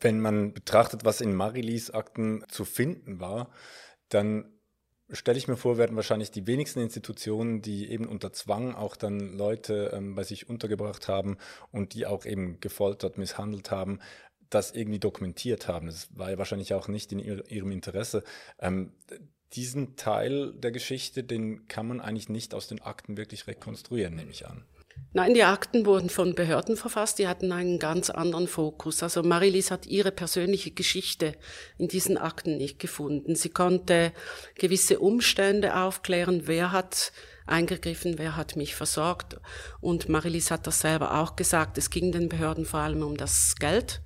Wenn 0.00 0.20
man 0.20 0.52
betrachtet, 0.52 1.04
was 1.04 1.20
in 1.20 1.34
Marilis 1.34 1.90
Akten 1.90 2.44
zu 2.48 2.64
finden 2.64 3.20
war, 3.20 3.50
dann 4.10 4.57
stelle 5.10 5.38
ich 5.38 5.48
mir 5.48 5.56
vor, 5.56 5.78
werden 5.78 5.96
wahrscheinlich 5.96 6.30
die 6.30 6.46
wenigsten 6.46 6.80
Institutionen, 6.80 7.62
die 7.62 7.90
eben 7.90 8.06
unter 8.06 8.32
Zwang 8.32 8.74
auch 8.74 8.96
dann 8.96 9.32
Leute 9.36 9.90
ähm, 9.94 10.14
bei 10.14 10.24
sich 10.24 10.48
untergebracht 10.48 11.08
haben 11.08 11.38
und 11.72 11.94
die 11.94 12.06
auch 12.06 12.24
eben 12.24 12.60
gefoltert, 12.60 13.18
misshandelt 13.18 13.70
haben, 13.70 14.00
das 14.50 14.72
irgendwie 14.72 14.98
dokumentiert 14.98 15.68
haben. 15.68 15.86
Das 15.86 16.08
war 16.16 16.30
ja 16.30 16.38
wahrscheinlich 16.38 16.74
auch 16.74 16.88
nicht 16.88 17.12
in 17.12 17.18
ihr, 17.18 17.50
ihrem 17.50 17.70
Interesse. 17.70 18.22
Ähm, 18.58 18.92
diesen 19.54 19.96
Teil 19.96 20.52
der 20.52 20.72
Geschichte, 20.72 21.24
den 21.24 21.68
kann 21.68 21.86
man 21.86 22.00
eigentlich 22.00 22.28
nicht 22.28 22.54
aus 22.54 22.68
den 22.68 22.82
Akten 22.82 23.16
wirklich 23.16 23.46
rekonstruieren, 23.46 24.14
nehme 24.14 24.30
ich 24.30 24.46
an. 24.46 24.64
Nein, 25.14 25.34
die 25.34 25.42
Akten 25.42 25.86
wurden 25.86 26.10
von 26.10 26.34
Behörden 26.34 26.76
verfasst, 26.76 27.18
die 27.18 27.26
hatten 27.26 27.50
einen 27.50 27.78
ganz 27.78 28.10
anderen 28.10 28.46
Fokus. 28.46 29.02
Also 29.02 29.22
Marilise 29.22 29.70
hat 29.72 29.86
ihre 29.86 30.12
persönliche 30.12 30.70
Geschichte 30.70 31.34
in 31.78 31.88
diesen 31.88 32.18
Akten 32.18 32.58
nicht 32.58 32.78
gefunden. 32.78 33.34
Sie 33.34 33.48
konnte 33.48 34.12
gewisse 34.54 34.98
Umstände 34.98 35.76
aufklären, 35.76 36.42
wer 36.44 36.72
hat 36.72 37.12
eingegriffen, 37.46 38.18
wer 38.18 38.36
hat 38.36 38.56
mich 38.56 38.74
versorgt. 38.74 39.40
Und 39.80 40.08
Marilise 40.08 40.54
hat 40.54 40.66
das 40.66 40.80
selber 40.80 41.18
auch 41.18 41.36
gesagt, 41.36 41.78
es 41.78 41.90
ging 41.90 42.12
den 42.12 42.28
Behörden 42.28 42.66
vor 42.66 42.80
allem 42.80 43.02
um 43.02 43.16
das 43.16 43.56
Geld. 43.58 44.02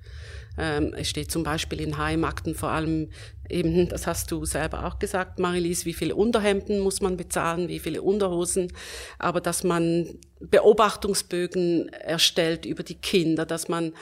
Ähm, 0.57 0.93
es 0.95 1.09
steht 1.09 1.31
zum 1.31 1.43
Beispiel 1.43 1.81
in 1.81 1.97
Heimakten 1.97 2.55
vor 2.55 2.69
allem 2.69 3.09
eben, 3.49 3.89
das 3.89 4.07
hast 4.07 4.31
du 4.31 4.45
selber 4.45 4.85
auch 4.85 4.99
gesagt, 4.99 5.39
Marilise, 5.39 5.85
wie 5.85 5.93
viele 5.93 6.15
Unterhemden 6.15 6.79
muss 6.79 7.01
man 7.01 7.17
bezahlen, 7.17 7.67
wie 7.67 7.79
viele 7.79 8.01
Unterhosen, 8.01 8.71
aber 9.19 9.41
dass 9.41 9.63
man 9.63 10.19
Beobachtungsbögen 10.39 11.89
erstellt 11.89 12.65
über 12.65 12.83
die 12.83 12.95
Kinder, 12.95 13.45
dass 13.45 13.69
man 13.69 13.93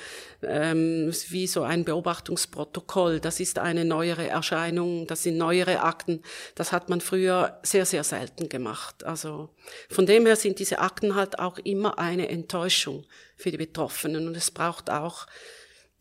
ähm, 0.41 1.11
wie 1.29 1.47
so 1.47 1.63
ein 1.63 1.85
Beobachtungsprotokoll, 1.85 3.19
das 3.19 3.39
ist 3.39 3.59
eine 3.59 3.85
neuere 3.85 4.27
Erscheinung, 4.27 5.05
das 5.07 5.23
sind 5.23 5.37
neuere 5.37 5.81
Akten, 5.81 6.21
das 6.55 6.71
hat 6.71 6.89
man 6.89 7.01
früher 7.01 7.59
sehr, 7.63 7.85
sehr 7.85 8.03
selten 8.03 8.49
gemacht. 8.49 9.03
Also 9.03 9.49
von 9.89 10.05
dem 10.05 10.25
her 10.25 10.35
sind 10.35 10.59
diese 10.59 10.79
Akten 10.79 11.15
halt 11.15 11.39
auch 11.39 11.57
immer 11.59 11.99
eine 11.99 12.29
Enttäuschung 12.29 13.05
für 13.35 13.51
die 13.51 13.57
Betroffenen 13.57 14.27
und 14.27 14.35
es 14.35 14.49
braucht 14.49 14.89
auch 14.89 15.27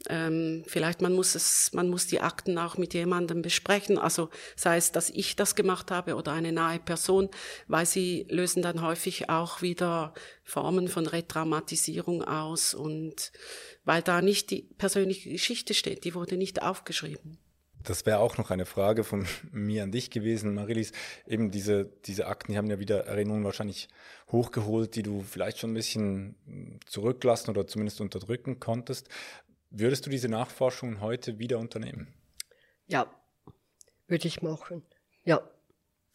ähm, 0.08 0.64
vielleicht 0.66 1.02
man 1.02 1.12
muss 1.12 1.34
es, 1.34 1.72
man 1.72 1.88
muss 1.88 2.06
die 2.06 2.20
Akten 2.20 2.58
auch 2.58 2.78
mit 2.78 2.94
jemandem 2.94 3.42
besprechen. 3.42 3.98
Also 3.98 4.30
sei 4.56 4.76
es, 4.76 4.92
dass 4.92 5.10
ich 5.10 5.36
das 5.36 5.54
gemacht 5.54 5.90
habe 5.90 6.16
oder 6.16 6.32
eine 6.32 6.52
nahe 6.52 6.78
Person, 6.78 7.28
weil 7.68 7.86
sie 7.86 8.26
lösen 8.30 8.62
dann 8.62 8.82
häufig 8.82 9.28
auch 9.28 9.62
wieder 9.62 10.14
Formen 10.42 10.88
von 10.88 11.06
Retraumatisierung 11.06 12.24
aus 12.24 12.74
und 12.74 13.32
weil 13.84 14.02
da 14.02 14.22
nicht 14.22 14.50
die 14.50 14.62
persönliche 14.62 15.30
Geschichte 15.30 15.74
steht, 15.74 16.04
die 16.04 16.14
wurde 16.14 16.36
nicht 16.36 16.62
aufgeschrieben. 16.62 17.38
Das 17.82 18.04
wäre 18.04 18.18
auch 18.18 18.36
noch 18.36 18.50
eine 18.50 18.66
Frage 18.66 19.04
von 19.04 19.26
mir 19.52 19.82
an 19.82 19.92
dich 19.92 20.10
gewesen, 20.10 20.54
Marilis. 20.54 20.92
Eben 21.26 21.50
diese, 21.50 21.86
diese 22.04 22.26
Akten, 22.26 22.52
die 22.52 22.58
haben 22.58 22.68
ja 22.70 22.78
wieder 22.78 23.06
Erinnerungen 23.06 23.44
wahrscheinlich 23.44 23.88
hochgeholt, 24.30 24.94
die 24.96 25.02
du 25.02 25.22
vielleicht 25.22 25.58
schon 25.58 25.70
ein 25.70 25.74
bisschen 25.74 26.80
zurücklassen 26.86 27.50
oder 27.50 27.66
zumindest 27.66 28.00
unterdrücken 28.00 28.60
konntest. 28.60 29.08
Würdest 29.70 30.04
du 30.04 30.10
diese 30.10 30.28
Nachforschungen 30.28 31.00
heute 31.00 31.38
wieder 31.38 31.58
unternehmen? 31.58 32.12
Ja, 32.86 33.06
würde 34.08 34.26
ich 34.26 34.42
machen. 34.42 34.84
Ja, 35.24 35.48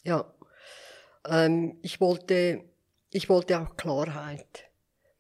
ja. 0.04 0.34
Ähm, 1.26 1.80
ich 1.82 2.02
wollte, 2.02 2.66
ich 3.12 3.30
wollte 3.30 3.60
auch 3.60 3.78
Klarheit. 3.78 4.66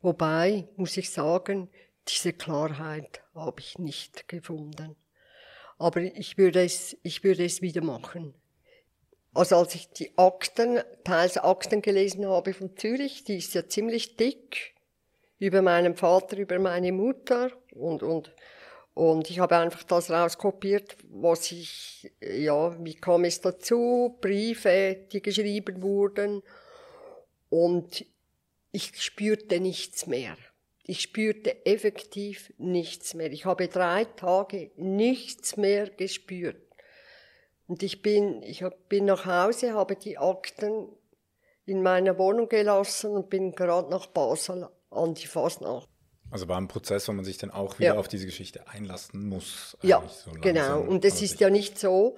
Wobei, 0.01 0.67
muss 0.75 0.97
ich 0.97 1.09
sagen, 1.09 1.69
diese 2.09 2.33
Klarheit 2.33 3.23
habe 3.33 3.61
ich 3.61 3.79
nicht 3.79 4.27
gefunden. 4.27 4.97
Aber 5.77 6.01
ich 6.01 6.37
würde 6.37 6.63
es, 6.63 6.97
ich 7.03 7.23
würde 7.23 7.45
es 7.45 7.61
wieder 7.61 7.81
machen. 7.81 8.33
Also 9.33 9.55
als 9.57 9.75
ich 9.75 9.89
die 9.89 10.17
Akten, 10.17 10.81
teils 11.03 11.37
Akten 11.37 11.81
gelesen 11.81 12.25
habe 12.25 12.53
von 12.53 12.75
Zürich, 12.75 13.23
die 13.23 13.37
ist 13.37 13.53
ja 13.53 13.67
ziemlich 13.67 14.17
dick, 14.17 14.74
über 15.39 15.61
meinen 15.61 15.95
Vater, 15.95 16.37
über 16.37 16.59
meine 16.59 16.91
Mutter 16.91 17.51
und, 17.73 18.03
und, 18.03 18.33
und 18.93 19.29
ich 19.29 19.39
habe 19.39 19.57
einfach 19.57 19.83
das 19.83 20.09
rauskopiert, 20.09 20.95
was 21.09 21.51
ich, 21.51 22.11
ja, 22.21 22.75
wie 22.83 22.95
kam 22.95 23.25
es 23.25 23.41
dazu, 23.41 24.17
Briefe, 24.21 25.05
die 25.11 25.21
geschrieben 25.21 25.81
wurden 25.81 26.41
und 27.49 28.05
ich 28.71 29.01
spürte 29.01 29.59
nichts 29.59 30.07
mehr. 30.07 30.37
Ich 30.87 31.01
spürte 31.01 31.65
effektiv 31.65 32.53
nichts 32.57 33.15
mehr. 33.15 33.31
Ich 33.31 33.45
habe 33.45 33.67
drei 33.67 34.05
Tage 34.05 34.71
nichts 34.75 35.57
mehr 35.57 35.89
gespürt. 35.89 36.61
Und 37.67 37.81
ich 37.81 38.01
bin, 38.01 38.43
ich 38.43 38.63
bin 38.87 39.05
nach 39.05 39.25
Hause, 39.25 39.73
habe 39.73 39.95
die 39.95 40.17
Akten 40.17 40.89
in 41.65 41.81
meiner 41.81 42.19
Wohnung 42.19 42.47
gelassen 42.47 43.11
und 43.11 43.29
bin 43.29 43.53
gerade 43.53 43.89
nach 43.89 44.05
Basel 44.07 44.69
an 44.95 45.13
die 45.13 45.27
Fasnacht. 45.27 45.89
Also 46.31 46.47
war 46.47 46.57
ein 46.57 46.67
Prozess, 46.67 47.07
wo 47.07 47.13
man 47.13 47.23
sich 47.23 47.37
dann 47.37 47.51
auch 47.51 47.79
wieder 47.79 47.93
ja. 47.93 47.99
auf 47.99 48.07
diese 48.07 48.25
Geschichte 48.25 48.67
einlassen 48.67 49.27
muss. 49.29 49.77
Ja, 49.81 50.03
so 50.07 50.31
genau. 50.31 50.81
Und 50.81 51.05
es 51.05 51.21
ist 51.21 51.39
ja 51.39 51.49
nicht 51.49 51.77
so, 51.77 52.17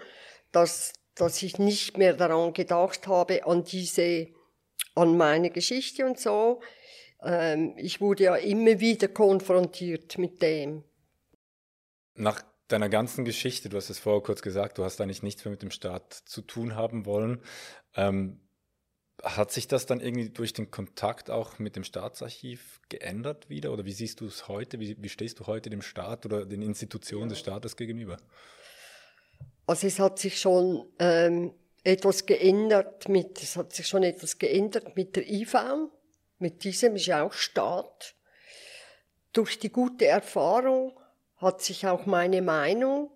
dass, 0.52 0.94
dass 1.16 1.42
ich 1.44 1.60
nicht 1.60 1.98
mehr 1.98 2.14
daran 2.14 2.54
gedacht 2.54 3.08
habe, 3.08 3.46
an 3.46 3.64
diese, 3.64 4.28
an 4.96 5.18
meine 5.18 5.50
Geschichte 5.50 6.06
und 6.06 6.20
so. 6.20 6.62
Ähm, 7.22 7.74
ich 7.78 8.00
wurde 8.00 8.24
ja 8.24 8.36
immer 8.36 8.80
wieder 8.80 9.08
konfrontiert 9.10 10.18
mit 10.18 10.42
dem. 10.42 10.84
Nach 12.16 12.42
deiner 12.68 12.90
ganzen 12.90 13.26
Geschichte, 13.26 13.70
du 13.70 13.78
hast 13.78 13.90
es 13.90 14.00
vorher 14.00 14.22
kurz 14.22 14.42
gesagt, 14.42 14.78
du 14.78 14.84
hast 14.84 15.00
eigentlich 15.02 15.24
nichts 15.24 15.44
mehr 15.46 15.52
mit 15.52 15.62
dem 15.62 15.72
Staat 15.72 16.14
zu 16.14 16.42
tun 16.42 16.76
haben 16.76 17.06
wollen. 17.06 17.42
Ähm, 17.96 18.47
hat 19.24 19.52
sich 19.52 19.68
das 19.68 19.86
dann 19.86 20.00
irgendwie 20.00 20.30
durch 20.30 20.54
den 20.54 20.70
Kontakt 20.70 21.30
auch 21.30 21.60
mit 21.60 21.76
dem 21.76 21.84
Staatsarchiv 21.84 22.82
geändert 22.90 23.50
wieder? 23.50 23.72
Oder 23.72 23.86
wie 23.86 23.92
siehst 23.92 24.22
du 24.22 24.28
es 24.28 24.48
heute? 24.48 24.80
Wie, 24.80 24.96
wie 25.02 25.10
stehst 25.10 25.40
du 25.40 25.48
heute 25.48 25.70
dem 25.70 25.82
Staat 25.82 26.26
oder 26.26 26.46
den 26.46 26.62
Institutionen 26.62 27.30
des 27.30 27.40
Staates 27.40 27.76
gegenüber? 27.76 28.18
Also 29.66 29.88
es 29.88 30.00
hat 30.00 30.20
sich 30.20 30.40
schon 30.40 30.86
ähm, 31.00 31.54
etwas 31.84 32.26
geändert 32.26 33.10
mit, 33.10 33.42
es 33.42 33.58
hat 33.58 33.74
sich 33.74 33.88
schon 33.88 34.04
etwas 34.04 34.38
geändert 34.38 34.96
mit 34.96 35.16
der 35.16 35.28
IV, 35.28 35.56
mit 36.40 36.64
diesem 36.64 36.96
ist 36.96 37.08
ja 37.08 37.24
auch 37.24 37.34
Staat. 37.34 38.14
Durch 39.34 39.60
die 39.60 39.72
gute 39.72 40.06
Erfahrung 40.06 40.98
hat 41.38 41.62
sich 41.62 41.88
auch 41.88 42.06
meine 42.06 42.42
Meinung, 42.42 43.12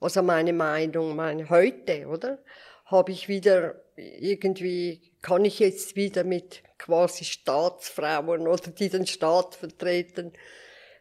also 0.00 0.22
meine 0.22 0.52
Meinung, 0.52 1.14
meine 1.14 1.48
heute, 1.50 2.06
oder, 2.06 2.38
habe 2.86 3.12
ich 3.12 3.28
wieder 3.28 3.82
irgendwie 3.96 5.13
kann 5.24 5.46
ich 5.46 5.58
jetzt 5.58 5.96
wieder 5.96 6.22
mit 6.22 6.62
quasi 6.76 7.24
Staatsfrauen 7.24 8.46
oder 8.46 8.70
die 8.70 8.90
den 8.90 9.06
Staat 9.06 9.54
vertreten 9.54 10.34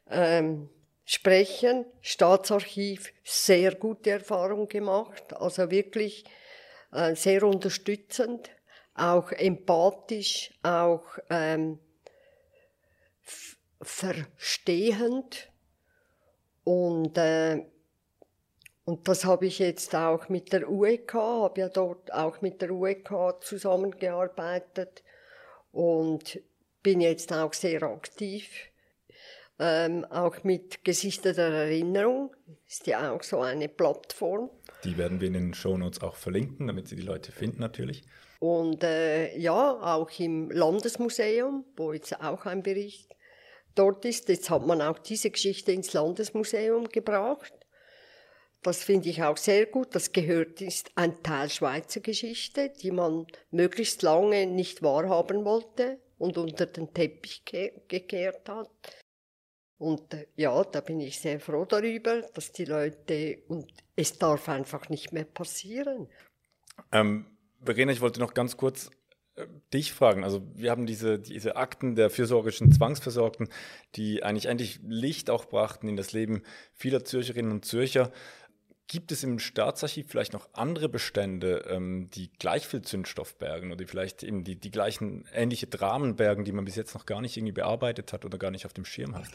ähm, 0.10 0.70
sprechen. 1.04 1.86
Staatsarchiv 2.00 3.12
sehr 3.26 3.76
gute 3.76 4.12
Erfahrung 4.12 4.70
gemacht, 4.70 5.34
also 5.34 5.70
wirklich 5.70 6.24
äh, 6.94 7.16
sehr 7.16 7.44
unterstützend, 7.44 8.50
auch 8.94 9.34
empathisch, 9.34 10.54
auch 10.64 11.04
ähm, 11.30 11.80
verstehend 13.82 15.52
und 16.64 17.18
äh, 17.18 17.66
und 18.86 19.08
das 19.08 19.24
habe 19.24 19.46
ich 19.46 19.60
jetzt 19.60 19.96
auch 19.96 20.28
mit 20.30 20.52
der 20.52 20.70
UEK, 20.70 21.14
habe 21.14 21.62
ja 21.62 21.70
dort 21.70 22.14
auch 22.14 22.42
mit 22.42 22.62
der 22.62 22.72
UEK 22.72 23.42
zusammengearbeitet 23.42 25.04
und 25.72 26.40
bin 26.82 27.00
jetzt 27.00 27.32
auch 27.32 27.54
sehr 27.54 27.84
aktiv. 27.84 28.50
Ähm, 29.60 30.04
auch 30.06 30.44
mit 30.44 30.84
Gesichter 30.84 31.32
der 31.32 31.50
Erinnerung, 31.50 32.36
ist 32.68 32.88
ja 32.88 33.14
auch 33.14 33.24
so 33.24 33.40
eine 33.40 33.70
Plattform. 33.70 34.50
Die 34.84 34.98
werden 34.98 35.22
wir 35.22 35.28
in 35.28 35.34
den 35.34 35.54
Shownotes 35.54 36.02
auch 36.02 36.16
verlinken, 36.16 36.68
damit 36.68 36.88
Sie 36.88 36.96
die 36.96 37.04
Leute 37.04 37.32
finden 37.32 37.62
natürlich. 37.62 38.04
Und 38.40 38.84
äh, 38.84 39.38
ja, 39.38 39.56
auch 39.56 40.10
im 40.20 40.52
Landesmuseum, 40.52 41.64
wo 41.78 41.94
jetzt 41.94 42.20
auch 42.20 42.46
ein 42.46 42.64
Bericht 42.64 43.16
dort 43.76 44.04
ist. 44.06 44.28
Jetzt 44.28 44.50
hat 44.50 44.66
man 44.66 44.82
auch 44.82 45.00
diese 45.00 45.30
Geschichte 45.30 45.72
ins 45.72 45.94
Landesmuseum 45.94 46.90
gebracht. 46.90 47.54
Das 48.64 48.84
finde 48.84 49.10
ich 49.10 49.22
auch 49.22 49.38
sehr 49.38 49.66
gut. 49.66 49.94
Das 49.94 50.12
gehört, 50.12 50.62
ist 50.62 50.92
ein 50.96 51.22
Teil 51.22 51.50
Schweizer 51.50 52.00
Geschichte, 52.00 52.70
die 52.70 52.92
man 52.92 53.28
möglichst 53.52 54.02
lange 54.02 54.48
nicht 54.48 54.82
wahrhaben 54.82 55.46
wollte 55.46 56.00
und 56.18 56.38
unter 56.38 56.66
den 56.66 56.94
Teppich 56.94 57.44
ge 57.46 57.74
gekehrt 57.88 58.48
hat. 58.48 58.70
Und 59.78 60.14
äh, 60.14 60.28
ja, 60.38 60.64
da 60.64 60.80
bin 60.80 61.02
ich 61.02 61.20
sehr 61.20 61.42
froh 61.42 61.66
darüber, 61.66 62.22
dass 62.34 62.54
die 62.54 62.64
Leute, 62.64 63.40
und 63.50 63.70
es 63.98 64.18
darf 64.18 64.48
einfach 64.48 64.88
nicht 64.88 65.12
mehr 65.12 65.26
passieren. 65.26 66.08
Ähm, 66.94 67.26
Verena, 67.62 67.92
ich 67.92 68.00
wollte 68.00 68.22
noch 68.22 68.34
ganz 68.34 68.56
kurz 68.56 68.90
äh, 69.36 69.48
dich 69.74 69.92
fragen. 69.92 70.24
Also 70.24 70.42
wir 70.56 70.72
haben 70.72 70.86
diese, 70.86 71.20
diese 71.20 71.58
Akten 71.58 71.96
der 71.96 72.10
fürsorgischen 72.10 72.72
Zwangsversorgten, 72.72 73.50
die 73.96 74.24
eigentlich 74.24 74.46
endlich 74.46 74.80
Licht 74.84 75.30
auch 75.30 75.46
brachten 75.46 75.90
in 75.90 75.98
das 75.98 76.14
Leben 76.14 76.44
vieler 76.74 77.04
Zürcherinnen 77.04 77.52
und 77.52 77.66
Zürcher. 77.66 78.12
Gibt 78.94 79.12
es 79.12 79.24
im 79.24 79.40
Staatsarchiv 79.40 80.06
vielleicht 80.08 80.34
noch 80.34 80.48
andere 80.54 80.88
Bestände, 80.88 81.66
ähm, 81.68 82.12
die 82.12 82.30
gleich 82.38 82.68
viel 82.68 82.84
Zündstoff 82.84 83.40
bergen 83.40 83.72
oder 83.72 83.78
die 83.78 83.88
vielleicht 83.88 84.22
eben 84.22 84.44
die, 84.44 84.56
die 84.56 84.70
gleichen 84.70 85.26
ähnliche 85.34 85.66
Dramen 85.66 86.16
bergen, 86.16 86.46
die 86.46 86.52
man 86.52 86.64
bis 86.64 86.76
jetzt 86.76 86.94
noch 86.94 87.08
gar 87.08 87.20
nicht 87.20 87.36
irgendwie 87.36 87.54
bearbeitet 87.54 88.14
hat 88.14 88.24
oder 88.24 88.38
gar 88.38 88.52
nicht 88.52 88.68
auf 88.68 88.74
dem 88.74 88.86
Schirm 88.86 89.16
hat? 89.16 89.26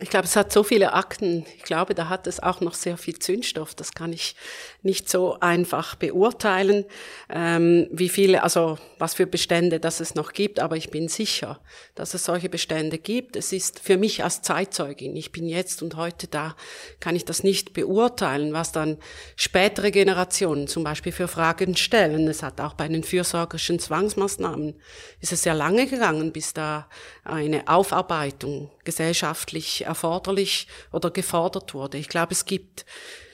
Ich 0.00 0.10
glaube, 0.10 0.26
es 0.26 0.36
hat 0.36 0.52
so 0.52 0.62
viele 0.62 0.92
Akten. 0.92 1.44
Ich 1.56 1.64
glaube, 1.64 1.92
da 1.92 2.08
hat 2.08 2.28
es 2.28 2.40
auch 2.40 2.60
noch 2.60 2.74
sehr 2.74 2.96
viel 2.96 3.18
Zündstoff. 3.18 3.74
Das 3.74 3.94
kann 3.94 4.12
ich 4.12 4.36
nicht 4.82 5.08
so 5.08 5.40
einfach 5.40 5.96
beurteilen, 5.96 6.84
ähm, 7.28 7.88
wie 7.90 8.08
viele, 8.08 8.44
also 8.44 8.78
was 8.98 9.14
für 9.14 9.26
Bestände 9.26 9.80
das 9.80 9.98
es 9.98 10.14
noch 10.14 10.34
gibt. 10.34 10.60
Aber 10.60 10.76
ich 10.76 10.90
bin 10.90 11.08
sicher, 11.08 11.58
dass 11.96 12.14
es 12.14 12.24
solche 12.24 12.48
Bestände 12.48 12.98
gibt. 12.98 13.34
Es 13.34 13.52
ist 13.52 13.80
für 13.80 13.96
mich 13.96 14.22
als 14.22 14.40
Zeitzeugin, 14.42 15.16
ich 15.16 15.32
bin 15.32 15.48
jetzt 15.48 15.82
und 15.82 15.96
heute 15.96 16.28
da, 16.28 16.54
kann 17.00 17.16
ich 17.16 17.24
das 17.24 17.42
nicht 17.42 17.72
beurteilen, 17.72 18.52
was 18.52 18.70
dann 18.70 18.98
spätere 19.34 19.90
Generationen 19.90 20.68
zum 20.68 20.84
Beispiel 20.84 21.10
für 21.10 21.26
Fragen 21.26 21.74
stellen. 21.74 22.28
Es 22.28 22.44
hat 22.44 22.60
auch 22.60 22.74
bei 22.74 22.86
den 22.86 23.02
fürsorgerischen 23.02 23.80
Zwangsmaßnahmen, 23.80 24.80
ist 25.20 25.32
es 25.32 25.42
sehr 25.42 25.54
lange 25.54 25.88
gegangen, 25.88 26.30
bis 26.30 26.54
da 26.54 26.88
eine 27.24 27.66
Aufarbeitung 27.66 28.70
gesellschaftlich 28.84 29.87
erforderlich 29.88 30.68
oder 30.92 31.10
gefordert 31.10 31.74
wurde. 31.74 31.98
Ich 31.98 32.08
glaube, 32.08 32.32
es 32.32 32.44
gibt, 32.44 32.86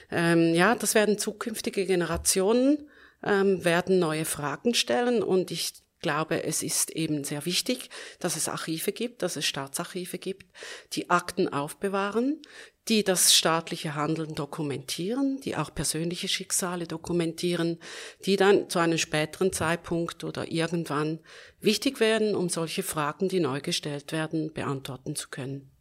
ähm, 0.09 0.55
ja, 0.55 0.75
das 0.75 0.95
werden 0.95 1.19
zukünftige 1.19 1.85
Generationen, 1.85 2.89
ähm, 3.23 3.63
werden 3.63 3.99
neue 3.99 4.25
Fragen 4.25 4.73
stellen 4.73 5.21
und 5.21 5.51
ich 5.51 5.73
glaube, 6.05 6.43
es 6.43 6.61
ist 6.61 6.91
eben 6.91 7.23
sehr 7.23 7.45
wichtig, 7.45 7.89
dass 8.19 8.35
es 8.35 8.47
Archive 8.47 8.91
gibt, 8.91 9.23
dass 9.23 9.37
es 9.37 9.45
Staatsarchive 9.45 10.19
gibt, 10.19 10.45
die 10.93 11.09
Akten 11.09 11.51
aufbewahren, 11.51 12.41
die 12.87 13.03
das 13.03 13.33
staatliche 13.33 13.95
Handeln 13.95 14.35
dokumentieren, 14.35 15.39
die 15.41 15.55
auch 15.55 15.73
persönliche 15.73 16.27
Schicksale 16.27 16.85
dokumentieren, 16.85 17.79
die 18.25 18.35
dann 18.35 18.69
zu 18.69 18.77
einem 18.77 18.99
späteren 18.99 19.51
Zeitpunkt 19.51 20.23
oder 20.23 20.51
irgendwann 20.51 21.21
wichtig 21.59 21.99
werden, 21.99 22.35
um 22.35 22.49
solche 22.49 22.83
Fragen, 22.83 23.27
die 23.27 23.39
neu 23.39 23.61
gestellt 23.61 24.11
werden, 24.11 24.53
beantworten 24.53 25.15
zu 25.15 25.29
können. 25.29 25.74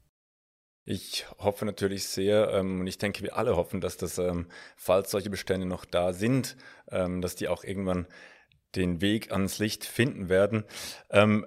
Ich 0.87 1.27
hoffe 1.39 1.65
natürlich 1.65 2.07
sehr, 2.09 2.51
ähm, 2.51 2.81
und 2.81 2.87
ich 2.87 2.99
denke, 2.99 3.23
wir 3.23 3.37
alle 3.37 3.57
hoffen, 3.57 3.81
dass 3.81 3.97
das, 3.97 4.19
ähm, 4.19 4.47
falls 4.77 5.11
solche 5.11 5.31
Bestände 5.31 5.67
noch 5.67 5.85
da 5.87 6.13
sind, 6.13 6.57
ähm, 6.91 7.23
dass 7.23 7.37
die 7.37 7.49
auch 7.49 7.65
irgendwann 7.65 8.07
den 8.75 9.01
Weg 9.01 9.33
ans 9.33 9.59
Licht 9.59 9.85
finden 9.85 10.29
werden. 10.29 10.65
Ähm, 11.11 11.47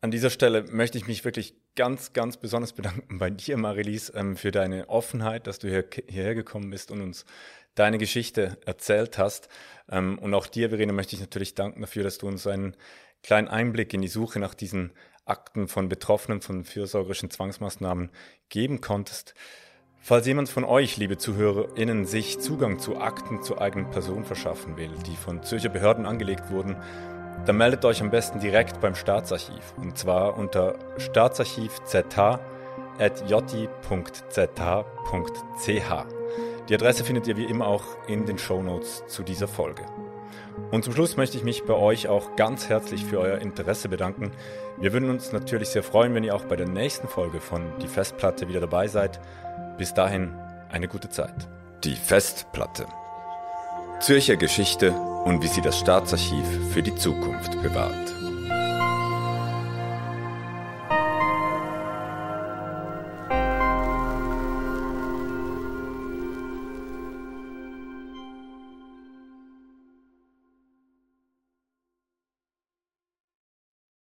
an 0.00 0.10
dieser 0.10 0.30
Stelle 0.30 0.64
möchte 0.64 0.98
ich 0.98 1.06
mich 1.06 1.24
wirklich 1.24 1.54
ganz, 1.74 2.12
ganz 2.12 2.36
besonders 2.36 2.72
bedanken 2.72 3.18
bei 3.18 3.30
dir, 3.30 3.56
Marilise, 3.56 4.12
ähm, 4.14 4.36
für 4.36 4.52
deine 4.52 4.88
Offenheit, 4.88 5.46
dass 5.46 5.58
du 5.58 5.68
hier, 5.68 5.84
hierher 6.08 6.34
gekommen 6.34 6.70
bist 6.70 6.90
und 6.90 7.00
uns 7.00 7.24
deine 7.74 7.98
Geschichte 7.98 8.58
erzählt 8.64 9.18
hast. 9.18 9.48
Ähm, 9.90 10.18
und 10.18 10.34
auch 10.34 10.46
dir, 10.46 10.68
Verena, 10.68 10.92
möchte 10.92 11.16
ich 11.16 11.20
natürlich 11.20 11.54
danken 11.54 11.80
dafür, 11.80 12.04
dass 12.04 12.18
du 12.18 12.28
uns 12.28 12.46
einen 12.46 12.76
kleinen 13.22 13.48
Einblick 13.48 13.94
in 13.94 14.02
die 14.02 14.08
Suche 14.08 14.38
nach 14.38 14.54
diesen 14.54 14.92
Akten 15.24 15.68
von 15.68 15.88
Betroffenen 15.88 16.40
von 16.40 16.64
fürsorgerischen 16.64 17.30
Zwangsmaßnahmen 17.30 18.10
geben 18.48 18.80
konntest. 18.80 19.34
Falls 20.00 20.26
jemand 20.26 20.48
von 20.48 20.64
euch, 20.64 20.96
liebe 20.96 21.16
ZuhörerInnen, 21.16 22.06
sich 22.06 22.40
Zugang 22.40 22.80
zu 22.80 22.98
Akten 22.98 23.40
zur 23.42 23.60
eigenen 23.60 23.90
Person 23.90 24.24
verschaffen 24.24 24.76
will, 24.76 24.90
die 25.06 25.14
von 25.14 25.44
Zürcher 25.44 25.68
Behörden 25.68 26.06
angelegt 26.06 26.50
wurden, 26.50 26.76
dann 27.46 27.56
meldet 27.56 27.84
euch 27.84 28.00
am 28.02 28.10
besten 28.10 28.40
direkt 28.40 28.80
beim 28.80 28.94
Staatsarchiv 28.94 29.74
und 29.76 29.96
zwar 29.96 30.36
unter 30.36 30.76
staatsarchiv.j.ch. 30.98 32.18
Die 36.68 36.74
Adresse 36.74 37.04
findet 37.04 37.26
ihr 37.26 37.36
wie 37.36 37.44
immer 37.44 37.66
auch 37.66 37.84
in 38.06 38.26
den 38.26 38.38
Show 38.38 38.62
Notes 38.62 39.04
zu 39.06 39.22
dieser 39.22 39.48
Folge. 39.48 39.84
Und 40.70 40.84
zum 40.84 40.94
Schluss 40.94 41.16
möchte 41.16 41.36
ich 41.36 41.44
mich 41.44 41.64
bei 41.64 41.74
euch 41.74 42.08
auch 42.08 42.36
ganz 42.36 42.68
herzlich 42.68 43.04
für 43.04 43.18
euer 43.18 43.38
Interesse 43.38 43.88
bedanken. 43.88 44.32
Wir 44.78 44.92
würden 44.92 45.10
uns 45.10 45.32
natürlich 45.32 45.68
sehr 45.68 45.82
freuen, 45.82 46.14
wenn 46.14 46.24
ihr 46.24 46.34
auch 46.34 46.44
bei 46.44 46.56
der 46.56 46.68
nächsten 46.68 47.08
Folge 47.08 47.40
von 47.40 47.62
Die 47.82 47.88
Festplatte 47.88 48.48
wieder 48.48 48.60
dabei 48.60 48.88
seid. 48.88 49.20
Bis 49.78 49.94
dahin 49.94 50.34
eine 50.70 50.88
gute 50.88 51.10
Zeit. 51.10 51.34
Die 51.84 51.96
Festplatte. 51.96 52.86
Zürcher 54.00 54.36
Geschichte 54.36 54.92
und 55.24 55.42
wie 55.42 55.48
sie 55.48 55.60
das 55.60 55.78
Staatsarchiv 55.78 56.44
für 56.72 56.82
die 56.82 56.94
Zukunft 56.94 57.52
bewahrt. 57.62 58.21